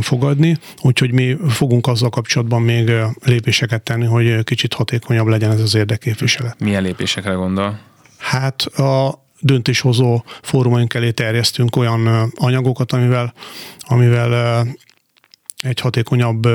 fogadni, 0.00 0.58
úgyhogy 0.82 1.12
mi 1.12 1.36
fogunk 1.48 1.86
azzal 1.86 2.10
kapcsolatban 2.10 2.62
még 2.62 2.90
lépéseket 3.24 3.82
tenni, 3.82 4.06
hogy 4.06 4.44
kicsit 4.44 4.74
hatékonyabb 4.74 5.26
legyen 5.26 5.50
ez 5.50 5.60
az 5.60 5.74
érdekképviselet. 5.74 6.60
Milyen 6.60 6.82
lépésekre 6.82 7.32
gondol? 7.32 7.78
Hát 8.18 8.62
a, 8.62 9.24
döntéshozó 9.42 10.22
fórumaink 10.42 10.94
elé 10.94 11.10
terjesztünk 11.10 11.76
olyan 11.76 12.32
anyagokat, 12.34 12.92
amivel, 12.92 13.34
amivel 13.78 14.66
egy 15.56 15.80
hatékonyabb, 15.80 16.48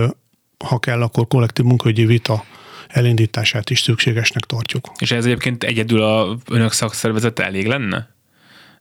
ha 0.65 0.79
kell, 0.79 1.01
akkor 1.01 1.27
kollektív 1.27 1.65
munkaügyi 1.65 2.05
vita 2.05 2.43
elindítását 2.87 3.69
is 3.69 3.79
szükségesnek 3.79 4.43
tartjuk. 4.43 4.91
És 4.99 5.11
ez 5.11 5.25
egyébként 5.25 5.63
egyedül 5.63 6.01
a 6.01 6.37
önök 6.49 6.71
szakszervezete 6.71 7.45
elég 7.45 7.67
lenne? 7.67 8.15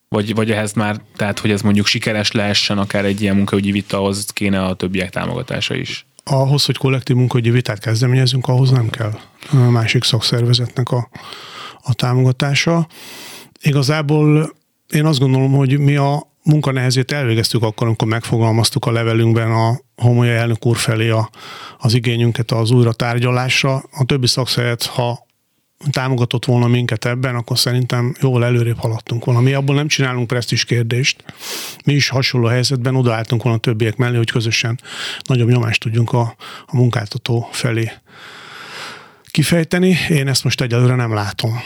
vagy, 0.09 0.35
vagy 0.35 0.51
ehhez 0.51 0.73
már, 0.73 1.01
tehát 1.17 1.39
hogy 1.39 1.51
ez 1.51 1.63
mondjuk 1.63 1.87
sikeres 1.87 2.33
lehessen, 2.33 2.79
akár 2.79 3.05
egy 3.05 3.23
ilyen 3.23 3.37
munkaügyi 3.37 3.71
vita, 3.71 3.97
ahhoz 3.97 4.25
kéne 4.25 4.65
a 4.65 4.75
többiek 4.75 5.11
támogatása 5.11 5.75
is? 5.75 6.07
Ahhoz, 6.25 6.65
hogy 6.65 6.77
kollektív 6.77 7.17
munkaügyi 7.17 7.51
vitát 7.51 7.79
kezdeményezünk, 7.79 8.47
ahhoz 8.49 8.71
nem 8.71 8.91
kell 8.91 9.19
a 9.53 9.57
másik 9.57 10.05
szakszervezetnek 10.05 10.91
a, 10.91 11.09
a 11.81 11.95
támogatása. 11.95 12.89
Igazából 13.67 14.53
én 14.93 15.05
azt 15.05 15.19
gondolom, 15.19 15.53
hogy 15.53 15.79
mi 15.79 15.97
a 15.97 16.33
munkanehezét 16.43 17.13
elvégeztük 17.13 17.63
akkor, 17.63 17.87
amikor 17.87 18.09
megfogalmaztuk 18.09 18.85
a 18.85 18.91
levelünkben 18.91 19.51
a 19.51 19.81
homoly 19.97 20.37
elnök 20.37 20.67
úr 20.67 20.77
felé 20.77 21.09
a, 21.09 21.31
az 21.79 21.95
igényünket 21.95 22.51
az 22.51 22.71
újra 22.71 22.93
tárgyalásra. 22.93 23.75
A 23.93 24.05
többi 24.05 24.27
szakszervezet, 24.27 24.85
ha 24.87 25.27
támogatott 25.91 26.45
volna 26.45 26.67
minket 26.67 27.05
ebben, 27.05 27.35
akkor 27.35 27.59
szerintem 27.59 28.15
jól 28.21 28.45
előrébb 28.45 28.79
haladtunk 28.79 29.25
volna. 29.25 29.41
Mi 29.41 29.53
abból 29.53 29.75
nem 29.75 29.89
csinálunk 29.89 30.27
presztis 30.27 30.65
kérdést. 30.65 31.25
Mi 31.85 31.93
is 31.93 32.09
hasonló 32.09 32.47
helyzetben 32.47 32.97
odaálltunk 32.97 33.43
volna 33.43 33.59
a 33.59 33.61
többiek 33.61 33.97
mellé, 33.97 34.17
hogy 34.17 34.31
közösen 34.31 34.81
nagyobb 35.25 35.49
nyomást 35.49 35.81
tudjunk 35.81 36.13
a, 36.13 36.37
a 36.67 36.77
munkáltató 36.77 37.49
felé 37.53 37.93
kifejteni. 39.37 39.97
Én 40.09 40.29
ezt 40.29 40.45
most 40.45 40.61
egyelőre 40.61 40.95
nem 40.95 41.15
látom. 41.15 41.63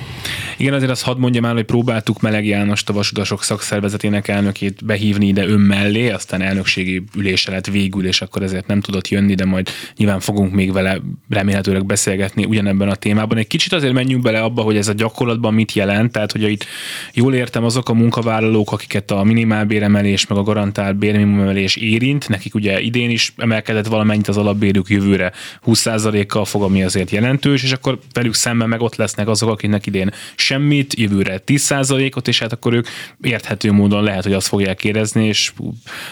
Igen, 0.57 0.75
azért 0.75 0.91
azt 0.91 1.03
hadd 1.03 1.19
mondjam 1.19 1.45
el, 1.45 1.55
hogy 1.55 1.65
próbáltuk 1.65 2.21
Meleg 2.21 2.47
Jánost, 2.47 2.89
a 2.89 2.93
vasutasok 2.93 3.43
szakszervezetének 3.43 4.29
elnökét 4.29 4.85
behívni 4.85 5.27
ide 5.27 5.47
ön 5.47 5.61
mellé, 5.61 6.11
aztán 6.11 6.43
elnökségi 6.43 7.03
ülése 7.17 7.51
lett 7.51 7.67
végül, 7.67 8.07
és 8.07 8.21
akkor 8.21 8.43
ezért 8.43 8.67
nem 8.67 8.81
tudott 8.81 9.09
jönni, 9.09 9.35
de 9.35 9.45
majd 9.45 9.69
nyilván 9.97 10.21
fogunk 10.21 10.53
még 10.53 10.73
vele 10.73 11.01
remélhetőleg 11.29 11.87
beszélgetni 11.87 12.45
ugyanebben 12.45 12.89
a 12.89 12.95
témában. 12.95 13.39
Egy 13.39 13.47
kicsit 13.47 13.73
azért 13.73 13.93
menjünk 13.93 14.23
bele 14.23 14.41
abba, 14.41 14.63
hogy 14.63 14.77
ez 14.77 14.89
a 14.89 14.93
gyakorlatban 14.93 15.55
mit 15.55 15.73
jelent, 15.73 16.13
tehát 16.13 16.33
hogy 16.33 16.43
itt 16.43 16.67
jól 17.15 17.35
értem 17.35 17.65
azok 17.65 17.89
a 17.89 17.95
munkavállalók, 17.95 18.73
akiket 18.73 19.11
a 19.11 19.25
minimálbéremelés 19.25 20.27
meg 20.27 20.39
a 20.39 20.43
garantált 20.43 20.97
bérminimumemelés 20.97 21.77
érint, 21.77 22.29
nekik 22.29 22.55
ugye 22.55 22.81
idén 22.81 23.11
is 23.11 23.33
emelkedett 23.37 23.87
valamennyit 23.87 24.29
az 24.29 24.37
alapbérük 24.37 24.89
jövőre 24.89 25.33
20%-kal 25.67 26.45
fog, 26.45 26.63
ami 26.63 26.83
azért 26.83 27.11
jelentős, 27.11 27.60
és 27.63 27.73
akkor 27.73 27.99
velük 28.13 28.35
szemben 28.35 28.69
meg 28.69 28.81
ott 28.81 28.97
lesznek 28.97 29.29
azok, 29.29 29.51
akiknek 29.51 29.87
idén 29.87 30.11
semmit, 30.35 30.95
jövőre 30.95 31.43
10%-ot, 31.47 32.29
és 32.29 32.39
hát 32.39 32.53
akkor 32.53 32.73
ők 32.73 32.87
érthető 33.21 33.73
módon 33.73 34.03
lehet, 34.03 34.23
hogy 34.23 34.33
azt 34.33 34.49
fogják 34.49 34.85
érezni, 34.85 35.27
és 35.27 35.53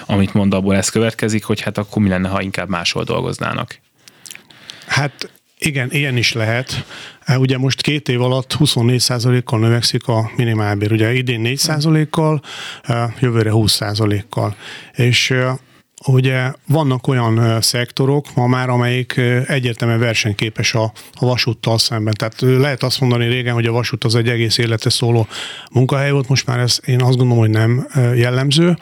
amit 0.07 0.35
mond, 0.35 0.55
abból 0.55 0.77
ez 0.77 0.89
következik, 0.89 1.45
hogy 1.45 1.61
hát 1.61 1.79
akkor 1.79 2.03
mi 2.03 2.09
lenne, 2.09 2.29
ha 2.29 2.43
inkább 2.43 2.69
máshol 2.69 3.05
dolgoznának. 3.05 3.81
Hát 4.87 5.31
igen, 5.59 5.89
ilyen 5.91 6.17
is 6.17 6.33
lehet. 6.33 6.85
Ugye 7.37 7.59
most 7.59 7.81
két 7.81 8.09
év 8.09 8.23
alatt 8.23 8.57
24%-kal 8.59 9.59
növekszik 9.59 10.07
a 10.07 10.31
minimálbér. 10.37 10.93
Ugye 10.93 11.13
idén 11.13 11.43
4%-kal, 11.45 12.43
e, 12.83 13.15
jövőre 13.21 13.51
20%-kal. 13.53 14.57
És 14.95 15.35
Ugye 16.07 16.53
vannak 16.67 17.07
olyan 17.07 17.61
szektorok 17.61 18.35
ma 18.35 18.47
már, 18.47 18.69
amelyik 18.69 19.17
egyértelműen 19.47 20.01
versenyképes 20.01 20.75
a, 20.75 20.93
a 21.13 21.27
vasúttal 21.27 21.79
szemben. 21.79 22.15
Tehát 22.19 22.41
lehet 22.41 22.83
azt 22.83 23.01
mondani 23.01 23.27
régen, 23.27 23.55
hogy 23.55 23.67
a 23.67 23.73
vasút 23.73 24.05
az 24.05 24.15
egy 24.15 24.29
egész 24.29 24.59
élete 24.59 24.91
szóló 24.91 25.27
munkahely 25.73 26.11
volt, 26.11 26.29
most 26.29 26.47
már 26.47 26.59
ez 26.59 26.79
én 26.85 27.03
azt 27.03 27.17
gondolom, 27.17 27.39
hogy 27.39 27.51
nem 27.51 27.87
jellemző. 28.15 28.77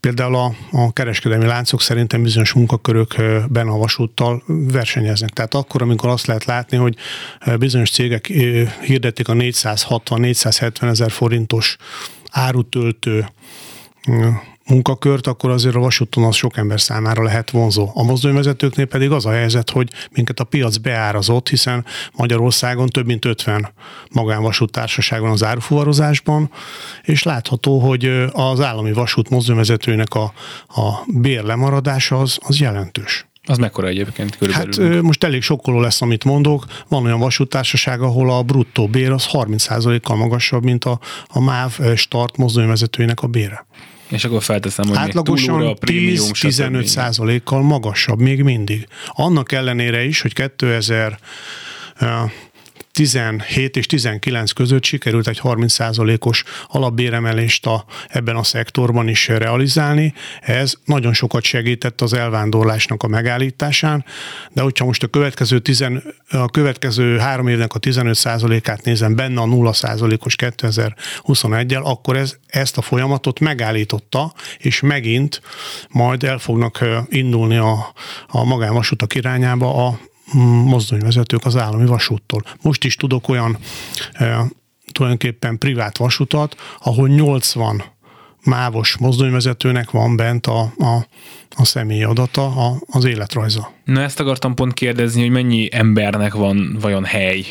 Például 0.00 0.34
a, 0.34 0.52
a 0.70 0.92
kereskedelmi 0.92 1.46
láncok 1.46 1.82
szerintem 1.82 2.22
bizonyos 2.22 2.52
munkakörökben 2.52 3.68
a 3.68 3.76
vasúttal 3.76 4.42
versenyeznek. 4.46 5.30
Tehát 5.30 5.54
akkor, 5.54 5.82
amikor 5.82 6.08
azt 6.08 6.26
lehet 6.26 6.44
látni, 6.44 6.76
hogy 6.76 6.96
bizonyos 7.58 7.90
cégek 7.90 8.26
hirdetik 8.84 9.28
a 9.28 9.32
460-470 9.32 10.82
ezer 10.82 11.10
forintos 11.10 11.76
árutöltő 12.30 13.28
munkakört, 14.68 15.26
akkor 15.26 15.50
azért 15.50 15.74
a 15.74 15.78
vasúton 15.78 16.24
az 16.24 16.34
sok 16.34 16.56
ember 16.56 16.80
számára 16.80 17.22
lehet 17.22 17.50
vonzó. 17.50 17.90
A 17.94 18.02
mozdonyvezetőknél 18.02 18.86
pedig 18.86 19.10
az 19.10 19.26
a 19.26 19.30
helyzet, 19.30 19.70
hogy 19.70 19.88
minket 20.10 20.40
a 20.40 20.44
piac 20.44 20.76
beárazott, 20.76 21.48
hiszen 21.48 21.84
Magyarországon 22.12 22.88
több 22.88 23.06
mint 23.06 23.24
50 23.24 23.72
magánvasúttársaság 24.10 25.20
van 25.20 25.30
az 25.30 25.44
árufuvarozásban, 25.44 26.50
és 27.02 27.22
látható, 27.22 27.78
hogy 27.78 28.04
az 28.32 28.60
állami 28.60 28.92
vasút 28.92 29.30
mozdonyvezetőnek 29.30 30.14
a, 30.14 30.32
a 30.68 31.04
bér 31.06 31.42
lemaradása 31.42 32.20
az, 32.20 32.38
az 32.40 32.60
jelentős. 32.60 33.26
Az 33.48 33.58
mekkora 33.58 33.86
egyébként 33.86 34.36
körülbelül? 34.36 34.92
Hát 34.92 35.02
most 35.02 35.24
elég 35.24 35.42
sokkoló 35.42 35.80
lesz, 35.80 36.02
amit 36.02 36.24
mondok. 36.24 36.64
Van 36.88 37.04
olyan 37.04 37.18
vasútársaság, 37.18 38.00
ahol 38.00 38.30
a 38.30 38.42
bruttó 38.42 38.86
bér 38.86 39.10
az 39.10 39.28
30%-kal 39.32 40.16
magasabb, 40.16 40.62
mint 40.62 40.84
a, 40.84 41.00
a 41.26 41.40
MÁV 41.40 41.80
start 41.94 42.36
mozdonyvezetőinek 42.36 43.22
a 43.22 43.26
bére. 43.26 43.66
És 44.08 44.24
akkor 44.24 44.42
felteszem, 44.42 44.86
hogy 44.88 44.96
Átlagosan 44.96 45.76
10-15 45.80 46.84
százalékkal 46.84 47.62
magasabb 47.62 48.20
még 48.20 48.42
mindig. 48.42 48.86
Annak 49.06 49.52
ellenére 49.52 50.04
is, 50.04 50.20
hogy 50.20 50.32
2000 50.32 51.18
17 52.98 53.76
és 53.76 53.86
19 53.86 54.52
között 54.52 54.84
sikerült 54.84 55.28
egy 55.28 55.40
30%-os 55.42 56.44
alapbéremelést 56.66 57.66
a, 57.66 57.84
ebben 58.08 58.36
a 58.36 58.42
szektorban 58.42 59.08
is 59.08 59.28
realizálni. 59.28 60.14
Ez 60.40 60.74
nagyon 60.84 61.12
sokat 61.12 61.42
segített 61.42 62.00
az 62.00 62.12
elvándorlásnak 62.12 63.02
a 63.02 63.08
megállításán, 63.08 64.04
de 64.52 64.62
hogyha 64.62 64.84
most 64.84 65.02
a 65.02 65.06
következő, 65.06 65.58
tizen, 65.58 66.02
a 66.30 66.48
következő 66.48 67.18
három 67.18 67.48
évnek 67.48 67.74
a 67.74 67.78
15%-át 67.78 68.84
nézem 68.84 69.14
benne 69.14 69.40
a 69.40 69.44
0%-os 69.44 70.34
2021-el, 70.38 71.82
akkor 71.82 72.16
ez 72.16 72.36
ezt 72.46 72.78
a 72.78 72.82
folyamatot 72.82 73.40
megállította, 73.40 74.34
és 74.58 74.80
megint 74.80 75.40
majd 75.88 76.22
el 76.22 76.38
fognak 76.38 76.84
indulni 77.08 77.56
a, 77.56 77.92
a 78.28 78.44
magánvasutak 78.44 79.14
irányába 79.14 79.86
a 79.86 79.98
mozdonyvezetők 80.64 81.44
az 81.44 81.56
állami 81.56 81.86
vasúttól. 81.86 82.42
Most 82.62 82.84
is 82.84 82.96
tudok 82.96 83.28
olyan 83.28 83.58
e, 84.12 84.44
tulajdonképpen 84.92 85.58
privát 85.58 85.96
vasutat, 85.96 86.56
ahol 86.78 87.08
80 87.08 87.82
mávos 88.44 88.96
mozdonyvezetőnek 88.96 89.90
van 89.90 90.16
bent 90.16 90.46
a, 90.46 90.60
a, 90.60 91.06
a 91.60 91.64
személyi 91.64 92.02
adata, 92.02 92.46
a, 92.46 92.76
az 92.90 93.04
életrajza. 93.04 93.72
Na 93.84 94.00
ezt 94.00 94.20
akartam 94.20 94.54
pont 94.54 94.74
kérdezni, 94.74 95.20
hogy 95.20 95.30
mennyi 95.30 95.68
embernek 95.72 96.34
van 96.34 96.76
vajon 96.80 97.04
hely 97.04 97.44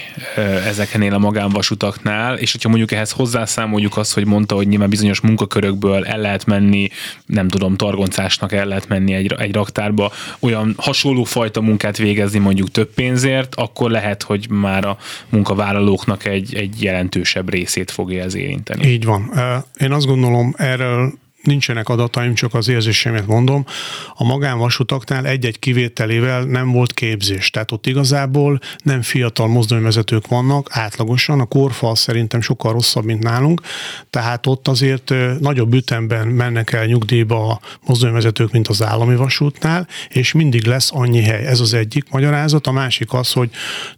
ezeknél 0.65 1.13
a 1.13 1.17
magánvasutaknál, 1.17 2.37
és 2.37 2.51
hogyha 2.51 2.69
mondjuk 2.69 2.91
ehhez 2.91 3.11
hozzászámoljuk 3.11 3.97
azt, 3.97 4.13
hogy 4.13 4.25
mondta, 4.25 4.55
hogy 4.55 4.67
nyilván 4.67 4.89
bizonyos 4.89 5.21
munkakörökből 5.21 6.05
el 6.05 6.19
lehet 6.19 6.45
menni, 6.45 6.89
nem 7.25 7.47
tudom, 7.47 7.75
targoncásnak 7.75 8.51
el 8.51 8.65
lehet 8.65 8.87
menni 8.87 9.13
egy, 9.13 9.33
egy 9.37 9.53
raktárba, 9.53 10.11
olyan 10.39 10.73
hasonló 10.77 11.23
fajta 11.23 11.61
munkát 11.61 11.97
végezni 11.97 12.39
mondjuk 12.39 12.71
több 12.71 12.93
pénzért, 12.93 13.55
akkor 13.55 13.91
lehet, 13.91 14.23
hogy 14.23 14.49
már 14.49 14.85
a 14.85 14.97
munkavállalóknak 15.29 16.25
egy, 16.25 16.55
egy 16.55 16.83
jelentősebb 16.83 17.49
részét 17.49 17.91
fogja 17.91 18.23
ez 18.23 18.35
érinteni. 18.35 18.87
Így 18.87 19.05
van. 19.05 19.31
Én 19.79 19.91
azt 19.91 20.05
gondolom, 20.05 20.53
erről 20.57 21.13
nincsenek 21.47 21.89
adataim, 21.89 22.33
csak 22.33 22.53
az 22.53 22.67
érzésemet 22.67 23.27
mondom. 23.27 23.65
A 24.13 24.23
magánvasutaknál 24.23 25.25
egy-egy 25.25 25.59
kivételével 25.59 26.43
nem 26.43 26.71
volt 26.71 26.93
képzés. 26.93 27.49
Tehát 27.49 27.71
ott 27.71 27.85
igazából 27.85 28.59
nem 28.83 29.01
fiatal 29.01 29.47
mozdonyvezetők 29.47 30.27
vannak, 30.27 30.67
átlagosan. 30.71 31.39
A 31.39 31.45
korfal 31.45 31.95
szerintem 31.95 32.41
sokkal 32.41 32.71
rosszabb, 32.71 33.03
mint 33.03 33.23
nálunk. 33.23 33.61
Tehát 34.09 34.47
ott 34.47 34.67
azért 34.67 35.13
nagyobb 35.39 35.73
ütemben 35.73 36.27
mennek 36.27 36.73
el 36.73 36.85
nyugdíjba 36.85 37.49
a 37.49 37.59
mozdonyvezetők, 37.85 38.51
mint 38.51 38.67
az 38.67 38.83
állami 38.83 39.15
vasútnál, 39.15 39.87
és 40.09 40.31
mindig 40.31 40.65
lesz 40.65 40.89
annyi 40.93 41.21
hely. 41.21 41.45
Ez 41.45 41.59
az 41.59 41.73
egyik 41.73 42.09
magyarázat. 42.09 42.67
A 42.67 42.71
másik 42.71 43.13
az, 43.13 43.31
hogy 43.31 43.49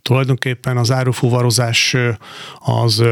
tulajdonképpen 0.02 0.78
az 0.78 0.92
árufuvarozás 0.92 1.96
az, 2.60 3.04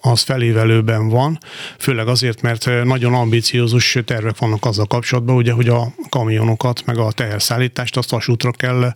az 0.00 0.22
felévelőben 0.22 1.08
van, 1.08 1.38
főleg 1.78 2.08
azért, 2.08 2.42
mert 2.42 2.84
nagyon 2.84 3.14
ambiciózus 3.14 3.85
ambiciózus 3.94 4.04
tervek 4.04 4.38
vannak 4.38 4.64
azzal 4.64 4.86
kapcsolatban, 4.86 5.36
ugye, 5.36 5.52
hogy 5.52 5.68
a 5.68 5.92
kamionokat, 6.08 6.84
meg 6.86 6.98
a 6.98 7.12
teherszállítást 7.12 7.96
azt 7.96 8.10
vasútra 8.10 8.50
kell 8.50 8.82
e, 8.82 8.94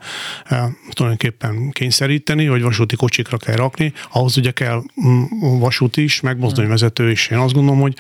tulajdonképpen 0.91 1.71
kényszeríteni, 1.71 2.49
vagy 2.49 2.63
vasúti 2.63 2.97
kocsikra 2.97 3.37
kell 3.37 3.57
rakni, 3.57 3.93
ahhoz 4.13 4.37
ugye 4.37 4.51
kell 4.51 4.83
mm, 5.07 5.59
vasút 5.59 5.97
is, 5.97 6.21
meg 6.21 6.39
mozdonyvezető 6.39 7.11
is. 7.11 7.29
Én 7.29 7.39
azt 7.39 7.55
gondolom, 7.55 7.81
hogy 7.81 7.95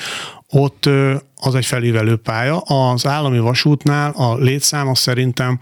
ott 0.49 0.88
az 1.36 1.55
egy 1.55 1.66
felívelő 1.66 2.16
pálya. 2.16 2.59
Az 2.59 3.07
állami 3.07 3.38
vasútnál 3.38 4.11
a 4.11 4.36
létszám 4.36 4.88
az 4.88 4.99
szerintem 4.99 5.59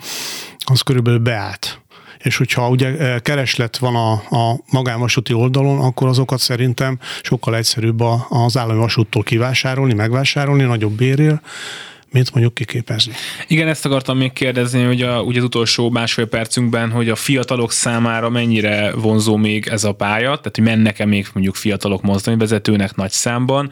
az 0.64 0.80
körülbelül 0.80 1.18
beállt 1.18 1.80
és 2.18 2.36
hogyha 2.36 2.68
ugye 2.68 2.86
eh, 2.86 3.18
kereslet 3.20 3.76
van 3.76 3.94
a, 3.94 4.12
a 4.12 4.60
magánvasúti 4.70 5.32
oldalon, 5.32 5.78
akkor 5.78 6.08
azokat 6.08 6.38
szerintem 6.38 6.98
sokkal 7.22 7.56
egyszerűbb 7.56 8.00
az 8.28 8.56
állami 8.56 8.78
vasúttól 8.78 9.22
kivásárolni, 9.22 9.94
megvásárolni 9.94 10.62
nagyobb 10.62 10.92
bérért, 10.92 11.42
mint 12.10 12.30
mondjuk 12.32 12.54
kiképezni. 12.54 13.12
Igen, 13.46 13.68
ezt 13.68 13.86
akartam 13.86 14.16
még 14.16 14.32
kérdezni, 14.32 14.82
hogy 14.82 15.02
a, 15.02 15.22
ugye 15.22 15.38
az 15.38 15.44
utolsó 15.44 15.90
másfél 15.90 16.26
percünkben, 16.26 16.90
hogy 16.90 17.08
a 17.08 17.16
fiatalok 17.16 17.72
számára 17.72 18.28
mennyire 18.28 18.92
vonzó 18.94 19.36
még 19.36 19.66
ez 19.66 19.84
a 19.84 19.92
pálya, 19.92 20.36
tehát 20.36 20.56
hogy 20.56 20.64
mennek-e 20.64 21.04
még 21.04 21.26
mondjuk 21.32 21.54
fiatalok 21.54 22.02
mozdonyvezetőnek 22.02 22.94
nagy 22.94 23.10
számban, 23.10 23.70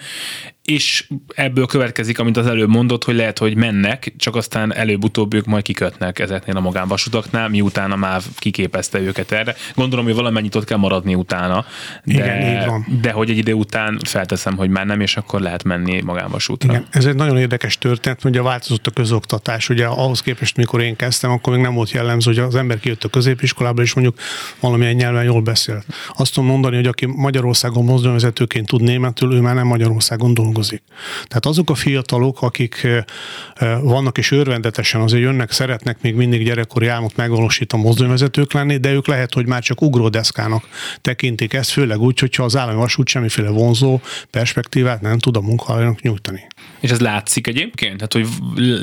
és 0.67 1.09
ebből 1.35 1.67
következik, 1.67 2.19
amit 2.19 2.37
az 2.37 2.47
előbb 2.47 2.69
mondott, 2.69 3.05
hogy 3.05 3.15
lehet, 3.15 3.39
hogy 3.39 3.57
mennek, 3.57 4.13
csak 4.17 4.37
aztán 4.37 4.75
előbb-utóbb 4.75 5.35
ők 5.35 5.45
majd 5.45 5.63
kikötnek 5.63 6.19
ezeknél 6.19 6.57
a 6.57 6.61
magánvasutaknál, 6.61 7.49
miután 7.49 7.93
a 7.93 7.97
MÁV 7.97 8.25
kiképezte 8.37 8.99
őket 8.99 9.33
erre. 9.33 9.55
Gondolom, 9.75 10.05
hogy 10.05 10.15
valamennyit 10.15 10.55
ott 10.55 10.65
kell 10.65 10.79
maradni 10.79 11.15
utána, 11.15 11.65
de, 12.05 12.13
Igen, 12.15 12.61
így 12.61 12.67
van. 12.67 12.87
de 13.01 13.11
hogy 13.11 13.31
egy 13.31 13.37
idő 13.37 13.53
után 13.53 13.99
felteszem, 14.05 14.57
hogy 14.57 14.69
már 14.69 14.87
nem, 14.87 15.01
és 15.01 15.17
akkor 15.17 15.41
lehet 15.41 15.65
menni 15.65 16.01
magánvasútra. 16.01 16.73
Igen, 16.73 16.87
ez 16.91 17.05
egy 17.05 17.15
nagyon 17.15 17.39
érdekes 17.39 17.79
történet, 17.79 18.25
ugye 18.25 18.43
változott 18.43 18.87
a 18.87 18.91
közoktatás. 18.91 19.69
Ugye 19.69 19.87
ahhoz 19.87 20.21
képest, 20.21 20.57
mikor 20.57 20.81
én 20.81 20.97
kezdtem, 20.97 21.31
akkor 21.31 21.53
még 21.53 21.63
nem 21.63 21.75
volt 21.75 21.91
jellemző, 21.91 22.31
hogy 22.31 22.43
az 22.43 22.55
ember 22.55 22.81
kijött 22.81 23.05
a 23.05 23.09
középiskolába, 23.09 23.83
és 23.83 23.95
mondjuk 23.95 24.19
valamilyen 24.61 24.95
nyelven 24.95 25.25
jól 25.25 25.41
beszélt. 25.41 25.85
Azt 26.17 26.35
tudom 26.35 26.49
mondani, 26.49 26.77
hogy 26.77 26.87
aki 26.87 27.07
Magyarországon 27.07 27.85
mozdonyvezetőként 27.85 28.67
tud 28.67 28.83
németül, 28.83 29.33
ő 29.33 29.41
már 29.41 29.55
nem 29.55 29.67
Magyarországon 29.67 30.35
dolgozik. 30.35 30.55
Tehát 31.27 31.47
azok 31.47 31.71
a 31.71 31.75
fiatalok, 31.75 32.43
akik 32.43 32.87
vannak 33.81 34.19
és 34.19 34.31
örvendetesen 34.31 35.01
azért 35.01 35.23
jönnek, 35.23 35.51
szeretnek 35.51 36.03
még 36.03 36.15
mindig 36.15 36.45
gyerekkori 36.45 36.87
álmot 36.87 37.17
megvalósítani 37.17 37.83
mozdonyvezetők 37.83 38.53
lenni, 38.53 38.77
de 38.77 38.93
ők 38.93 39.07
lehet, 39.07 39.35
hogy 39.35 39.47
már 39.47 39.63
csak 39.63 39.83
ugródeszkának 39.83 40.65
tekintik 41.01 41.53
ezt, 41.53 41.71
főleg 41.71 42.01
úgy, 42.01 42.19
hogyha 42.19 42.45
az 42.45 42.57
állami 42.57 42.79
vasút 42.79 43.09
semmiféle 43.09 43.49
vonzó 43.49 44.01
perspektívát 44.31 45.01
nem 45.01 45.19
tud 45.19 45.37
a 45.37 45.41
munkahelynek 45.41 46.01
nyújtani. 46.01 46.47
És 46.81 46.91
ez 46.91 47.01
látszik 47.01 47.47
egyébként? 47.47 47.97
Tehát, 47.97 48.13
hogy 48.13 48.27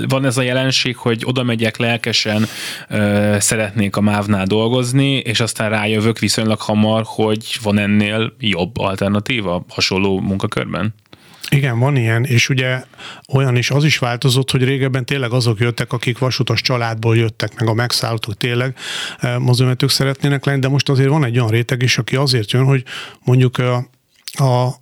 van 0.07 0.25
ez 0.25 0.37
a 0.37 0.41
jelenség, 0.41 0.95
hogy 0.95 1.21
oda 1.25 1.43
megyek 1.43 1.77
lelkesen, 1.77 2.45
ö, 2.89 3.35
szeretnék 3.39 3.95
a 3.95 4.01
mávnál 4.01 4.45
dolgozni, 4.45 5.15
és 5.17 5.39
aztán 5.39 5.69
rájövök 5.69 6.19
viszonylag 6.19 6.61
hamar, 6.61 7.03
hogy 7.05 7.57
van 7.61 7.77
ennél 7.77 8.33
jobb 8.39 8.77
alternatíva 8.77 9.65
hasonló 9.69 10.19
munkakörben? 10.19 10.93
Igen, 11.53 11.79
van 11.79 11.95
ilyen, 11.95 12.23
és 12.23 12.49
ugye 12.49 12.83
olyan 13.33 13.55
is, 13.55 13.71
az 13.71 13.83
is 13.83 13.97
változott, 13.97 14.51
hogy 14.51 14.63
régebben 14.63 15.05
tényleg 15.05 15.31
azok 15.31 15.59
jöttek, 15.59 15.93
akik 15.93 16.17
vasutas 16.17 16.61
családból 16.61 17.17
jöttek, 17.17 17.59
meg 17.59 17.67
a 17.67 17.73
megszállók 17.73 18.37
tényleg 18.37 18.77
eh, 19.19 19.37
mozdonyvetők 19.37 19.89
szeretnének 19.89 20.45
lenni, 20.45 20.59
de 20.59 20.67
most 20.67 20.89
azért 20.89 21.09
van 21.09 21.23
egy 21.23 21.37
olyan 21.37 21.49
réteg 21.49 21.81
is, 21.81 21.97
aki 21.97 22.15
azért 22.15 22.51
jön, 22.51 22.63
hogy 22.63 22.83
mondjuk 23.23 23.57
a, 23.57 23.75
a 24.43 24.81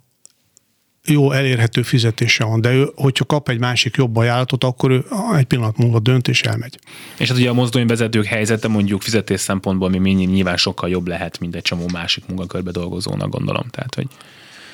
jó 1.04 1.32
elérhető 1.32 1.82
fizetése 1.82 2.44
van, 2.44 2.60
de 2.60 2.72
ő, 2.72 2.90
hogyha 2.94 3.24
kap 3.24 3.48
egy 3.48 3.58
másik 3.58 3.96
jobb 3.96 4.16
ajánlatot, 4.16 4.64
akkor 4.64 4.90
ő 4.90 5.04
egy 5.36 5.44
pillanat 5.44 5.76
múlva 5.76 5.98
dönt 5.98 6.28
és 6.28 6.42
elmegy. 6.42 6.78
És 7.18 7.28
hát 7.28 7.38
ugye 7.38 7.48
a 7.48 7.54
mozdonyvezetők 7.54 8.24
helyzete 8.24 8.68
mondjuk 8.68 9.02
fizetés 9.02 9.40
szempontból 9.40 9.88
mi 9.88 10.12
nyilván 10.12 10.56
sokkal 10.56 10.88
jobb 10.88 11.06
lehet, 11.06 11.38
mint 11.38 11.54
egy 11.54 11.62
csomó 11.62 11.88
másik 11.92 12.26
munkakörbe 12.26 12.70
dolgozónak, 12.70 13.30
gondolom. 13.30 13.64
Tehát, 13.70 13.94
hogy 13.94 14.06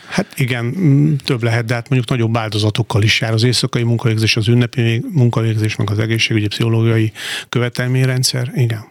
Hát 0.08 0.26
igen, 0.36 0.64
mm, 0.64 1.14
több 1.24 1.42
lehet, 1.42 1.64
de 1.64 1.74
hát 1.74 1.88
mondjuk 1.88 2.10
nagyobb 2.10 2.36
áldozatokkal 2.36 3.02
is 3.02 3.20
jár. 3.20 3.32
Az 3.32 3.42
éjszakai 3.42 3.82
munkavégzés, 3.82 4.36
az 4.36 4.48
ünnepi 4.48 5.04
munkavégzés, 5.10 5.76
meg 5.76 5.90
az 5.90 5.98
egészségügyi 5.98 6.46
pszichológiai 6.46 7.12
követelményrendszer, 7.48 8.50
igen. 8.54 8.84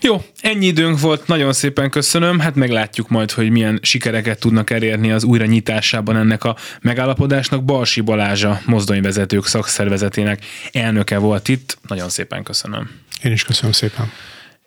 Jó, 0.00 0.24
ennyi 0.40 0.66
időnk 0.66 1.00
volt, 1.00 1.26
nagyon 1.26 1.52
szépen 1.52 1.90
köszönöm. 1.90 2.38
Hát 2.38 2.54
meglátjuk 2.54 3.08
majd, 3.08 3.30
hogy 3.30 3.50
milyen 3.50 3.78
sikereket 3.82 4.38
tudnak 4.40 4.70
elérni 4.70 5.10
az 5.10 5.24
újra 5.24 5.44
nyitásában 5.44 6.16
ennek 6.16 6.44
a 6.44 6.56
megállapodásnak. 6.80 7.64
Balsi 7.64 8.00
Balázsa, 8.00 8.60
mozdonyvezetők 8.64 9.46
szakszervezetének 9.46 10.44
elnöke 10.72 11.18
volt 11.18 11.48
itt. 11.48 11.78
Nagyon 11.88 12.08
szépen 12.08 12.42
köszönöm. 12.42 12.90
Én 13.22 13.32
is 13.32 13.44
köszönöm 13.44 13.72
szépen. 13.72 14.12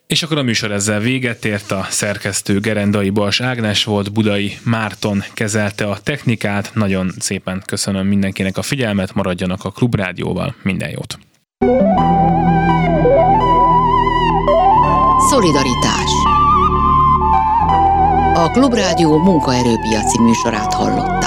És 0.07 0.23
akkor 0.23 0.37
a 0.37 0.43
műsor 0.43 0.71
ezzel 0.71 0.99
véget 0.99 1.45
ért, 1.45 1.71
a 1.71 1.85
szerkesztő 1.89 2.59
Gerendai 2.59 3.09
Bals 3.09 3.41
Ágnes 3.41 3.83
volt, 3.83 4.11
Budai 4.11 4.57
Márton 4.63 5.23
kezelte 5.33 5.89
a 5.89 5.99
technikát, 6.03 6.71
nagyon 6.73 7.11
szépen 7.19 7.63
köszönöm 7.65 8.07
mindenkinek 8.07 8.57
a 8.57 8.61
figyelmet, 8.61 9.13
maradjanak 9.13 9.63
a 9.63 9.71
Klubrádióval, 9.71 10.55
minden 10.61 10.89
jót! 10.89 11.17
Szolidaritás 15.29 16.11
A 18.33 18.51
Klubrádió 18.51 19.17
munkaerőpiaci 19.17 20.21
műsorát 20.21 20.73
hallott. 20.73 21.22